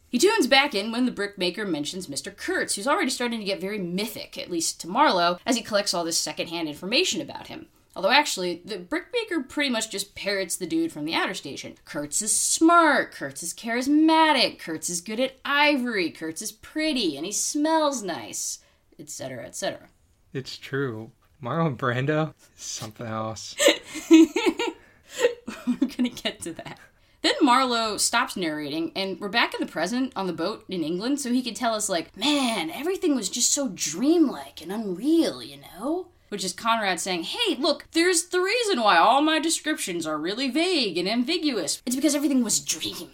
He 0.10 0.20
tunes 0.20 0.46
back 0.46 0.76
in 0.76 0.92
when 0.92 1.06
the 1.06 1.12
brickmaker 1.12 1.66
mentions 1.66 2.08
Mr. 2.08 2.36
Kurtz, 2.36 2.76
who's 2.76 2.88
already 2.88 3.10
starting 3.10 3.40
to 3.40 3.46
get 3.46 3.62
very 3.62 3.80
mythic, 3.80 4.38
at 4.38 4.52
least 4.52 4.82
to 4.82 4.90
Marlowe, 4.90 5.38
as 5.46 5.56
he 5.56 5.62
collects 5.62 5.94
all 5.94 6.04
this 6.04 6.18
secondhand 6.18 6.68
information 6.68 7.22
about 7.22 7.48
him. 7.48 7.68
Although 7.96 8.12
actually, 8.12 8.62
the 8.64 8.78
brickmaker 8.78 9.42
pretty 9.42 9.70
much 9.70 9.90
just 9.90 10.16
parrots 10.16 10.56
the 10.56 10.68
dude 10.68 10.92
from 10.92 11.06
the 11.06 11.14
outer 11.14 11.34
station. 11.34 11.76
Kurtz 11.84 12.22
is 12.22 12.38
smart, 12.38 13.14
Kurtz 13.14 13.44
is 13.44 13.54
charismatic, 13.54 14.60
Kurtz 14.60 14.90
is 14.90 15.02
good 15.02 15.20
at 15.20 15.40
ivory, 15.44 16.10
Kurtz 16.10 16.42
is 16.42 16.52
pretty, 16.54 17.18
and 17.18 17.26
he 17.26 17.32
smells 17.32 18.02
nice, 18.02 18.60
etc., 18.98 19.46
etc. 19.46 19.90
It's 20.34 20.58
true. 20.58 21.12
Marlon 21.44 21.78
Brando 21.78 22.34
something 22.56 23.06
else. 23.06 23.56
We're 24.10 25.88
gonna 25.98 26.10
get 26.10 26.42
to 26.42 26.54
that. 26.54 26.80
Then 27.22 27.34
Marlowe 27.42 27.98
stops 27.98 28.36
narrating, 28.36 28.92
and 28.96 29.20
we're 29.20 29.30
back 29.30 29.54
in 29.54 29.60
the 29.60 29.72
present 29.72 30.12
on 30.16 30.26
the 30.26 30.34
boat 30.34 30.66
in 30.70 30.84
England, 30.84 31.20
so 31.20 31.32
he 31.32 31.44
can 31.44 31.54
tell 31.54 31.76
us, 31.76 31.88
like, 31.88 32.16
man, 32.18 32.72
everything 32.72 33.16
was 33.16 33.30
just 33.30 33.52
so 33.52 33.70
dreamlike 33.70 34.60
and 34.62 34.72
unreal, 34.72 35.44
you 35.44 35.58
know? 35.58 36.08
Which 36.30 36.44
is 36.44 36.54
Conrad 36.54 37.00
saying, 37.00 37.24
hey, 37.24 37.56
look, 37.60 37.86
there's 37.92 38.26
the 38.26 38.40
reason 38.40 38.82
why 38.82 38.98
all 38.98 39.22
my 39.22 39.38
descriptions 39.38 40.08
are 40.08 40.18
really 40.18 40.50
vague 40.50 40.98
and 40.98 41.08
ambiguous. 41.08 41.84
It's 41.86 41.96
because 41.96 42.16
everything 42.16 42.44
was 42.44 42.60
dreamlike. 42.60 43.12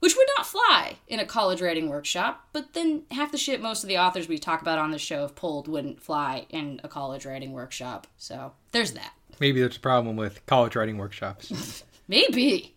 Which 0.00 0.16
would 0.16 0.28
not 0.36 0.46
fly 0.46 0.96
in 1.08 1.18
a 1.18 1.24
college 1.26 1.60
writing 1.60 1.88
workshop, 1.88 2.48
but 2.52 2.72
then 2.74 3.02
half 3.10 3.32
the 3.32 3.38
shit 3.38 3.60
most 3.60 3.82
of 3.82 3.88
the 3.88 3.98
authors 3.98 4.28
we 4.28 4.38
talk 4.38 4.62
about 4.62 4.78
on 4.78 4.92
the 4.92 4.98
show 4.98 5.22
have 5.22 5.34
pulled 5.34 5.66
wouldn't 5.66 6.00
fly 6.00 6.46
in 6.50 6.80
a 6.84 6.88
college 6.88 7.26
writing 7.26 7.52
workshop. 7.52 8.06
So 8.16 8.52
there's 8.70 8.92
that. 8.92 9.12
Maybe 9.40 9.60
there's 9.60 9.76
a 9.76 9.80
problem 9.80 10.16
with 10.16 10.44
college 10.46 10.76
writing 10.76 10.98
workshops. 10.98 11.82
Maybe. 12.08 12.74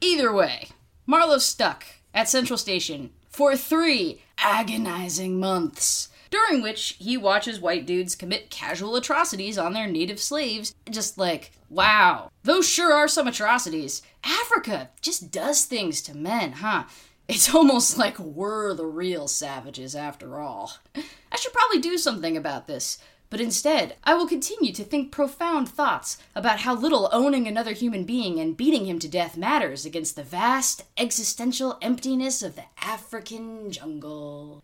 Either 0.00 0.32
way, 0.32 0.68
Marlowe's 1.06 1.46
stuck 1.46 1.84
at 2.12 2.28
Central 2.28 2.58
Station 2.58 3.10
for 3.28 3.56
three 3.56 4.22
agonizing 4.38 5.38
months, 5.38 6.08
during 6.30 6.62
which 6.62 6.96
he 6.98 7.16
watches 7.16 7.60
white 7.60 7.86
dudes 7.86 8.14
commit 8.14 8.50
casual 8.50 8.96
atrocities 8.96 9.56
on 9.56 9.72
their 9.72 9.86
native 9.86 10.20
slaves. 10.20 10.74
Just 10.90 11.16
like, 11.16 11.52
wow, 11.70 12.30
those 12.42 12.68
sure 12.68 12.92
are 12.92 13.08
some 13.08 13.26
atrocities. 13.26 14.02
Africa 14.26 14.90
just 15.00 15.30
does 15.30 15.64
things 15.64 16.02
to 16.02 16.16
men, 16.16 16.52
huh? 16.52 16.84
It's 17.28 17.48
almost 17.54 17.96
like 17.96 18.18
we're 18.18 18.74
the 18.74 18.86
real 18.86 19.28
savages 19.28 19.94
after 19.94 20.40
all. 20.40 20.72
I 21.32 21.36
should 21.36 21.52
probably 21.52 21.80
do 21.80 21.96
something 21.96 22.36
about 22.36 22.66
this. 22.66 22.98
But 23.28 23.40
instead, 23.40 23.96
I 24.04 24.14
will 24.14 24.28
continue 24.28 24.72
to 24.72 24.84
think 24.84 25.10
profound 25.10 25.68
thoughts 25.68 26.16
about 26.36 26.60
how 26.60 26.76
little 26.76 27.08
owning 27.12 27.48
another 27.48 27.72
human 27.72 28.04
being 28.04 28.38
and 28.38 28.56
beating 28.56 28.86
him 28.86 29.00
to 29.00 29.08
death 29.08 29.36
matters 29.36 29.84
against 29.84 30.14
the 30.14 30.22
vast 30.22 30.84
existential 30.96 31.76
emptiness 31.82 32.40
of 32.42 32.54
the 32.54 32.64
African 32.80 33.72
jungle. 33.72 34.62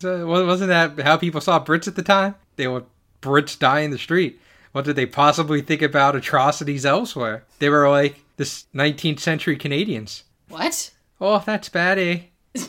So, 0.00 0.26
wasn't 0.26 0.68
that 0.68 0.98
how 1.04 1.18
people 1.18 1.42
saw 1.42 1.62
Brits 1.62 1.86
at 1.86 1.94
the 1.94 2.02
time? 2.02 2.34
They 2.56 2.66
would 2.66 2.86
Brits 3.20 3.58
die 3.58 3.80
in 3.80 3.90
the 3.90 3.98
street. 3.98 4.40
What 4.72 4.84
did 4.84 4.96
they 4.96 5.06
possibly 5.06 5.62
think 5.62 5.82
about 5.82 6.14
atrocities 6.16 6.86
elsewhere? 6.86 7.44
They 7.58 7.68
were 7.68 7.88
like 7.88 8.20
this 8.36 8.66
19th 8.74 9.20
century 9.20 9.56
Canadians. 9.56 10.24
What? 10.48 10.90
Oh, 11.20 11.42
that's 11.44 11.68
bad, 11.68 11.98
eh? 11.98 12.20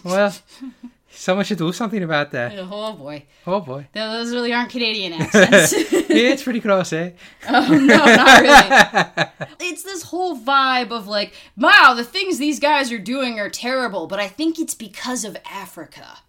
Well, 0.04 0.34
someone 1.12 1.46
should 1.46 1.60
do 1.60 1.72
something 1.72 2.02
about 2.04 2.32
that. 2.32 2.54
Oh 2.58 2.94
boy. 2.94 3.26
Oh 3.46 3.60
boy. 3.60 3.88
Those 3.94 4.34
really 4.34 4.52
aren't 4.52 4.72
Canadian 4.72 5.14
accents. 5.22 5.74
yeah, 5.92 6.32
it's 6.32 6.44
pretty 6.44 6.60
close, 6.62 6.92
eh? 6.92 7.12
oh, 7.50 7.68
no, 7.70 7.98
not 8.06 8.42
really. 8.42 9.48
It's 9.60 9.84
this 9.84 10.04
whole 10.04 10.38
vibe 10.38 10.92
of 10.92 11.08
like, 11.08 11.34
wow, 11.56 11.94
the 11.96 12.04
things 12.04 12.38
these 12.38 12.60
guys 12.60 12.92
are 12.92 13.00
doing 13.00 13.40
are 13.40 13.50
terrible, 13.50 14.08
but 14.08 14.20
I 14.20 14.28
think 14.28 14.60
it's 14.60 14.76
because 14.76 15.24
of 15.24 15.38
Africa. 15.50 16.20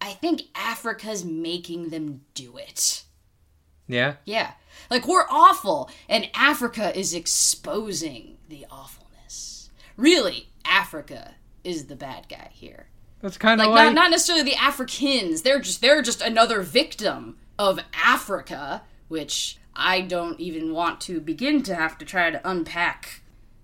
I 0.00 0.12
think 0.12 0.42
Africa's 0.54 1.24
making 1.24 1.90
them 1.90 2.22
do 2.34 2.56
it. 2.56 3.04
Yeah. 3.86 4.14
Yeah. 4.24 4.52
Like 4.90 5.06
we're 5.06 5.26
awful 5.30 5.90
and 6.08 6.28
Africa 6.34 6.96
is 6.98 7.14
exposing 7.14 8.38
the 8.48 8.66
awfulness. 8.70 9.70
Really, 9.96 10.48
Africa 10.64 11.34
is 11.62 11.86
the 11.86 11.96
bad 11.96 12.28
guy 12.28 12.50
here. 12.52 12.88
That's 13.20 13.38
kind 13.38 13.60
of 13.60 13.66
Like 13.66 13.74
like, 13.74 13.84
not 13.86 13.94
not 13.94 14.10
necessarily 14.10 14.44
the 14.44 14.56
Africans. 14.56 15.42
They're 15.42 15.60
just 15.60 15.80
they're 15.80 16.02
just 16.02 16.22
another 16.22 16.62
victim 16.62 17.36
of 17.58 17.78
Africa, 17.94 18.82
which 19.08 19.58
I 19.76 20.00
don't 20.00 20.40
even 20.40 20.72
want 20.72 21.00
to 21.02 21.20
begin 21.20 21.62
to 21.64 21.74
have 21.74 21.98
to 21.98 22.04
try 22.04 22.30
to 22.30 22.40
unpack. 22.48 23.19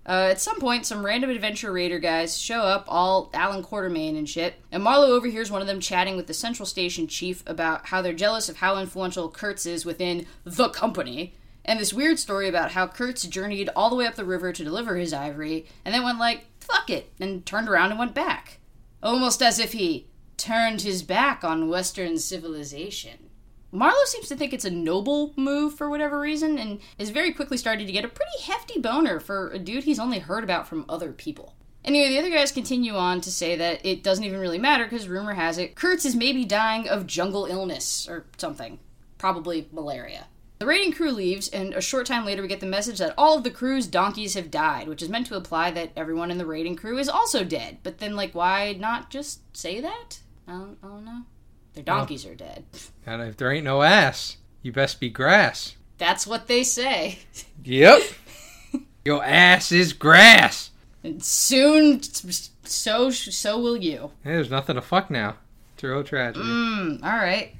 Uh, 0.07 0.29
at 0.31 0.39
some 0.39 0.57
point, 0.57 0.85
some 0.85 1.05
random 1.05 1.29
adventure 1.29 1.71
raider 1.71 1.99
guys 1.99 2.39
show 2.39 2.61
up, 2.61 2.85
all 2.87 3.29
Allan 3.33 3.61
Quatermain 3.61 4.17
and 4.17 4.29
shit, 4.29 4.55
and 4.71 4.81
Marlowe 4.81 5.11
overhears 5.11 5.51
one 5.51 5.59
of 5.59 5.67
them 5.67 5.81
chatting 5.81 6.15
with 6.15 6.27
the 6.27 6.33
Central 6.33 6.65
Station 6.65 7.07
chief 7.07 7.43
about 7.45 7.87
how 7.87 8.01
they're 8.01 8.13
jealous 8.13 8.47
of 8.47 8.57
how 8.57 8.77
influential 8.77 9.27
Kurtz 9.27 9.65
is 9.65 9.85
within 9.85 10.25
the 10.45 10.69
company, 10.69 11.35
and 11.65 11.77
this 11.77 11.93
weird 11.93 12.19
story 12.19 12.47
about 12.47 12.71
how 12.71 12.87
Kurtz 12.87 13.23
journeyed 13.23 13.69
all 13.75 13.89
the 13.89 13.97
way 13.97 14.07
up 14.07 14.15
the 14.15 14.23
river 14.23 14.53
to 14.53 14.63
deliver 14.63 14.95
his 14.95 15.11
ivory, 15.11 15.65
and 15.83 15.93
then 15.93 16.03
went 16.03 16.19
like, 16.19 16.45
fuck 16.61 16.89
it, 16.89 17.11
and 17.19 17.45
turned 17.45 17.67
around 17.67 17.89
and 17.89 17.99
went 17.99 18.15
back. 18.15 18.59
Almost 19.03 19.41
as 19.41 19.59
if 19.59 19.73
he 19.73 20.07
turned 20.37 20.83
his 20.83 21.03
back 21.03 21.43
on 21.43 21.67
Western 21.67 22.17
civilization. 22.17 23.26
Marlowe 23.71 24.05
seems 24.05 24.29
to 24.29 24.35
think 24.35 24.53
it's 24.53 24.65
a 24.65 24.71
noble 24.71 25.33
move 25.35 25.75
for 25.75 25.89
whatever 25.89 26.19
reason, 26.19 26.57
and 26.57 26.79
is 26.97 27.09
very 27.09 27.33
quickly 27.33 27.57
starting 27.57 27.85
to 27.85 27.91
get 27.91 28.05
a 28.05 28.09
pretty 28.09 28.41
hefty 28.43 28.79
boner 28.79 29.19
for 29.19 29.49
a 29.49 29.59
dude 29.59 29.83
he's 29.83 29.99
only 29.99 30.19
heard 30.19 30.43
about 30.43 30.67
from 30.67 30.85
other 30.87 31.11
people. 31.11 31.55
Anyway, 31.83 32.09
the 32.09 32.19
other 32.19 32.29
guys 32.29 32.51
continue 32.51 32.95
on 32.95 33.21
to 33.21 33.31
say 33.31 33.55
that 33.55 33.85
it 33.85 34.03
doesn't 34.03 34.25
even 34.25 34.39
really 34.39 34.57
matter 34.57 34.83
because 34.83 35.07
rumor 35.07 35.35
has 35.35 35.57
it 35.57 35.75
Kurtz 35.75 36.03
is 36.03 36.15
maybe 36.15 36.43
dying 36.43 36.87
of 36.87 37.07
jungle 37.07 37.45
illness 37.45 38.07
or 38.09 38.25
something. 38.37 38.79
Probably 39.17 39.69
malaria. 39.71 40.27
The 40.59 40.65
raiding 40.65 40.91
crew 40.91 41.11
leaves, 41.11 41.49
and 41.49 41.73
a 41.75 41.81
short 41.81 42.07
time 42.07 42.25
later, 42.25 42.41
we 42.41 42.47
get 42.47 42.61
the 42.61 42.65
message 42.65 42.97
that 42.97 43.13
all 43.15 43.37
of 43.37 43.43
the 43.43 43.51
crew's 43.51 43.85
donkeys 43.85 44.33
have 44.33 44.49
died, 44.49 44.87
which 44.87 45.03
is 45.03 45.09
meant 45.09 45.27
to 45.27 45.35
imply 45.35 45.69
that 45.71 45.91
everyone 45.95 46.31
in 46.31 46.39
the 46.39 46.47
raiding 46.47 46.75
crew 46.75 46.97
is 46.97 47.07
also 47.07 47.43
dead. 47.43 47.77
But 47.83 47.99
then, 47.99 48.15
like, 48.15 48.33
why 48.33 48.73
not 48.73 49.11
just 49.11 49.41
say 49.55 49.79
that? 49.81 50.21
I 50.47 50.53
don't, 50.53 50.77
I 50.81 50.87
don't 50.87 51.05
know. 51.05 51.21
Their 51.77 51.83
donkeys 51.83 52.25
are 52.25 52.33
dead. 52.33 52.63
and 53.05 53.21
if 53.21 53.37
there 53.37 53.51
ain't 53.51 53.63
no 53.65 53.83
ass, 53.83 54.37
you 54.63 54.71
best 54.71 54.99
be 54.99 55.09
grass. 55.09 55.75
That's 55.99 56.25
what 56.25 56.47
they 56.47 56.63
say. 56.63 57.19
Yep. 57.63 58.01
Your 59.05 59.23
ass 59.23 59.71
is 59.71 59.93
grass. 59.93 60.71
And 61.03 61.23
soon, 61.23 62.01
so 62.63 63.11
so 63.11 63.59
will 63.59 63.77
you. 63.77 64.11
Hey, 64.23 64.31
there's 64.31 64.49
nothing 64.49 64.75
to 64.75 64.81
fuck 64.81 65.11
now. 65.11 65.35
It's 65.75 65.83
a 65.83 65.87
real 65.89 66.03
tragedy. 66.03 66.43
Mm, 66.45 67.03
all 67.03 67.11
right, 67.11 67.55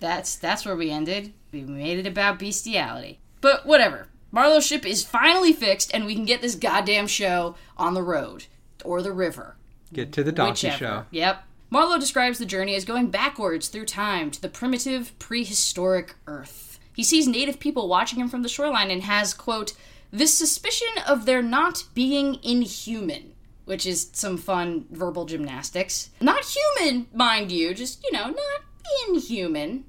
that's 0.00 0.34
that's 0.34 0.66
where 0.66 0.74
we 0.74 0.90
ended. 0.90 1.32
We 1.52 1.62
made 1.62 1.98
it 2.00 2.06
about 2.08 2.40
bestiality, 2.40 3.20
but 3.40 3.64
whatever. 3.64 4.08
Marlowe's 4.32 4.66
ship 4.66 4.84
is 4.84 5.04
finally 5.04 5.52
fixed, 5.52 5.92
and 5.94 6.06
we 6.06 6.16
can 6.16 6.24
get 6.24 6.42
this 6.42 6.56
goddamn 6.56 7.06
show 7.06 7.54
on 7.78 7.94
the 7.94 8.02
road 8.02 8.46
or 8.84 9.00
the 9.00 9.12
river. 9.12 9.56
Get 9.92 10.12
to 10.14 10.24
the 10.24 10.32
donkey 10.32 10.66
Whichever. 10.66 10.76
show. 10.78 11.04
Yep. 11.12 11.44
Marlowe 11.72 11.98
describes 11.98 12.38
the 12.38 12.46
journey 12.46 12.74
as 12.74 12.84
going 12.84 13.10
backwards 13.10 13.68
through 13.68 13.84
time 13.84 14.32
to 14.32 14.42
the 14.42 14.48
primitive, 14.48 15.16
prehistoric 15.20 16.16
Earth. 16.26 16.80
He 16.92 17.04
sees 17.04 17.28
native 17.28 17.60
people 17.60 17.88
watching 17.88 18.18
him 18.18 18.28
from 18.28 18.42
the 18.42 18.48
shoreline 18.48 18.90
and 18.90 19.04
has, 19.04 19.32
quote, 19.32 19.74
this 20.10 20.34
suspicion 20.34 20.88
of 21.06 21.26
their 21.26 21.40
not 21.40 21.84
being 21.94 22.42
inhuman, 22.42 23.34
which 23.66 23.86
is 23.86 24.10
some 24.12 24.36
fun 24.36 24.86
verbal 24.90 25.26
gymnastics. 25.26 26.10
Not 26.20 26.44
human, 26.44 27.06
mind 27.14 27.52
you, 27.52 27.72
just, 27.72 28.02
you 28.02 28.10
know, 28.10 28.26
not 28.26 28.62
inhuman. 29.08 29.84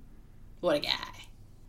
What 0.60 0.76
a 0.76 0.82
guy. 0.82 1.26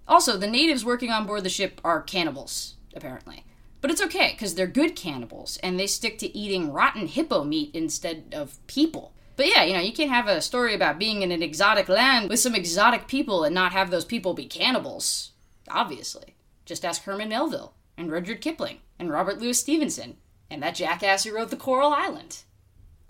Also, 0.07 0.37
the 0.37 0.46
natives 0.46 0.85
working 0.85 1.11
on 1.11 1.25
board 1.27 1.42
the 1.42 1.48
ship 1.48 1.81
are 1.83 2.03
cannibals, 2.03 2.75
apparently. 2.94 3.46
But 3.81 3.90
it's 3.90 4.03
okay, 4.03 4.33
because 4.33 4.54
they're 4.54 4.67
good 4.67 4.94
cannibals, 4.94 5.56
and 5.63 5.81
they 5.81 5.87
stick 5.87 6.19
to 6.19 6.37
eating 6.37 6.71
rotten 6.71 7.06
hippo 7.06 7.44
meat 7.44 7.71
instead 7.73 8.35
of 8.37 8.65
people. 8.67 9.15
But 9.42 9.48
yeah, 9.48 9.64
you 9.64 9.72
know, 9.72 9.80
you 9.80 9.92
can't 9.92 10.08
have 10.08 10.28
a 10.28 10.40
story 10.40 10.72
about 10.72 11.00
being 11.00 11.22
in 11.22 11.32
an 11.32 11.42
exotic 11.42 11.88
land 11.88 12.30
with 12.30 12.38
some 12.38 12.54
exotic 12.54 13.08
people 13.08 13.42
and 13.42 13.52
not 13.52 13.72
have 13.72 13.90
those 13.90 14.04
people 14.04 14.34
be 14.34 14.46
cannibals. 14.46 15.32
Obviously. 15.68 16.36
Just 16.64 16.84
ask 16.84 17.02
Herman 17.02 17.30
Melville, 17.30 17.74
and 17.98 18.08
Rudyard 18.08 18.40
Kipling, 18.40 18.78
and 19.00 19.10
Robert 19.10 19.40
Louis 19.40 19.58
Stevenson, 19.58 20.16
and 20.48 20.62
that 20.62 20.76
jackass 20.76 21.24
who 21.24 21.34
wrote 21.34 21.50
The 21.50 21.56
Coral 21.56 21.92
Island. 21.92 22.44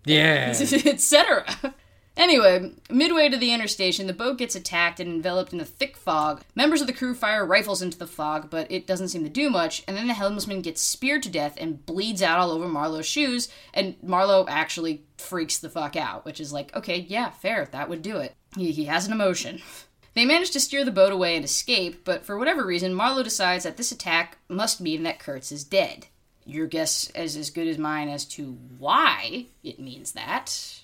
Yeah. 0.06 0.54
etc. 0.86 1.74
Anyway, 2.16 2.72
midway 2.90 3.28
to 3.28 3.38
the 3.38 3.52
Inner 3.52 3.66
Station, 3.66 4.06
the 4.06 4.12
boat 4.12 4.36
gets 4.36 4.54
attacked 4.54 5.00
and 5.00 5.10
enveloped 5.10 5.52
in 5.52 5.60
a 5.60 5.64
thick 5.64 5.96
fog. 5.96 6.42
Members 6.54 6.82
of 6.82 6.86
the 6.86 6.92
crew 6.92 7.14
fire 7.14 7.44
rifles 7.44 7.80
into 7.80 7.98
the 7.98 8.06
fog, 8.06 8.50
but 8.50 8.70
it 8.70 8.86
doesn't 8.86 9.08
seem 9.08 9.24
to 9.24 9.30
do 9.30 9.48
much, 9.48 9.82
and 9.88 9.96
then 9.96 10.08
the 10.08 10.14
helmsman 10.14 10.60
gets 10.60 10.82
speared 10.82 11.22
to 11.22 11.30
death 11.30 11.56
and 11.58 11.86
bleeds 11.86 12.22
out 12.22 12.38
all 12.38 12.50
over 12.50 12.68
Marlowe's 12.68 13.06
shoes, 13.06 13.48
and 13.72 13.96
Marlowe 14.02 14.46
actually 14.46 15.04
freaks 15.16 15.58
the 15.58 15.70
fuck 15.70 15.96
out, 15.96 16.24
which 16.26 16.38
is 16.38 16.52
like, 16.52 16.74
okay, 16.76 16.98
yeah, 17.08 17.30
fair, 17.30 17.66
that 17.72 17.88
would 17.88 18.02
do 18.02 18.18
it. 18.18 18.34
He, 18.56 18.72
he 18.72 18.84
has 18.84 19.06
an 19.06 19.12
emotion. 19.12 19.62
They 20.14 20.26
manage 20.26 20.50
to 20.50 20.60
steer 20.60 20.84
the 20.84 20.90
boat 20.90 21.10
away 21.10 21.36
and 21.36 21.44
escape, 21.44 22.04
but 22.04 22.22
for 22.22 22.38
whatever 22.38 22.66
reason, 22.66 22.92
Marlowe 22.92 23.22
decides 23.22 23.64
that 23.64 23.78
this 23.78 23.92
attack 23.92 24.36
must 24.46 24.78
mean 24.78 25.04
that 25.04 25.18
Kurtz 25.18 25.50
is 25.50 25.64
dead. 25.64 26.08
Your 26.44 26.66
guess 26.66 27.08
is 27.14 27.34
as 27.34 27.48
good 27.48 27.66
as 27.66 27.78
mine 27.78 28.10
as 28.10 28.26
to 28.26 28.58
why 28.78 29.46
it 29.62 29.80
means 29.80 30.12
that. 30.12 30.81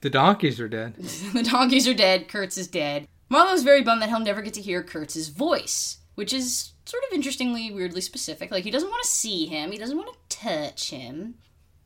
The 0.00 0.10
donkeys 0.10 0.60
are 0.60 0.68
dead. 0.68 0.94
the 1.34 1.42
donkeys 1.42 1.86
are 1.86 1.94
dead, 1.94 2.28
Kurtz 2.28 2.56
is 2.56 2.68
dead. 2.68 3.06
Marlowe's 3.28 3.62
very 3.62 3.82
bummed 3.82 4.02
that 4.02 4.08
he'll 4.08 4.20
never 4.20 4.42
get 4.42 4.54
to 4.54 4.62
hear 4.62 4.82
Kurtz's 4.82 5.28
voice, 5.28 5.98
which 6.14 6.32
is 6.32 6.72
sort 6.84 7.04
of 7.04 7.14
interestingly, 7.14 7.70
weirdly 7.70 8.00
specific. 8.00 8.50
Like, 8.50 8.64
he 8.64 8.70
doesn't 8.70 8.90
want 8.90 9.02
to 9.02 9.08
see 9.08 9.46
him, 9.46 9.70
he 9.70 9.78
doesn't 9.78 9.96
want 9.96 10.10
to 10.12 10.36
touch 10.36 10.90
him. 10.90 11.34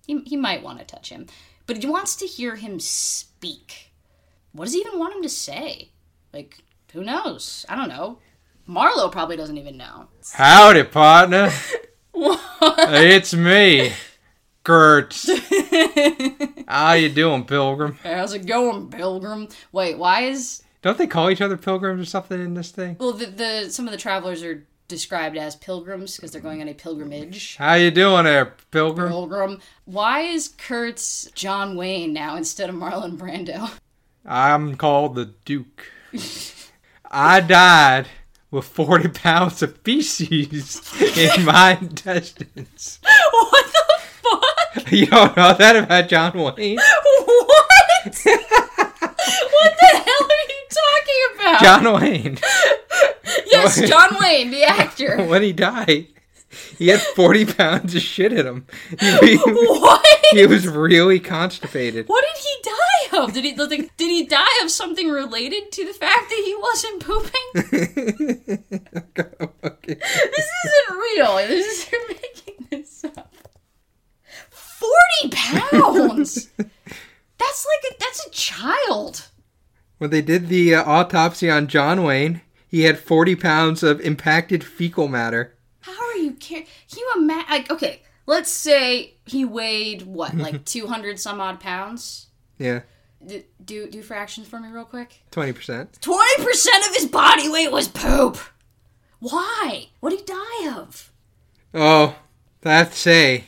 He, 0.06 0.20
he 0.26 0.36
might 0.36 0.62
want 0.62 0.78
to 0.78 0.84
touch 0.84 1.10
him, 1.10 1.26
but 1.66 1.78
he 1.78 1.86
wants 1.86 2.16
to 2.16 2.26
hear 2.26 2.56
him 2.56 2.78
speak. 2.78 3.92
What 4.52 4.66
does 4.66 4.74
he 4.74 4.80
even 4.80 4.98
want 4.98 5.16
him 5.16 5.22
to 5.22 5.28
say? 5.28 5.90
Like, 6.32 6.58
who 6.92 7.04
knows? 7.04 7.66
I 7.68 7.76
don't 7.76 7.88
know. 7.88 8.18
Marlowe 8.66 9.08
probably 9.08 9.36
doesn't 9.36 9.58
even 9.58 9.76
know. 9.76 10.08
Howdy, 10.32 10.84
partner. 10.84 11.50
it's 12.14 13.34
me, 13.34 13.92
Gert. 14.64 15.14
How 16.68 16.94
you 16.94 17.10
doing, 17.10 17.44
Pilgrim? 17.44 17.98
How's 18.02 18.32
it 18.32 18.46
going, 18.46 18.88
Pilgrim? 18.88 19.48
Wait, 19.72 19.98
why 19.98 20.22
is 20.22 20.62
Don't 20.82 20.96
they 20.98 21.06
call 21.06 21.30
each 21.30 21.42
other 21.42 21.56
pilgrims 21.56 22.00
or 22.00 22.06
something 22.06 22.40
in 22.40 22.54
this 22.54 22.70
thing? 22.70 22.96
well 22.98 23.12
the, 23.12 23.26
the 23.26 23.70
some 23.70 23.86
of 23.86 23.92
the 23.92 23.98
travelers 23.98 24.42
are 24.42 24.66
described 24.88 25.36
as 25.36 25.56
pilgrims 25.56 26.16
because 26.16 26.30
they're 26.30 26.40
going 26.40 26.60
on 26.60 26.68
a 26.68 26.74
pilgrimage. 26.74 27.56
How 27.56 27.74
you 27.74 27.90
doing 27.90 28.24
there, 28.24 28.54
Pilgrim? 28.70 29.10
Pilgrim. 29.10 29.60
Why 29.84 30.20
is 30.20 30.48
Kurtz 30.48 31.30
John 31.34 31.76
Wayne 31.76 32.12
now 32.12 32.36
instead 32.36 32.68
of 32.70 32.76
Marlon 32.76 33.16
Brando? 33.16 33.70
I'm 34.26 34.76
called 34.76 35.14
the 35.14 35.26
Duke. 35.44 35.90
I 37.10 37.40
died 37.40 38.06
with 38.50 38.64
40 38.64 39.08
pounds 39.08 39.62
of 39.62 39.76
feces 39.78 40.80
in 41.18 41.44
my 41.44 41.76
intestines. 41.80 43.00
what 43.30 43.66
the? 43.66 43.83
You 44.90 45.06
don't 45.06 45.36
know 45.36 45.54
that 45.54 45.76
about 45.76 46.08
John 46.08 46.32
Wayne? 46.34 46.76
What? 46.78 48.04
what 48.24 49.72
the 49.80 49.90
hell 49.92 50.24
are 50.30 50.46
you 50.48 50.62
talking 50.70 51.22
about? 51.34 51.60
John 51.62 51.84
Wayne. 52.00 52.38
yes, 53.46 53.88
John 53.88 54.16
Wayne, 54.20 54.50
the 54.50 54.64
actor. 54.64 55.24
When 55.28 55.42
he 55.42 55.52
died, 55.52 56.08
he 56.78 56.88
had 56.88 57.00
40 57.00 57.46
pounds 57.46 57.94
of 57.94 58.02
shit 58.02 58.32
in 58.32 58.46
him. 58.46 58.66
He, 59.00 59.36
What? 59.36 60.04
he 60.32 60.46
was 60.46 60.66
really 60.68 61.20
constipated. 61.20 62.08
What 62.08 62.24
did 62.34 62.42
he 62.42 62.56
die 62.62 63.22
of? 63.22 63.32
Did 63.32 63.44
he 63.44 63.54
like, 63.56 63.96
did 63.96 64.10
he 64.10 64.24
die 64.26 64.60
of 64.62 64.70
something 64.70 65.08
related 65.08 65.72
to 65.72 65.84
the 65.86 65.92
fact 65.92 66.30
that 66.30 66.42
he 66.44 66.54
wasn't 66.56 67.02
pooping? 67.04 67.48
okay. 69.64 69.94
This 69.94 70.48
isn't 70.64 70.96
real. 70.96 71.36
This 71.36 71.66
is 71.66 71.92
you're 71.92 72.08
making 72.08 72.66
this 72.70 73.04
up. 73.04 73.30
Forty 74.84 75.36
pounds. 75.36 76.48
That's 77.38 77.66
like 77.66 77.92
a 77.92 77.96
that's 77.98 78.26
a 78.26 78.30
child. 78.30 79.28
When 79.98 80.10
they 80.10 80.22
did 80.22 80.48
the 80.48 80.76
uh, 80.76 80.84
autopsy 80.84 81.50
on 81.50 81.66
John 81.66 82.02
Wayne, 82.04 82.42
he 82.68 82.82
had 82.82 82.98
40 82.98 83.36
pounds 83.36 83.82
of 83.82 84.00
impacted 84.00 84.62
fecal 84.64 85.08
matter. 85.08 85.54
How 85.80 85.92
are 85.92 86.16
you 86.16 86.32
Can 86.32 86.64
you 86.96 87.12
imagine? 87.16 87.50
Like, 87.50 87.70
okay, 87.70 88.02
let's 88.26 88.50
say 88.50 89.14
he 89.24 89.44
weighed 89.44 90.02
what, 90.02 90.34
like 90.36 90.64
two 90.64 90.86
hundred 90.86 91.18
some 91.20 91.40
odd 91.40 91.60
pounds. 91.60 92.26
Yeah, 92.58 92.82
D- 93.26 93.44
do 93.64 93.88
do 93.88 94.02
fractions 94.02 94.46
for 94.46 94.60
me 94.60 94.68
real 94.68 94.84
quick. 94.84 95.22
20%. 95.32 96.00
Twenty 96.00 96.44
percent 96.44 96.86
of 96.88 96.94
his 96.94 97.06
body 97.06 97.48
weight 97.48 97.72
was 97.72 97.88
poop. 97.88 98.38
Why? 99.18 99.88
What 100.00 100.10
did 100.10 100.20
he 100.20 100.26
die 100.26 100.76
of? 100.76 101.12
Oh, 101.72 102.16
that's 102.60 102.96
say. 102.96 103.44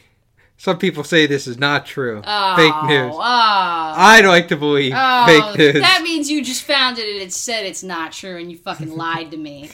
Some 0.59 0.78
people 0.78 1.04
say 1.04 1.26
this 1.26 1.46
is 1.46 1.59
not 1.59 1.84
true. 1.86 2.22
Oh, 2.24 2.57
Fake 2.57 2.90
news. 2.90 3.12
Oh, 3.14 3.20
I'd 3.20 4.24
like 4.24 4.48
to 4.48 4.57
believe 4.57 4.94
oh, 4.96 5.26
fake 5.26 5.59
news. 5.59 5.82
that 5.82 6.00
means 6.02 6.30
you 6.30 6.42
just 6.42 6.62
found 6.62 6.98
it 6.98 7.09
and 7.12 7.22
it 7.22 7.32
said 7.32 7.66
it's 7.66 7.82
not 7.82 8.12
true 8.12 8.36
and 8.38 8.50
you 8.50 8.57
fucking 8.59 8.96
lied 8.96 9.30
to 9.32 9.36
me. 9.36 9.70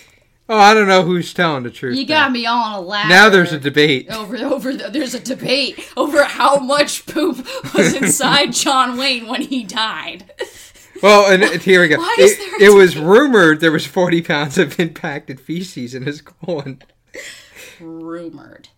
Oh, 0.49 0.59
I 0.59 0.74
don't 0.74 0.89
know 0.89 1.03
who's 1.03 1.33
telling 1.33 1.62
the 1.62 1.70
truth. 1.70 1.97
You 1.97 2.05
now. 2.05 2.24
got 2.24 2.33
me 2.33 2.45
on 2.47 2.72
a 2.74 2.80
ladder. 2.80 3.09
Now 3.09 3.28
there's 3.28 3.53
a 3.53 3.61
debate. 3.61 4.11
over 4.11 4.37
over 4.37 4.74
the, 4.74 4.91
there's 4.91 5.14
a 5.14 5.20
debate 5.20 5.78
over 5.97 6.24
how 6.24 6.59
much 6.59 7.07
poop 7.07 7.39
was 7.74 7.95
inside 8.03 8.53
John 8.53 8.99
Wayne 8.99 9.28
when 9.28 9.43
he 9.43 9.62
died. 9.62 10.30
Well, 11.01 11.33
and, 11.33 11.62
here 11.62 11.80
we 11.80 11.89
go. 11.89 11.97
Why 11.99 12.16
is 12.18 12.33
It, 12.33 12.39
there 12.39 12.70
a 12.70 12.72
it 12.72 12.76
was 12.76 12.97
rumored 12.99 13.61
there 13.61 13.72
was 13.72 13.87
40 13.87 14.20
pounds 14.22 14.59
of 14.59 14.78
impacted 14.78 15.41
feces 15.41 15.95
in 15.95 16.03
his 16.05 16.20
colon. 16.20 16.83
Rumored. 17.80 18.68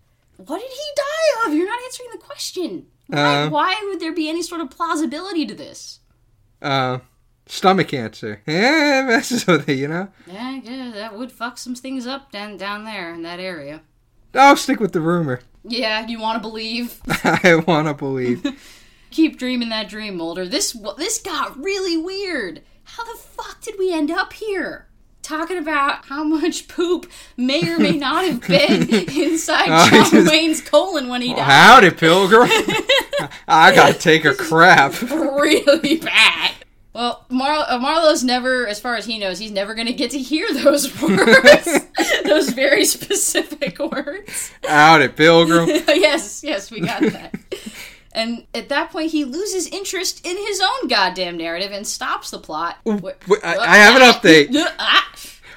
What 0.46 0.60
did 0.60 0.70
he 0.70 0.76
die 0.96 1.46
of? 1.48 1.54
You're 1.54 1.66
not 1.66 1.78
answering 1.84 2.08
the 2.12 2.18
question. 2.18 2.86
Why, 3.06 3.42
Uh, 3.42 3.50
why 3.50 3.80
would 3.88 4.00
there 4.00 4.12
be 4.12 4.28
any 4.28 4.42
sort 4.42 4.60
of 4.60 4.70
plausibility 4.70 5.44
to 5.46 5.54
this? 5.54 6.00
Uh, 6.62 6.98
stomach 7.46 7.88
cancer. 7.88 8.42
Yeah, 8.46 9.00
it 9.00 9.06
messes 9.06 9.46
with 9.46 9.68
it, 9.68 9.74
you 9.78 9.88
know? 9.88 10.08
Yeah, 10.26 10.60
yeah, 10.62 10.90
that 10.94 11.16
would 11.18 11.30
fuck 11.32 11.58
some 11.58 11.74
things 11.74 12.06
up 12.06 12.32
down 12.32 12.56
down 12.56 12.84
there 12.84 13.12
in 13.12 13.22
that 13.22 13.40
area. 13.40 13.82
I'll 14.34 14.56
stick 14.56 14.80
with 14.80 14.92
the 14.92 15.00
rumor. 15.00 15.40
Yeah, 15.66 16.06
you 16.06 16.20
want 16.20 16.36
to 16.42 16.46
believe? 16.46 17.00
I 17.24 17.62
want 17.66 17.88
to 17.88 17.94
believe. 17.94 18.44
Keep 19.10 19.38
dreaming 19.38 19.70
that 19.70 19.88
dream, 19.88 20.16
Mulder. 20.18 20.46
This 20.46 20.76
this 20.98 21.18
got 21.18 21.56
really 21.56 21.96
weird. 21.96 22.60
How 22.84 23.02
the 23.04 23.18
fuck 23.18 23.62
did 23.62 23.76
we 23.78 23.90
end 23.90 24.10
up 24.10 24.34
here? 24.34 24.88
Talking 25.24 25.56
about 25.56 26.04
how 26.04 26.22
much 26.22 26.68
poop 26.76 27.10
may 27.36 27.66
or 27.68 27.78
may 27.78 27.92
not 27.96 28.24
have 28.26 28.40
been 28.46 28.88
inside 28.92 29.66
Oh, 29.68 29.88
John 29.90 30.10
just- 30.10 30.30
Wayne's 30.30 30.60
colon 30.60 31.08
when 31.08 31.22
he 31.22 31.32
died. 31.34 31.42
Howdy, 31.42 31.90
Pilgrim. 31.92 32.48
I 33.48 33.74
gotta 33.74 33.94
take 33.98 34.24
a 34.26 34.34
crap. 34.34 35.00
really 35.02 35.96
bad. 35.96 36.52
Well, 36.92 37.24
Mar- 37.28 37.64
uh, 37.68 37.78
Marlowe's 37.78 38.22
never, 38.22 38.68
as 38.68 38.78
far 38.78 38.94
as 38.96 39.04
he 39.06 39.18
knows, 39.18 39.38
he's 39.40 39.50
never 39.50 39.74
going 39.74 39.88
to 39.88 39.92
get 39.92 40.12
to 40.12 40.18
hear 40.20 40.46
those 40.54 41.00
words. 41.02 41.80
those 42.24 42.50
very 42.50 42.84
specific 42.84 43.80
words. 43.80 44.52
Howdy, 44.62 45.08
Pilgrim. 45.08 45.68
yes, 45.88 46.44
yes, 46.44 46.70
we 46.70 46.80
got 46.82 47.02
that. 47.02 47.34
And 48.14 48.46
at 48.54 48.68
that 48.68 48.90
point, 48.90 49.10
he 49.10 49.24
loses 49.24 49.66
interest 49.66 50.24
in 50.24 50.36
his 50.36 50.60
own 50.60 50.88
goddamn 50.88 51.36
narrative 51.36 51.72
and 51.72 51.86
stops 51.86 52.30
the 52.30 52.38
plot. 52.38 52.78
I- 52.86 53.02
I 53.42 53.76
have 53.76 53.96
an 54.00 54.02
update. 54.02 54.54
Ah. 54.78 55.00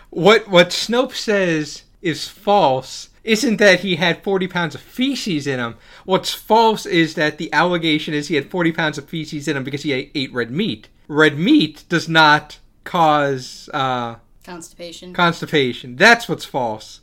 What 0.09 0.47
what 0.47 0.69
Snopes 0.69 1.15
says 1.17 1.83
is 2.01 2.27
false 2.27 3.09
isn't 3.23 3.57
that 3.57 3.81
he 3.81 3.97
had 3.97 4.23
40 4.23 4.47
pounds 4.47 4.73
of 4.73 4.81
feces 4.81 5.45
in 5.45 5.59
him. 5.59 5.75
What's 6.05 6.33
false 6.33 6.85
is 6.85 7.15
that 7.15 7.37
the 7.37 7.51
allegation 7.53 8.13
is 8.13 8.29
he 8.29 8.35
had 8.35 8.49
40 8.49 8.71
pounds 8.71 8.97
of 8.97 9.07
feces 9.09 9.47
in 9.49 9.57
him 9.57 9.63
because 9.65 9.83
he 9.83 9.91
ate, 9.91 10.11
ate 10.15 10.33
red 10.33 10.49
meat. 10.49 10.87
Red 11.09 11.37
meat 11.37 11.83
does 11.89 12.07
not 12.07 12.57
cause 12.85 13.69
uh, 13.73 14.15
Constipation. 14.45 15.13
constipation. 15.13 15.97
That's 15.97 16.27
what's 16.29 16.45
false. 16.45 17.01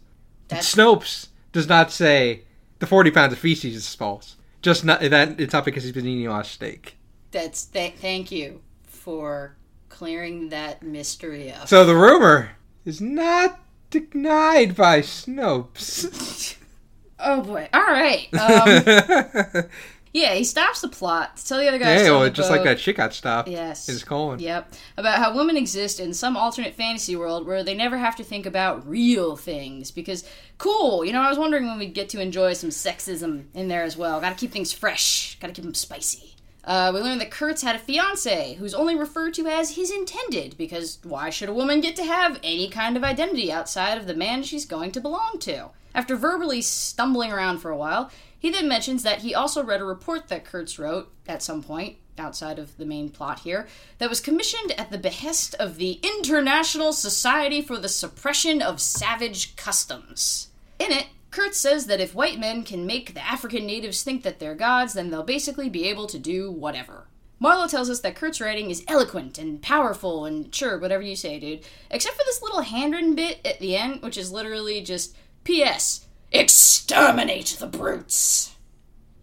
That's- 0.49 0.75
Snopes 0.75 1.29
does 1.53 1.69
not 1.69 1.93
say 1.93 2.43
the 2.79 2.87
40 2.87 3.11
pounds 3.11 3.33
of 3.35 3.39
feces 3.39 3.77
is 3.77 3.95
false. 3.95 4.37
Just 4.65 4.83
not 4.83 5.03
that 5.03 5.39
it's 5.39 5.53
not 5.53 5.67
because 5.67 5.83
he's 5.83 5.93
been 5.93 6.07
eating 6.07 6.27
a 6.27 6.31
lot 6.31 6.41
of 6.41 6.47
steak. 6.47 6.97
That's 7.33 7.67
th- 7.67 7.97
thank 7.97 8.33
you 8.33 8.63
for 8.83 9.57
clearing 9.91 10.49
that 10.49 10.83
mystery 10.83 11.53
up. 11.53 11.69
So 11.69 11.85
the 11.85 11.95
rumor 11.95 12.53
is 12.87 12.99
not 12.99 13.61
denied 13.91 14.75
by 14.75 15.01
Snopes. 15.03 16.57
oh 17.19 17.43
boy! 17.43 17.69
All 17.75 17.83
right. 17.83 18.27
Um, 18.33 19.65
yeah, 20.15 20.33
he 20.35 20.45
stops 20.45 20.81
the 20.81 20.89
plot 20.89 21.37
to 21.37 21.45
tell 21.45 21.59
the 21.59 21.67
other 21.67 21.79
guys. 21.79 22.03
yeah, 22.03 22.11
well, 22.13 22.31
just 22.31 22.49
like 22.49 22.63
that 22.63 22.79
shit 22.79 22.97
got 22.97 23.13
stopped. 23.13 23.49
Yes. 23.49 23.89
In 23.89 23.95
his 23.95 24.05
colon. 24.05 24.39
Yep. 24.39 24.73
About 24.97 25.19
how 25.19 25.35
women 25.35 25.57
exist 25.57 25.99
in 25.99 26.15
some 26.15 26.37
alternate 26.37 26.75
fantasy 26.75 27.17
world 27.17 27.49
where 27.49 27.65
they 27.65 27.75
never 27.75 27.99
have 27.99 28.15
to 28.17 28.25
think 28.25 28.47
about 28.47 28.89
real 28.89 29.35
things. 29.35 29.91
Because, 29.91 30.25
cool, 30.57 31.05
you 31.05 31.13
know, 31.13 31.21
I 31.21 31.29
was 31.29 31.37
wondering 31.37 31.67
when 31.67 31.81
we'd 31.81 31.95
get 31.95 32.09
to 32.11 32.21
enjoy 32.21 32.53
some 32.53 32.71
sexism 32.71 33.47
in 33.55 33.67
there 33.67 33.83
as 33.83 33.97
well. 33.97 34.21
Gotta 34.21 34.37
keep 34.37 34.53
things 34.53 34.73
fresh, 34.73 35.37
gotta 35.41 35.53
keep 35.53 35.65
them 35.65 35.75
spicy. 35.75 36.37
Uh, 36.63 36.93
we 36.95 37.01
learned 37.01 37.21
that 37.21 37.33
Kurtz 37.33 37.63
had 37.63 37.75
a 37.75 37.81
fiance 37.81 38.55
who's 38.55 38.73
only 38.73 38.95
referred 38.95 39.35
to 39.35 39.49
as 39.49 39.75
his 39.75 39.91
intended, 39.91 40.57
because 40.57 40.99
why 41.03 41.29
should 41.29 41.49
a 41.49 41.55
woman 41.55 41.81
get 41.81 41.97
to 41.97 42.05
have 42.05 42.39
any 42.45 42.71
kind 42.71 42.97
of 42.97 43.03
identity 43.03 43.51
outside 43.51 43.99
of 43.99 44.07
the 44.07 44.15
man 44.15 44.45
she's 44.45 44.65
going 44.65 44.93
to 44.93 45.01
belong 45.01 45.39
to? 45.41 45.71
After 45.95 46.17
verbally 46.17 46.63
stumbling 46.63 47.33
around 47.33 47.59
for 47.59 47.71
a 47.71 47.77
while, 47.77 48.11
he 48.45 48.51
then 48.51 48.69
mentions 48.69 49.03
that 49.05 49.23
he 49.23 49.35
also 49.35 49.65
read 49.65 49.81
a 49.81 49.85
report 49.87 50.29
that 50.29 50.45
Kurtz 50.45 50.79
wrote 50.79 51.11
at 51.27 51.43
some 51.43 51.63
point 51.63 51.97
outside 52.19 52.59
of 52.59 52.77
the 52.77 52.85
main 52.85 53.09
plot 53.09 53.39
here, 53.39 53.67
that 53.97 54.11
was 54.11 54.21
commissioned 54.21 54.73
at 54.73 54.91
the 54.91 54.99
behest 54.99 55.55
of 55.55 55.77
the 55.77 55.99
International 56.03 56.93
Society 56.93 57.63
for 57.63 57.79
the 57.79 57.89
Suppression 57.89 58.61
of 58.61 58.83
Savage 58.83 59.57
Customs. 59.57 60.49
In 60.79 60.93
it, 60.93 61.07
Kurtz 61.31 61.57
says 61.57 61.87
that 61.87 62.03
if 62.03 62.15
white 62.15 62.39
men 62.39 62.65
can 62.65 62.85
make 62.85 63.15
the 63.15 63.25
African 63.25 63.65
natives 63.65 64.03
think 64.03 64.23
that 64.25 64.41
they're 64.41 64.55
gods, 64.55 64.93
then 64.93 65.09
they'll 65.09 65.23
basically 65.23 65.71
be 65.71 65.89
able 65.89 66.07
to 66.09 66.19
do 66.19 66.51
whatever. 66.51 67.07
Marlowe 67.41 67.67
tells 67.67 67.89
us 67.89 68.01
that 68.01 68.15
Kurt's 68.15 68.43
writing 68.43 68.71
is 68.71 68.85
eloquent 68.89 69.39
and 69.39 69.63
powerful 69.63 70.27
and 70.27 70.55
sure, 70.55 70.79
whatever 70.79 71.03
you 71.03 71.17
say, 71.17 71.41
dude. 71.41 71.65
Except 71.91 72.15
for 72.15 72.25
this 72.27 72.43
little 72.43 72.61
handwritten 72.61 73.15
bit 73.15 73.41
at 73.43 73.59
the 73.59 73.75
end, 73.75 74.03
which 74.03 74.19
is 74.19 74.31
literally 74.31 74.83
just 74.83 75.17
P.S. 75.45 76.05
Exterminate 76.35 77.57
the 77.61 77.69
brutes! 77.69 78.57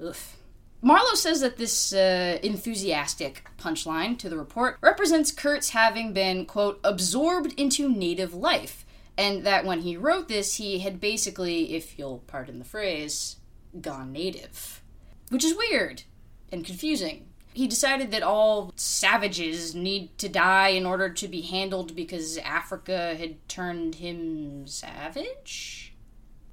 Oof. 0.01 0.37
Marlowe 0.81 1.13
says 1.13 1.41
that 1.41 1.57
this 1.57 1.91
uh, 1.91 2.39
enthusiastic 2.41 3.45
punchline 3.57 4.17
to 4.17 4.29
the 4.29 4.37
report 4.37 4.77
represents 4.79 5.33
Kurtz 5.33 5.71
having 5.71 6.13
been, 6.13 6.45
quote, 6.45 6.79
absorbed 6.85 7.53
into 7.59 7.89
native 7.89 8.33
life, 8.33 8.85
and 9.17 9.45
that 9.45 9.65
when 9.65 9.81
he 9.81 9.97
wrote 9.97 10.29
this, 10.29 10.55
he 10.55 10.79
had 10.79 11.01
basically, 11.01 11.75
if 11.75 11.99
you'll 11.99 12.23
pardon 12.27 12.59
the 12.59 12.65
phrase, 12.65 13.35
gone 13.81 14.13
native. 14.13 14.81
Which 15.27 15.43
is 15.43 15.57
weird 15.57 16.03
and 16.49 16.65
confusing. 16.65 17.27
He 17.53 17.67
decided 17.67 18.11
that 18.11 18.23
all 18.23 18.71
savages 18.77 19.75
need 19.75 20.17
to 20.19 20.29
die 20.29 20.69
in 20.69 20.85
order 20.85 21.09
to 21.09 21.27
be 21.27 21.41
handled 21.41 21.93
because 21.93 22.37
Africa 22.37 23.15
had 23.17 23.47
turned 23.49 23.95
him 23.95 24.65
savage? 24.65 25.93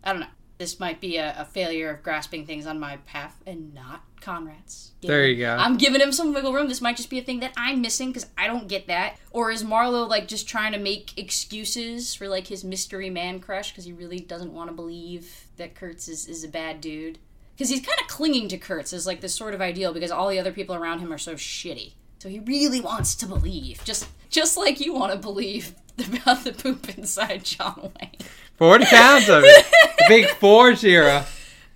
I 0.03 0.11
don't 0.11 0.21
know. 0.23 0.27
This 0.59 0.81
might 0.81 1.01
be 1.01 1.17
a, 1.17 1.35
a 1.39 1.45
failure 1.45 1.91
of 1.91 2.03
grasping 2.03 2.45
things 2.45 2.67
on 2.67 2.81
my 2.81 2.97
path 2.99 3.41
and 3.47 3.73
not 3.73 4.03
Conrad's. 4.21 4.93
There 5.01 5.27
you 5.27 5.37
go. 5.37 5.57
I'm 5.57 5.77
giving 5.77 6.01
him 6.01 6.11
some 6.11 6.35
wiggle 6.35 6.53
room. 6.53 6.69
This 6.69 6.81
might 6.81 6.97
just 6.97 7.11
be 7.11 7.21
a 7.21 7.23
thing 7.23 7.41
that 7.41 7.53
I'm 7.57 7.81
missing 7.81 8.09
because 8.09 8.27
I 8.37 8.49
don't 8.49 8.67
get 8.67 8.89
that. 8.89 9.17
Or 9.31 9.53
is 9.53 9.63
Marlowe 9.63 10.07
like 10.07 10.27
just 10.27 10.49
trying 10.49 10.73
to 10.73 10.79
make 10.79 11.17
excuses 11.17 12.15
for 12.15 12.29
like 12.29 12.49
his 12.49 12.65
mystery 12.65 13.09
man 13.09 13.39
crush 13.39 13.71
because 13.71 13.85
he 13.85 13.93
really 13.93 14.19
doesn't 14.19 14.53
want 14.53 14.69
to 14.69 14.75
believe 14.75 15.47
that 15.57 15.77
Kurtz 15.77 16.09
is, 16.09 16.27
is 16.27 16.43
a 16.43 16.49
bad 16.49 16.81
dude? 16.81 17.19
Because 17.55 17.71
he's 17.71 17.85
kind 17.85 17.99
of 18.01 18.09
clinging 18.09 18.49
to 18.49 18.59
Kurtz 18.59 18.93
as 18.93 19.07
like 19.07 19.21
this 19.21 19.35
sort 19.35 19.55
of 19.55 19.61
ideal 19.61 19.93
because 19.93 20.11
all 20.11 20.29
the 20.29 20.39
other 20.41 20.53
people 20.53 20.75
around 20.75 20.99
him 20.99 21.13
are 21.13 21.19
so 21.19 21.35
shitty. 21.35 21.93
So 22.19 22.29
he 22.29 22.41
really 22.41 22.81
wants 22.81 23.15
to 23.17 23.27
believe, 23.27 23.85
just 23.85 24.09
just 24.29 24.57
like 24.57 24.81
you 24.81 24.93
want 24.93 25.13
to 25.13 25.19
believe 25.19 25.75
about 25.99 26.45
the 26.45 26.53
poop 26.53 26.89
inside 26.99 27.45
John 27.45 27.93
Wayne. 28.01 28.17
40 28.59 28.87
pounds 28.87 29.29
of 29.29 29.45
it. 29.45 29.67
The 29.99 30.05
big 30.09 30.27
four 30.41 30.75
zero. 30.75 31.25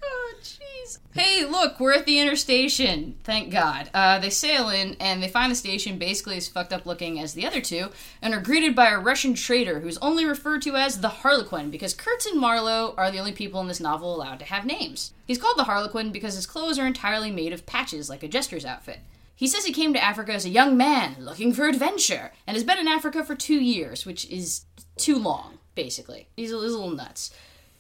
Oh, 0.02 0.34
jeez. 0.42 0.98
Hey, 1.12 1.44
look, 1.44 1.78
we're 1.78 1.92
at 1.92 2.06
the 2.06 2.18
Inner 2.18 2.34
Station. 2.34 3.16
Thank 3.22 3.52
God. 3.52 3.88
Uh, 3.94 4.18
they 4.18 4.30
sail 4.30 4.68
in, 4.68 4.96
and 4.98 5.22
they 5.22 5.28
find 5.28 5.52
the 5.52 5.56
station 5.56 5.96
basically 5.96 6.38
as 6.38 6.48
fucked 6.48 6.72
up 6.72 6.84
looking 6.84 7.20
as 7.20 7.34
the 7.34 7.46
other 7.46 7.60
two, 7.60 7.90
and 8.20 8.34
are 8.34 8.40
greeted 8.40 8.74
by 8.74 8.88
a 8.88 8.98
Russian 8.98 9.34
trader 9.34 9.78
who's 9.78 9.96
only 9.98 10.24
referred 10.24 10.62
to 10.62 10.74
as 10.74 11.00
the 11.00 11.08
Harlequin 11.08 11.70
because 11.70 11.94
Kurtz 11.94 12.26
and 12.26 12.40
Marlowe 12.40 12.94
are 12.96 13.12
the 13.12 13.18
only 13.20 13.32
people 13.32 13.60
in 13.60 13.68
this 13.68 13.78
novel 13.78 14.16
allowed 14.16 14.40
to 14.40 14.44
have 14.46 14.66
names. 14.66 15.14
He's 15.24 15.38
called 15.38 15.58
the 15.58 15.64
Harlequin 15.64 16.10
because 16.10 16.34
his 16.34 16.46
clothes 16.46 16.80
are 16.80 16.86
entirely 16.86 17.30
made 17.30 17.52
of 17.52 17.64
patches 17.64 18.10
like 18.10 18.24
a 18.24 18.28
jester's 18.28 18.64
outfit. 18.64 18.98
He 19.36 19.46
says 19.46 19.64
he 19.64 19.72
came 19.72 19.92
to 19.92 20.02
Africa 20.02 20.32
as 20.32 20.44
a 20.44 20.50
young 20.50 20.76
man 20.76 21.16
looking 21.20 21.52
for 21.52 21.68
adventure 21.68 22.32
and 22.44 22.56
has 22.56 22.64
been 22.64 22.78
in 22.78 22.88
Africa 22.88 23.22
for 23.24 23.36
two 23.36 23.60
years, 23.60 24.04
which 24.04 24.28
is 24.28 24.64
too 24.96 25.16
long, 25.18 25.58
basically. 25.74 26.28
He's 26.36 26.52
a, 26.52 26.56
little 26.56 26.90
nuts. 26.90 27.34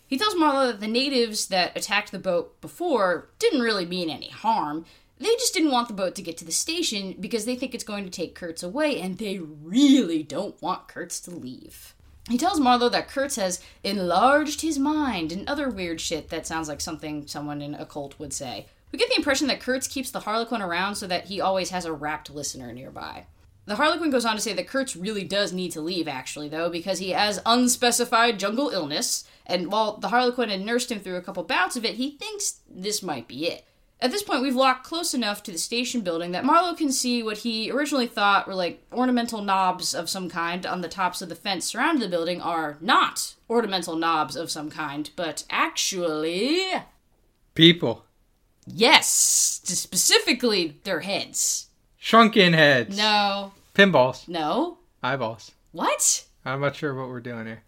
He 0.06 0.18
tells 0.18 0.36
Marlowe 0.36 0.68
that 0.68 0.80
the 0.80 0.88
natives 0.88 1.46
that 1.48 1.76
attacked 1.76 2.12
the 2.12 2.18
boat 2.18 2.60
before 2.60 3.30
didn't 3.38 3.62
really 3.62 3.86
mean 3.86 4.10
any 4.10 4.28
harm. 4.28 4.84
They 5.18 5.34
just 5.36 5.54
didn't 5.54 5.70
want 5.70 5.88
the 5.88 5.94
boat 5.94 6.14
to 6.16 6.22
get 6.22 6.36
to 6.38 6.44
the 6.44 6.52
station 6.52 7.16
because 7.18 7.44
they 7.44 7.56
think 7.56 7.74
it's 7.74 7.84
going 7.84 8.04
to 8.04 8.10
take 8.10 8.34
Kurtz 8.34 8.62
away, 8.62 9.00
and 9.00 9.18
they 9.18 9.38
really 9.38 10.22
don't 10.22 10.60
want 10.60 10.88
Kurtz 10.88 11.20
to 11.20 11.30
leave. 11.30 11.94
He 12.28 12.38
tells 12.38 12.60
Marlowe 12.60 12.88
that 12.88 13.08
Kurtz 13.08 13.36
has 13.36 13.60
enlarged 13.82 14.60
his 14.60 14.78
mind 14.78 15.32
and 15.32 15.48
other 15.48 15.68
weird 15.68 16.00
shit 16.00 16.28
that 16.28 16.46
sounds 16.46 16.68
like 16.68 16.80
something 16.80 17.26
someone 17.26 17.60
in 17.60 17.74
a 17.74 17.86
cult 17.86 18.18
would 18.18 18.32
say. 18.32 18.66
We 18.92 18.98
get 18.98 19.08
the 19.08 19.16
impression 19.16 19.48
that 19.48 19.60
Kurtz 19.60 19.88
keeps 19.88 20.10
the 20.10 20.20
Harlequin 20.20 20.62
around 20.62 20.96
so 20.96 21.06
that 21.06 21.24
he 21.24 21.40
always 21.40 21.70
has 21.70 21.84
a 21.84 21.92
rapt 21.92 22.30
listener 22.30 22.72
nearby. 22.72 23.26
The 23.72 23.76
Harlequin 23.76 24.10
goes 24.10 24.26
on 24.26 24.34
to 24.34 24.42
say 24.42 24.52
that 24.52 24.68
Kurtz 24.68 24.94
really 24.94 25.24
does 25.24 25.54
need 25.54 25.72
to 25.72 25.80
leave, 25.80 26.06
actually, 26.06 26.50
though, 26.50 26.68
because 26.68 26.98
he 26.98 27.12
has 27.12 27.40
unspecified 27.46 28.38
jungle 28.38 28.68
illness, 28.68 29.24
and 29.46 29.72
while 29.72 29.96
the 29.96 30.08
Harlequin 30.08 30.50
had 30.50 30.60
nursed 30.60 30.92
him 30.92 31.00
through 31.00 31.16
a 31.16 31.22
couple 31.22 31.42
bouts 31.42 31.74
of 31.74 31.86
it, 31.86 31.94
he 31.94 32.10
thinks 32.10 32.60
this 32.68 33.02
might 33.02 33.26
be 33.26 33.46
it. 33.46 33.64
At 33.98 34.10
this 34.10 34.22
point, 34.22 34.42
we've 34.42 34.54
walked 34.54 34.84
close 34.84 35.14
enough 35.14 35.42
to 35.44 35.52
the 35.52 35.56
station 35.56 36.02
building 36.02 36.32
that 36.32 36.44
Marlowe 36.44 36.74
can 36.74 36.92
see 36.92 37.22
what 37.22 37.38
he 37.38 37.70
originally 37.70 38.06
thought 38.06 38.46
were 38.46 38.54
like 38.54 38.84
ornamental 38.92 39.40
knobs 39.40 39.94
of 39.94 40.10
some 40.10 40.28
kind 40.28 40.66
on 40.66 40.82
the 40.82 40.88
tops 40.88 41.22
of 41.22 41.30
the 41.30 41.34
fence 41.34 41.64
surrounding 41.64 42.02
the 42.02 42.14
building 42.14 42.42
are 42.42 42.76
not 42.82 43.36
ornamental 43.48 43.96
knobs 43.96 44.36
of 44.36 44.50
some 44.50 44.68
kind, 44.68 45.08
but 45.16 45.44
actually. 45.48 46.60
People. 47.54 48.04
Yes! 48.66 49.08
Specifically, 49.64 50.76
their 50.84 51.00
heads. 51.00 51.68
Shrunken 51.96 52.52
heads. 52.52 52.98
No. 52.98 53.52
Pinballs. 53.74 54.28
No. 54.28 54.78
Eyeballs. 55.02 55.52
What? 55.72 56.26
I'm 56.44 56.60
not 56.60 56.76
sure 56.76 56.94
what 56.94 57.08
we're 57.08 57.20
doing 57.20 57.46
here. 57.46 57.62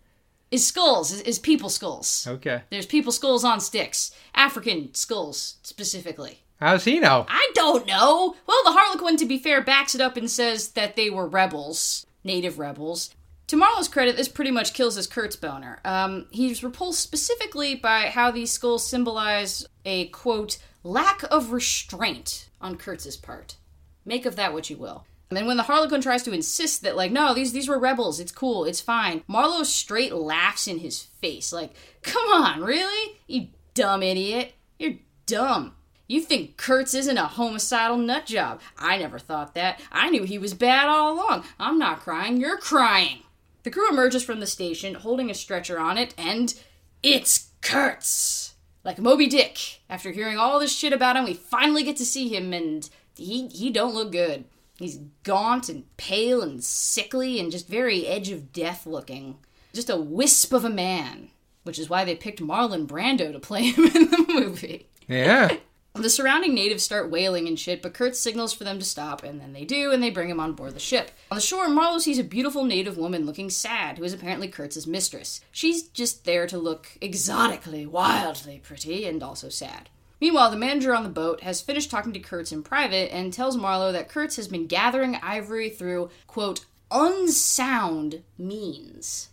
Is 0.50 0.66
skulls, 0.66 1.10
is, 1.10 1.20
is 1.22 1.38
people 1.38 1.68
skulls. 1.68 2.26
Okay. 2.28 2.62
There's 2.70 2.86
people 2.86 3.10
skulls 3.10 3.44
on 3.44 3.60
sticks. 3.60 4.14
African 4.34 4.94
skulls, 4.94 5.56
specifically. 5.62 6.40
How's 6.60 6.84
he 6.84 7.00
know? 7.00 7.26
I 7.28 7.50
don't 7.54 7.86
know. 7.86 8.36
Well, 8.46 8.62
the 8.64 8.72
Harlequin, 8.72 9.16
to 9.16 9.26
be 9.26 9.38
fair, 9.38 9.62
backs 9.62 9.94
it 9.94 10.00
up 10.00 10.16
and 10.16 10.30
says 10.30 10.70
that 10.70 10.94
they 10.94 11.10
were 11.10 11.26
rebels, 11.26 12.06
native 12.22 12.58
rebels. 12.58 13.10
To 13.48 13.56
Marlowe's 13.56 13.88
credit, 13.88 14.16
this 14.16 14.28
pretty 14.28 14.50
much 14.50 14.72
kills 14.72 14.94
his 14.94 15.06
Kurtz 15.06 15.36
boner. 15.36 15.80
Um, 15.84 16.26
he's 16.30 16.62
repulsed 16.62 17.00
specifically 17.00 17.74
by 17.74 18.06
how 18.06 18.30
these 18.30 18.52
skulls 18.52 18.86
symbolize 18.86 19.66
a 19.84 20.06
quote 20.08 20.58
lack 20.82 21.22
of 21.30 21.52
restraint 21.52 22.48
on 22.60 22.76
Kurtz's 22.76 23.16
part. 23.16 23.56
Make 24.04 24.24
of 24.24 24.36
that 24.36 24.52
what 24.52 24.70
you 24.70 24.76
will. 24.76 25.06
And 25.30 25.36
then 25.36 25.46
when 25.46 25.56
the 25.56 25.64
Harlequin 25.64 26.00
tries 26.00 26.22
to 26.24 26.32
insist 26.32 26.82
that, 26.82 26.96
like, 26.96 27.10
no, 27.10 27.34
these 27.34 27.52
these 27.52 27.68
were 27.68 27.78
rebels, 27.78 28.20
it's 28.20 28.32
cool, 28.32 28.64
it's 28.64 28.80
fine, 28.80 29.22
Marlowe 29.26 29.62
straight 29.62 30.14
laughs 30.14 30.68
in 30.68 30.78
his 30.78 31.02
face, 31.02 31.52
like, 31.52 31.74
come 32.02 32.28
on, 32.28 32.62
really? 32.62 33.18
You 33.26 33.48
dumb 33.74 34.02
idiot. 34.02 34.54
You're 34.78 34.94
dumb. 35.26 35.74
You 36.06 36.20
think 36.20 36.56
Kurtz 36.56 36.92
isn't 36.94 37.16
a 37.16 37.26
homicidal 37.26 37.96
nut 37.96 38.26
job. 38.26 38.60
I 38.78 38.98
never 38.98 39.18
thought 39.18 39.54
that. 39.54 39.80
I 39.90 40.10
knew 40.10 40.24
he 40.24 40.38
was 40.38 40.52
bad 40.52 40.86
all 40.86 41.14
along. 41.14 41.44
I'm 41.58 41.78
not 41.78 42.00
crying, 42.00 42.36
you're 42.36 42.58
crying. 42.58 43.20
The 43.62 43.70
crew 43.70 43.88
emerges 43.88 44.22
from 44.22 44.40
the 44.40 44.46
station, 44.46 44.94
holding 44.94 45.30
a 45.30 45.34
stretcher 45.34 45.80
on 45.80 45.96
it, 45.96 46.14
and 46.18 46.54
it's 47.02 47.48
Kurtz. 47.62 48.54
Like 48.84 48.98
Moby 48.98 49.26
Dick. 49.26 49.80
After 49.88 50.10
hearing 50.10 50.36
all 50.36 50.60
this 50.60 50.76
shit 50.76 50.92
about 50.92 51.16
him, 51.16 51.24
we 51.24 51.32
finally 51.32 51.82
get 51.82 51.96
to 51.96 52.04
see 52.04 52.28
him, 52.28 52.52
and 52.52 52.88
he 53.16 53.48
he 53.48 53.70
don't 53.70 53.94
look 53.94 54.12
good. 54.12 54.44
He's 54.78 54.98
gaunt 55.22 55.68
and 55.68 55.84
pale 55.96 56.42
and 56.42 56.62
sickly 56.62 57.38
and 57.38 57.52
just 57.52 57.68
very 57.68 58.06
edge 58.06 58.30
of 58.30 58.52
death 58.52 58.86
looking. 58.86 59.38
Just 59.72 59.90
a 59.90 59.96
wisp 59.96 60.52
of 60.52 60.64
a 60.64 60.70
man, 60.70 61.30
which 61.62 61.78
is 61.78 61.88
why 61.88 62.04
they 62.04 62.14
picked 62.16 62.40
Marlon 62.40 62.86
Brando 62.86 63.32
to 63.32 63.38
play 63.38 63.62
him 63.70 63.84
in 63.84 64.10
the 64.10 64.24
movie. 64.28 64.88
Yeah. 65.08 65.56
The 65.96 66.10
surrounding 66.10 66.54
natives 66.54 66.82
start 66.82 67.08
wailing 67.08 67.46
and 67.46 67.56
shit, 67.56 67.80
but 67.80 67.94
Kurtz 67.94 68.18
signals 68.18 68.52
for 68.52 68.64
them 68.64 68.80
to 68.80 68.84
stop, 68.84 69.22
and 69.22 69.40
then 69.40 69.52
they 69.52 69.64
do, 69.64 69.92
and 69.92 70.02
they 70.02 70.10
bring 70.10 70.28
him 70.28 70.40
on 70.40 70.54
board 70.54 70.74
the 70.74 70.80
ship. 70.80 71.12
On 71.30 71.36
the 71.36 71.40
shore, 71.40 71.68
Marlowe 71.68 72.00
sees 72.00 72.18
a 72.18 72.24
beautiful 72.24 72.64
native 72.64 72.98
woman 72.98 73.24
looking 73.24 73.48
sad, 73.48 73.98
who 73.98 74.02
is 74.02 74.12
apparently 74.12 74.48
Kurtz's 74.48 74.88
mistress. 74.88 75.40
She's 75.52 75.84
just 75.84 76.24
there 76.24 76.48
to 76.48 76.58
look 76.58 76.98
exotically, 77.00 77.86
wildly 77.86 78.58
pretty, 78.58 79.06
and 79.06 79.22
also 79.22 79.48
sad. 79.48 79.88
Meanwhile, 80.24 80.52
the 80.52 80.56
manager 80.56 80.94
on 80.94 81.02
the 81.02 81.10
boat 81.10 81.42
has 81.42 81.60
finished 81.60 81.90
talking 81.90 82.14
to 82.14 82.18
Kurtz 82.18 82.50
in 82.50 82.62
private 82.62 83.14
and 83.14 83.30
tells 83.30 83.58
Marlowe 83.58 83.92
that 83.92 84.08
Kurtz 84.08 84.36
has 84.36 84.48
been 84.48 84.66
gathering 84.66 85.16
ivory 85.16 85.68
through, 85.68 86.08
quote, 86.26 86.64
unsound 86.90 88.22
means. 88.38 89.28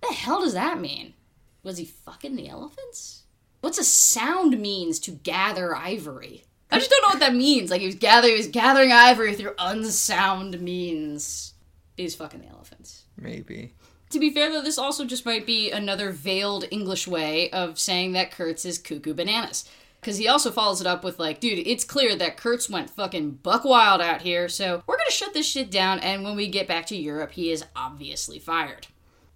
The 0.00 0.12
hell 0.12 0.40
does 0.40 0.54
that 0.54 0.80
mean? 0.80 1.14
Was 1.62 1.78
he 1.78 1.84
fucking 1.84 2.34
the 2.34 2.48
elephants? 2.48 3.22
What's 3.60 3.78
a 3.78 3.84
sound 3.84 4.58
means 4.58 4.98
to 4.98 5.12
gather 5.12 5.76
ivory? 5.76 6.42
I 6.72 6.80
just 6.80 6.90
don't 6.90 7.02
know 7.02 7.10
what 7.10 7.20
that 7.20 7.36
means. 7.36 7.70
Like 7.70 7.80
he 7.80 7.86
was 7.86 7.94
gathering, 7.94 8.32
he 8.32 8.38
was 8.38 8.48
gathering 8.48 8.90
ivory 8.90 9.36
through 9.36 9.54
unsound 9.60 10.60
means. 10.60 11.54
He's 11.96 12.16
fucking 12.16 12.40
the 12.40 12.48
elephants. 12.48 13.04
Maybe. 13.16 13.74
To 14.10 14.18
be 14.18 14.30
fair, 14.30 14.50
though, 14.50 14.60
this 14.60 14.76
also 14.76 15.04
just 15.04 15.24
might 15.24 15.46
be 15.46 15.70
another 15.70 16.10
veiled 16.10 16.64
English 16.72 17.06
way 17.06 17.48
of 17.50 17.78
saying 17.78 18.10
that 18.12 18.32
Kurtz 18.32 18.64
is 18.64 18.78
cuckoo 18.78 19.14
bananas. 19.14 19.70
Because 20.02 20.18
he 20.18 20.26
also 20.26 20.50
follows 20.50 20.80
it 20.80 20.86
up 20.86 21.04
with, 21.04 21.20
like, 21.20 21.38
dude, 21.38 21.64
it's 21.64 21.84
clear 21.84 22.16
that 22.16 22.36
Kurtz 22.36 22.68
went 22.68 22.90
fucking 22.90 23.38
buck 23.44 23.64
wild 23.64 24.00
out 24.00 24.22
here, 24.22 24.48
so 24.48 24.82
we're 24.84 24.96
gonna 24.96 25.10
shut 25.12 25.32
this 25.32 25.46
shit 25.46 25.70
down, 25.70 26.00
and 26.00 26.24
when 26.24 26.34
we 26.34 26.48
get 26.48 26.66
back 26.66 26.86
to 26.86 26.96
Europe, 26.96 27.30
he 27.30 27.52
is 27.52 27.64
obviously 27.76 28.40
fired. 28.40 28.88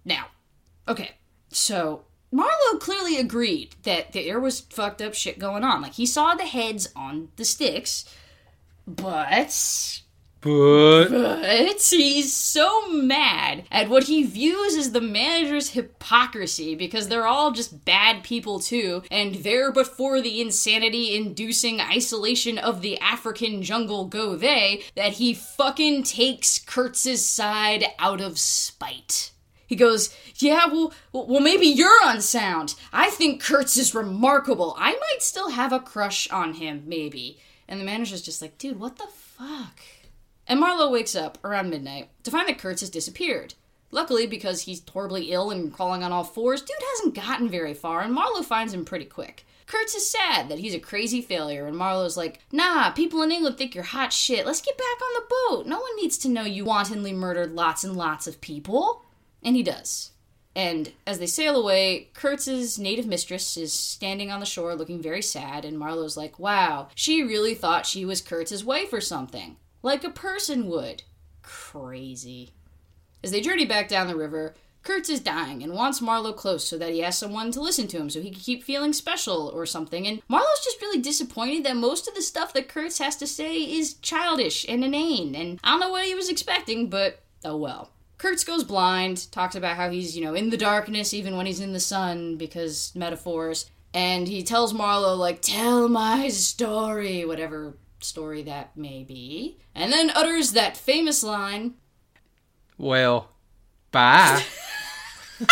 Now, 0.03 0.25
okay, 0.85 1.11
so 1.47 2.03
Marlowe 2.33 2.79
clearly 2.79 3.17
agreed 3.17 3.75
that 3.83 4.11
there 4.11 4.41
was 4.41 4.59
fucked 4.59 5.01
up 5.01 5.13
shit 5.13 5.39
going 5.39 5.63
on. 5.63 5.81
Like, 5.81 5.93
he 5.93 6.05
saw 6.05 6.35
the 6.35 6.45
heads 6.45 6.89
on 6.97 7.29
the 7.37 7.45
sticks, 7.45 8.03
But 8.87 10.01
But 10.41 11.07
But 11.09 11.81
he's 11.89 12.33
so 12.33 12.89
mad 12.89 13.63
at 13.71 13.89
what 13.89 14.03
he 14.03 14.23
views 14.23 14.75
as 14.75 14.91
the 14.91 15.01
manager's 15.01 15.71
hypocrisy 15.71 16.75
because 16.75 17.07
they're 17.07 17.27
all 17.27 17.51
just 17.51 17.85
bad 17.85 18.23
people 18.23 18.59
too, 18.59 19.03
and 19.09 19.35
there 19.35 19.71
but 19.71 19.87
for 19.87 20.21
the 20.21 20.39
insanity 20.41 21.15
inducing 21.15 21.81
isolation 21.81 22.57
of 22.57 22.81
the 22.81 22.99
African 22.99 23.63
jungle 23.63 24.05
go 24.05 24.35
they, 24.35 24.83
that 24.95 25.13
he 25.13 25.33
fucking 25.33 26.03
takes 26.03 26.59
Kurtz's 26.59 27.25
side 27.25 27.85
out 27.99 28.21
of 28.21 28.37
spite. 28.37 29.31
He 29.67 29.75
goes, 29.75 30.15
Yeah, 30.35 30.65
well, 30.67 30.93
well, 31.11 31.41
maybe 31.41 31.67
you're 31.67 31.99
unsound. 32.05 32.75
I 32.93 33.09
think 33.09 33.43
Kurtz 33.43 33.75
is 33.77 33.93
remarkable. 33.93 34.75
I 34.77 34.91
might 34.91 35.21
still 35.21 35.49
have 35.49 35.73
a 35.73 35.79
crush 35.79 36.29
on 36.31 36.53
him, 36.53 36.83
maybe. 36.87 37.39
And 37.67 37.81
the 37.81 37.85
manager's 37.85 38.21
just 38.21 38.41
like, 38.41 38.57
Dude, 38.57 38.79
what 38.79 38.97
the 38.97 39.07
fuck? 39.07 39.79
And 40.47 40.59
Marlowe 40.59 40.91
wakes 40.91 41.15
up 41.15 41.37
around 41.43 41.69
midnight 41.69 42.09
to 42.23 42.31
find 42.31 42.47
that 42.47 42.57
Kurtz 42.57 42.81
has 42.81 42.89
disappeared. 42.89 43.53
Luckily, 43.91 44.27
because 44.27 44.61
he's 44.61 44.81
horribly 44.87 45.31
ill 45.31 45.49
and 45.49 45.73
crawling 45.73 46.03
on 46.03 46.11
all 46.11 46.23
fours, 46.23 46.61
dude 46.61 46.75
hasn't 46.95 47.15
gotten 47.15 47.49
very 47.49 47.73
far, 47.73 48.01
and 48.01 48.13
Marlowe 48.13 48.43
finds 48.43 48.73
him 48.73 48.85
pretty 48.85 49.05
quick. 49.05 49.45
Kurtz 49.65 49.95
is 49.95 50.09
sad 50.09 50.47
that 50.49 50.59
he's 50.59 50.73
a 50.73 50.79
crazy 50.79 51.21
failure, 51.21 51.67
and 51.67 51.75
Marlowe's 51.75 52.15
like, 52.17 52.39
Nah, 52.51 52.91
people 52.91 53.21
in 53.21 53.31
England 53.31 53.57
think 53.57 53.75
you're 53.75 53.83
hot 53.83 54.13
shit. 54.13 54.45
Let's 54.45 54.61
get 54.61 54.77
back 54.77 55.01
on 55.01 55.13
the 55.13 55.27
boat. 55.29 55.67
No 55.67 55.79
one 55.79 55.95
needs 55.97 56.17
to 56.19 56.29
know 56.29 56.43
you 56.43 56.63
wantonly 56.63 57.11
murdered 57.11 57.53
lots 57.53 57.83
and 57.83 57.95
lots 57.95 58.27
of 58.27 58.39
people. 58.39 59.03
And 59.43 59.55
he 59.55 59.63
does. 59.63 60.11
And 60.55 60.91
as 61.05 61.19
they 61.19 61.27
sail 61.27 61.55
away, 61.55 62.09
Kurtz's 62.13 62.79
native 62.79 63.05
mistress 63.05 63.57
is 63.57 63.73
standing 63.73 64.31
on 64.31 64.39
the 64.39 64.45
shore 64.45 64.73
looking 64.73 65.01
very 65.01 65.21
sad, 65.21 65.65
and 65.65 65.77
Marlowe's 65.77 66.17
like, 66.17 66.39
Wow, 66.39 66.87
she 66.95 67.21
really 67.21 67.53
thought 67.53 67.85
she 67.85 68.05
was 68.05 68.21
Kurtz's 68.21 68.63
wife 68.63 68.93
or 68.93 69.01
something. 69.01 69.57
Like 69.87 70.03
a 70.03 70.09
person 70.09 70.67
would. 70.67 71.03
Crazy. 71.41 72.51
As 73.23 73.31
they 73.31 73.39
journey 73.39 73.63
back 73.63 73.87
down 73.87 74.07
the 74.07 74.17
river, 74.17 74.53
Kurtz 74.83 75.09
is 75.09 75.21
dying 75.21 75.63
and 75.63 75.71
wants 75.71 76.01
Marlowe 76.01 76.33
close 76.33 76.67
so 76.67 76.77
that 76.77 76.91
he 76.91 76.99
has 76.99 77.17
someone 77.17 77.53
to 77.53 77.61
listen 77.61 77.87
to 77.87 77.97
him 77.97 78.09
so 78.09 78.19
he 78.19 78.31
can 78.31 78.41
keep 78.41 78.65
feeling 78.65 78.91
special 78.91 79.47
or 79.47 79.65
something. 79.65 80.05
And 80.05 80.21
Marlowe's 80.27 80.61
just 80.61 80.81
really 80.81 80.99
disappointed 80.99 81.63
that 81.63 81.77
most 81.77 82.05
of 82.05 82.15
the 82.15 82.21
stuff 82.21 82.51
that 82.51 82.67
Kurtz 82.67 82.97
has 82.97 83.15
to 83.15 83.25
say 83.25 83.59
is 83.59 83.93
childish 83.93 84.65
and 84.67 84.83
inane. 84.83 85.35
And 85.35 85.57
I 85.63 85.69
don't 85.69 85.79
know 85.79 85.91
what 85.91 86.03
he 86.03 86.13
was 86.13 86.27
expecting, 86.27 86.89
but 86.89 87.21
oh 87.45 87.55
well. 87.55 87.89
Kurtz 88.17 88.43
goes 88.43 88.65
blind, 88.65 89.31
talks 89.31 89.55
about 89.55 89.77
how 89.77 89.89
he's, 89.89 90.17
you 90.17 90.25
know, 90.25 90.33
in 90.33 90.49
the 90.49 90.57
darkness 90.57 91.13
even 91.13 91.37
when 91.37 91.45
he's 91.45 91.61
in 91.61 91.71
the 91.71 91.79
sun 91.79 92.35
because 92.35 92.91
metaphors. 92.93 93.71
And 93.93 94.27
he 94.27 94.43
tells 94.43 94.73
Marlowe, 94.73 95.15
like, 95.15 95.41
tell 95.41 95.87
my 95.87 96.27
story, 96.27 97.23
whatever 97.23 97.77
story 97.99 98.43
that 98.43 98.77
may 98.77 99.03
be. 99.03 99.59
And 99.75 99.91
then 99.91 100.09
utters 100.11 100.53
that 100.53 100.77
famous 100.77 101.23
line 101.23 101.73
well, 102.77 103.29
bye. 103.91 104.43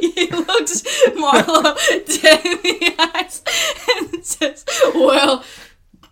he 0.00 0.30
looks 0.30 0.82
Marlowe 1.14 1.72
dead 1.72 2.44
in 2.44 2.58
the 2.62 2.94
eyes 2.98 3.42
and 3.88 4.24
says, 4.24 4.64
Well, 4.94 5.44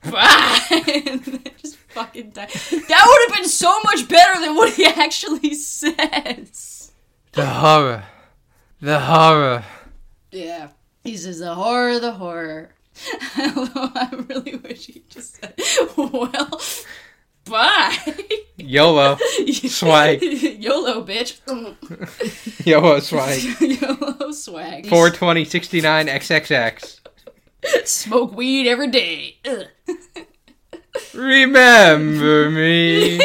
bye. 0.05 0.61
and 0.71 1.25
then 1.25 1.43
just 1.61 1.77
fucking 1.89 2.31
die. 2.31 2.47
That 2.47 3.05
would 3.07 3.29
have 3.29 3.41
been 3.41 3.49
so 3.49 3.81
much 3.83 4.09
better 4.09 4.41
than 4.41 4.55
what 4.55 4.75
he 4.75 4.87
actually 4.87 5.55
says. 5.55 6.93
The 7.33 7.47
horror. 7.47 8.05
The 8.81 9.01
horror. 9.01 9.65
Yeah. 10.31 10.69
He 11.03 11.17
says, 11.17 11.41
The 11.41 11.55
horror, 11.55 11.99
the 11.99 12.13
horror. 12.13 12.71
Although 13.39 13.91
I 13.95 14.09
really 14.29 14.57
wish 14.57 14.87
he 14.87 15.03
just 15.09 15.41
said, 15.41 15.55
Well, 15.97 16.61
bye. 17.45 17.97
YOLO. 18.57 19.17
Swag. 19.53 20.23
YOLO, 20.23 21.05
bitch. 21.05 21.39
YOLO 22.67 23.01
swag. 23.01 23.41
YOLO 23.61 24.33
swag. 24.33 24.87
420 24.87 25.45
69 25.45 26.07
XXX. 26.07 27.01
Smoke 27.85 28.35
weed 28.35 28.69
every 28.69 28.89
day. 28.89 29.39
Remember 31.15 32.51
me. 32.51 33.21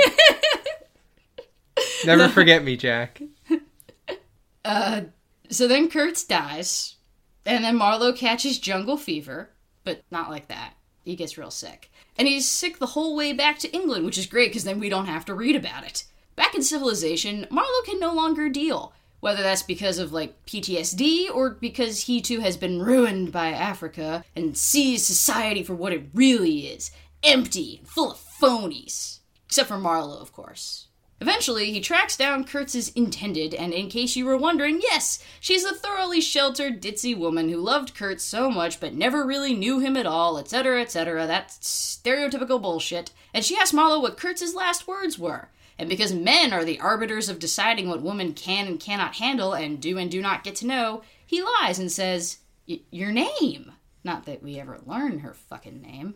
Never 2.05 2.27
forget 2.29 2.63
me, 2.63 2.75
Jack. 2.77 3.21
Uh, 4.65 5.01
so 5.49 5.67
then 5.67 5.89
Kurtz 5.89 6.23
dies, 6.23 6.95
and 7.45 7.63
then 7.63 7.75
Marlowe 7.75 8.13
catches 8.13 8.59
jungle 8.59 8.97
fever, 8.97 9.49
but 9.83 10.03
not 10.11 10.29
like 10.29 10.47
that. 10.47 10.73
He 11.03 11.15
gets 11.15 11.37
real 11.37 11.51
sick. 11.51 11.91
And 12.17 12.27
he's 12.27 12.47
sick 12.47 12.79
the 12.79 12.87
whole 12.87 13.15
way 13.15 13.33
back 13.33 13.59
to 13.59 13.71
England, 13.73 14.05
which 14.05 14.17
is 14.17 14.25
great 14.25 14.49
because 14.49 14.63
then 14.63 14.79
we 14.79 14.89
don't 14.89 15.07
have 15.07 15.25
to 15.25 15.33
read 15.33 15.55
about 15.55 15.83
it. 15.83 16.05
Back 16.35 16.55
in 16.55 16.63
civilization, 16.63 17.45
Marlowe 17.49 17.81
can 17.85 17.99
no 17.99 18.13
longer 18.13 18.49
deal. 18.49 18.93
Whether 19.19 19.41
that's 19.41 19.63
because 19.63 19.99
of 19.99 20.11
like 20.11 20.45
PTSD 20.45 21.33
or 21.33 21.51
because 21.51 22.01
he 22.01 22.21
too 22.21 22.41
has 22.41 22.57
been 22.57 22.81
ruined 22.81 23.31
by 23.31 23.47
Africa 23.49 24.25
and 24.35 24.57
sees 24.57 25.05
society 25.05 25.63
for 25.63 25.75
what 25.75 25.93
it 25.93 26.09
really 26.13 26.67
is 26.67 26.91
empty 27.23 27.77
and 27.79 27.87
full 27.87 28.11
of 28.11 28.17
phonies. 28.17 29.19
Except 29.45 29.69
for 29.69 29.77
Marlowe, 29.77 30.19
of 30.19 30.33
course. 30.33 30.87
Eventually, 31.21 31.71
he 31.71 31.79
tracks 31.79 32.17
down 32.17 32.43
Kurtz's 32.43 32.89
intended, 32.89 33.53
and 33.53 33.73
in 33.73 33.89
case 33.89 34.15
you 34.15 34.25
were 34.25 34.35
wondering, 34.35 34.81
yes, 34.81 35.23
she's 35.39 35.63
a 35.63 35.73
thoroughly 35.73 36.19
sheltered, 36.19 36.81
ditzy 36.81 37.17
woman 37.17 37.49
who 37.49 37.57
loved 37.57 37.95
Kurtz 37.95 38.23
so 38.23 38.49
much 38.51 38.79
but 38.79 38.93
never 38.93 39.25
really 39.25 39.53
knew 39.53 39.79
him 39.79 39.95
at 39.95 40.05
all, 40.05 40.37
etc., 40.37 40.81
etc. 40.81 41.25
That's 41.25 41.57
stereotypical 41.59 42.61
bullshit. 42.61 43.11
And 43.33 43.45
she 43.45 43.55
asks 43.55 43.73
Marlowe 43.73 44.01
what 44.01 44.17
Kurtz's 44.17 44.53
last 44.53 44.87
words 44.87 45.17
were. 45.17 45.49
And 45.77 45.89
because 45.89 46.13
men 46.13 46.53
are 46.53 46.65
the 46.65 46.79
arbiters 46.79 47.29
of 47.29 47.39
deciding 47.39 47.89
what 47.89 48.01
women 48.01 48.33
can 48.33 48.67
and 48.67 48.79
cannot 48.79 49.15
handle 49.15 49.53
and 49.53 49.81
do 49.81 49.97
and 49.97 50.11
do 50.11 50.21
not 50.21 50.43
get 50.43 50.55
to 50.57 50.67
know, 50.67 51.03
he 51.25 51.41
lies 51.41 51.79
and 51.79 51.91
says, 51.91 52.39
Your 52.65 53.11
name. 53.11 53.71
Not 54.03 54.25
that 54.25 54.43
we 54.43 54.59
ever 54.59 54.79
learn 54.85 55.19
her 55.19 55.33
fucking 55.33 55.81
name. 55.81 56.15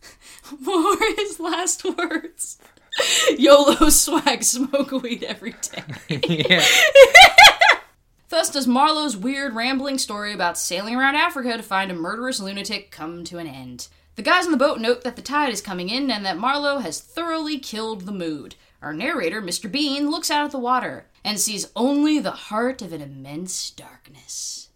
what 0.64 1.00
were 1.00 1.16
his 1.16 1.40
last 1.40 1.84
words? 1.84 2.58
YOLO 3.38 3.88
swag, 3.88 4.42
smoke 4.42 4.90
weed 4.90 5.22
every 5.24 5.54
day. 5.60 6.18
yeah. 6.28 6.64
Thus 8.28 8.50
does 8.50 8.66
Marlowe's 8.66 9.16
weird, 9.16 9.54
rambling 9.54 9.98
story 9.98 10.32
about 10.32 10.58
sailing 10.58 10.96
around 10.96 11.14
Africa 11.14 11.56
to 11.56 11.62
find 11.62 11.90
a 11.90 11.94
murderous 11.94 12.40
lunatic 12.40 12.90
come 12.90 13.24
to 13.24 13.38
an 13.38 13.46
end. 13.46 13.88
The 14.16 14.22
guys 14.22 14.46
on 14.46 14.50
the 14.50 14.58
boat 14.58 14.80
note 14.80 15.04
that 15.04 15.16
the 15.16 15.22
tide 15.22 15.52
is 15.52 15.60
coming 15.60 15.88
in 15.88 16.10
and 16.10 16.24
that 16.24 16.38
Marlowe 16.38 16.78
has 16.78 17.00
thoroughly 17.00 17.58
killed 17.58 18.02
the 18.02 18.12
mood. 18.12 18.56
Our 18.82 18.92
narrator, 18.92 19.40
Mr. 19.40 19.70
Bean, 19.70 20.10
looks 20.10 20.30
out 20.30 20.44
at 20.44 20.50
the 20.50 20.58
water 20.58 21.06
and 21.24 21.38
sees 21.38 21.70
only 21.76 22.18
the 22.18 22.30
heart 22.30 22.82
of 22.82 22.92
an 22.92 23.00
immense 23.00 23.70
darkness. 23.70 24.68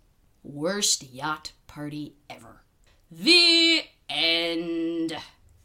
Worst 0.42 1.10
yacht 1.12 1.52
party 1.66 2.14
ever. 2.28 2.62
The 3.10 3.82
end. 4.08 5.16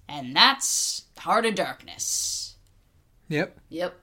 And 0.08 0.36
that's 0.36 1.06
Heart 1.26 1.48
of 1.48 1.56
Darkness. 1.56 2.35
Yep. 3.30 3.60
Yep. 3.70 4.00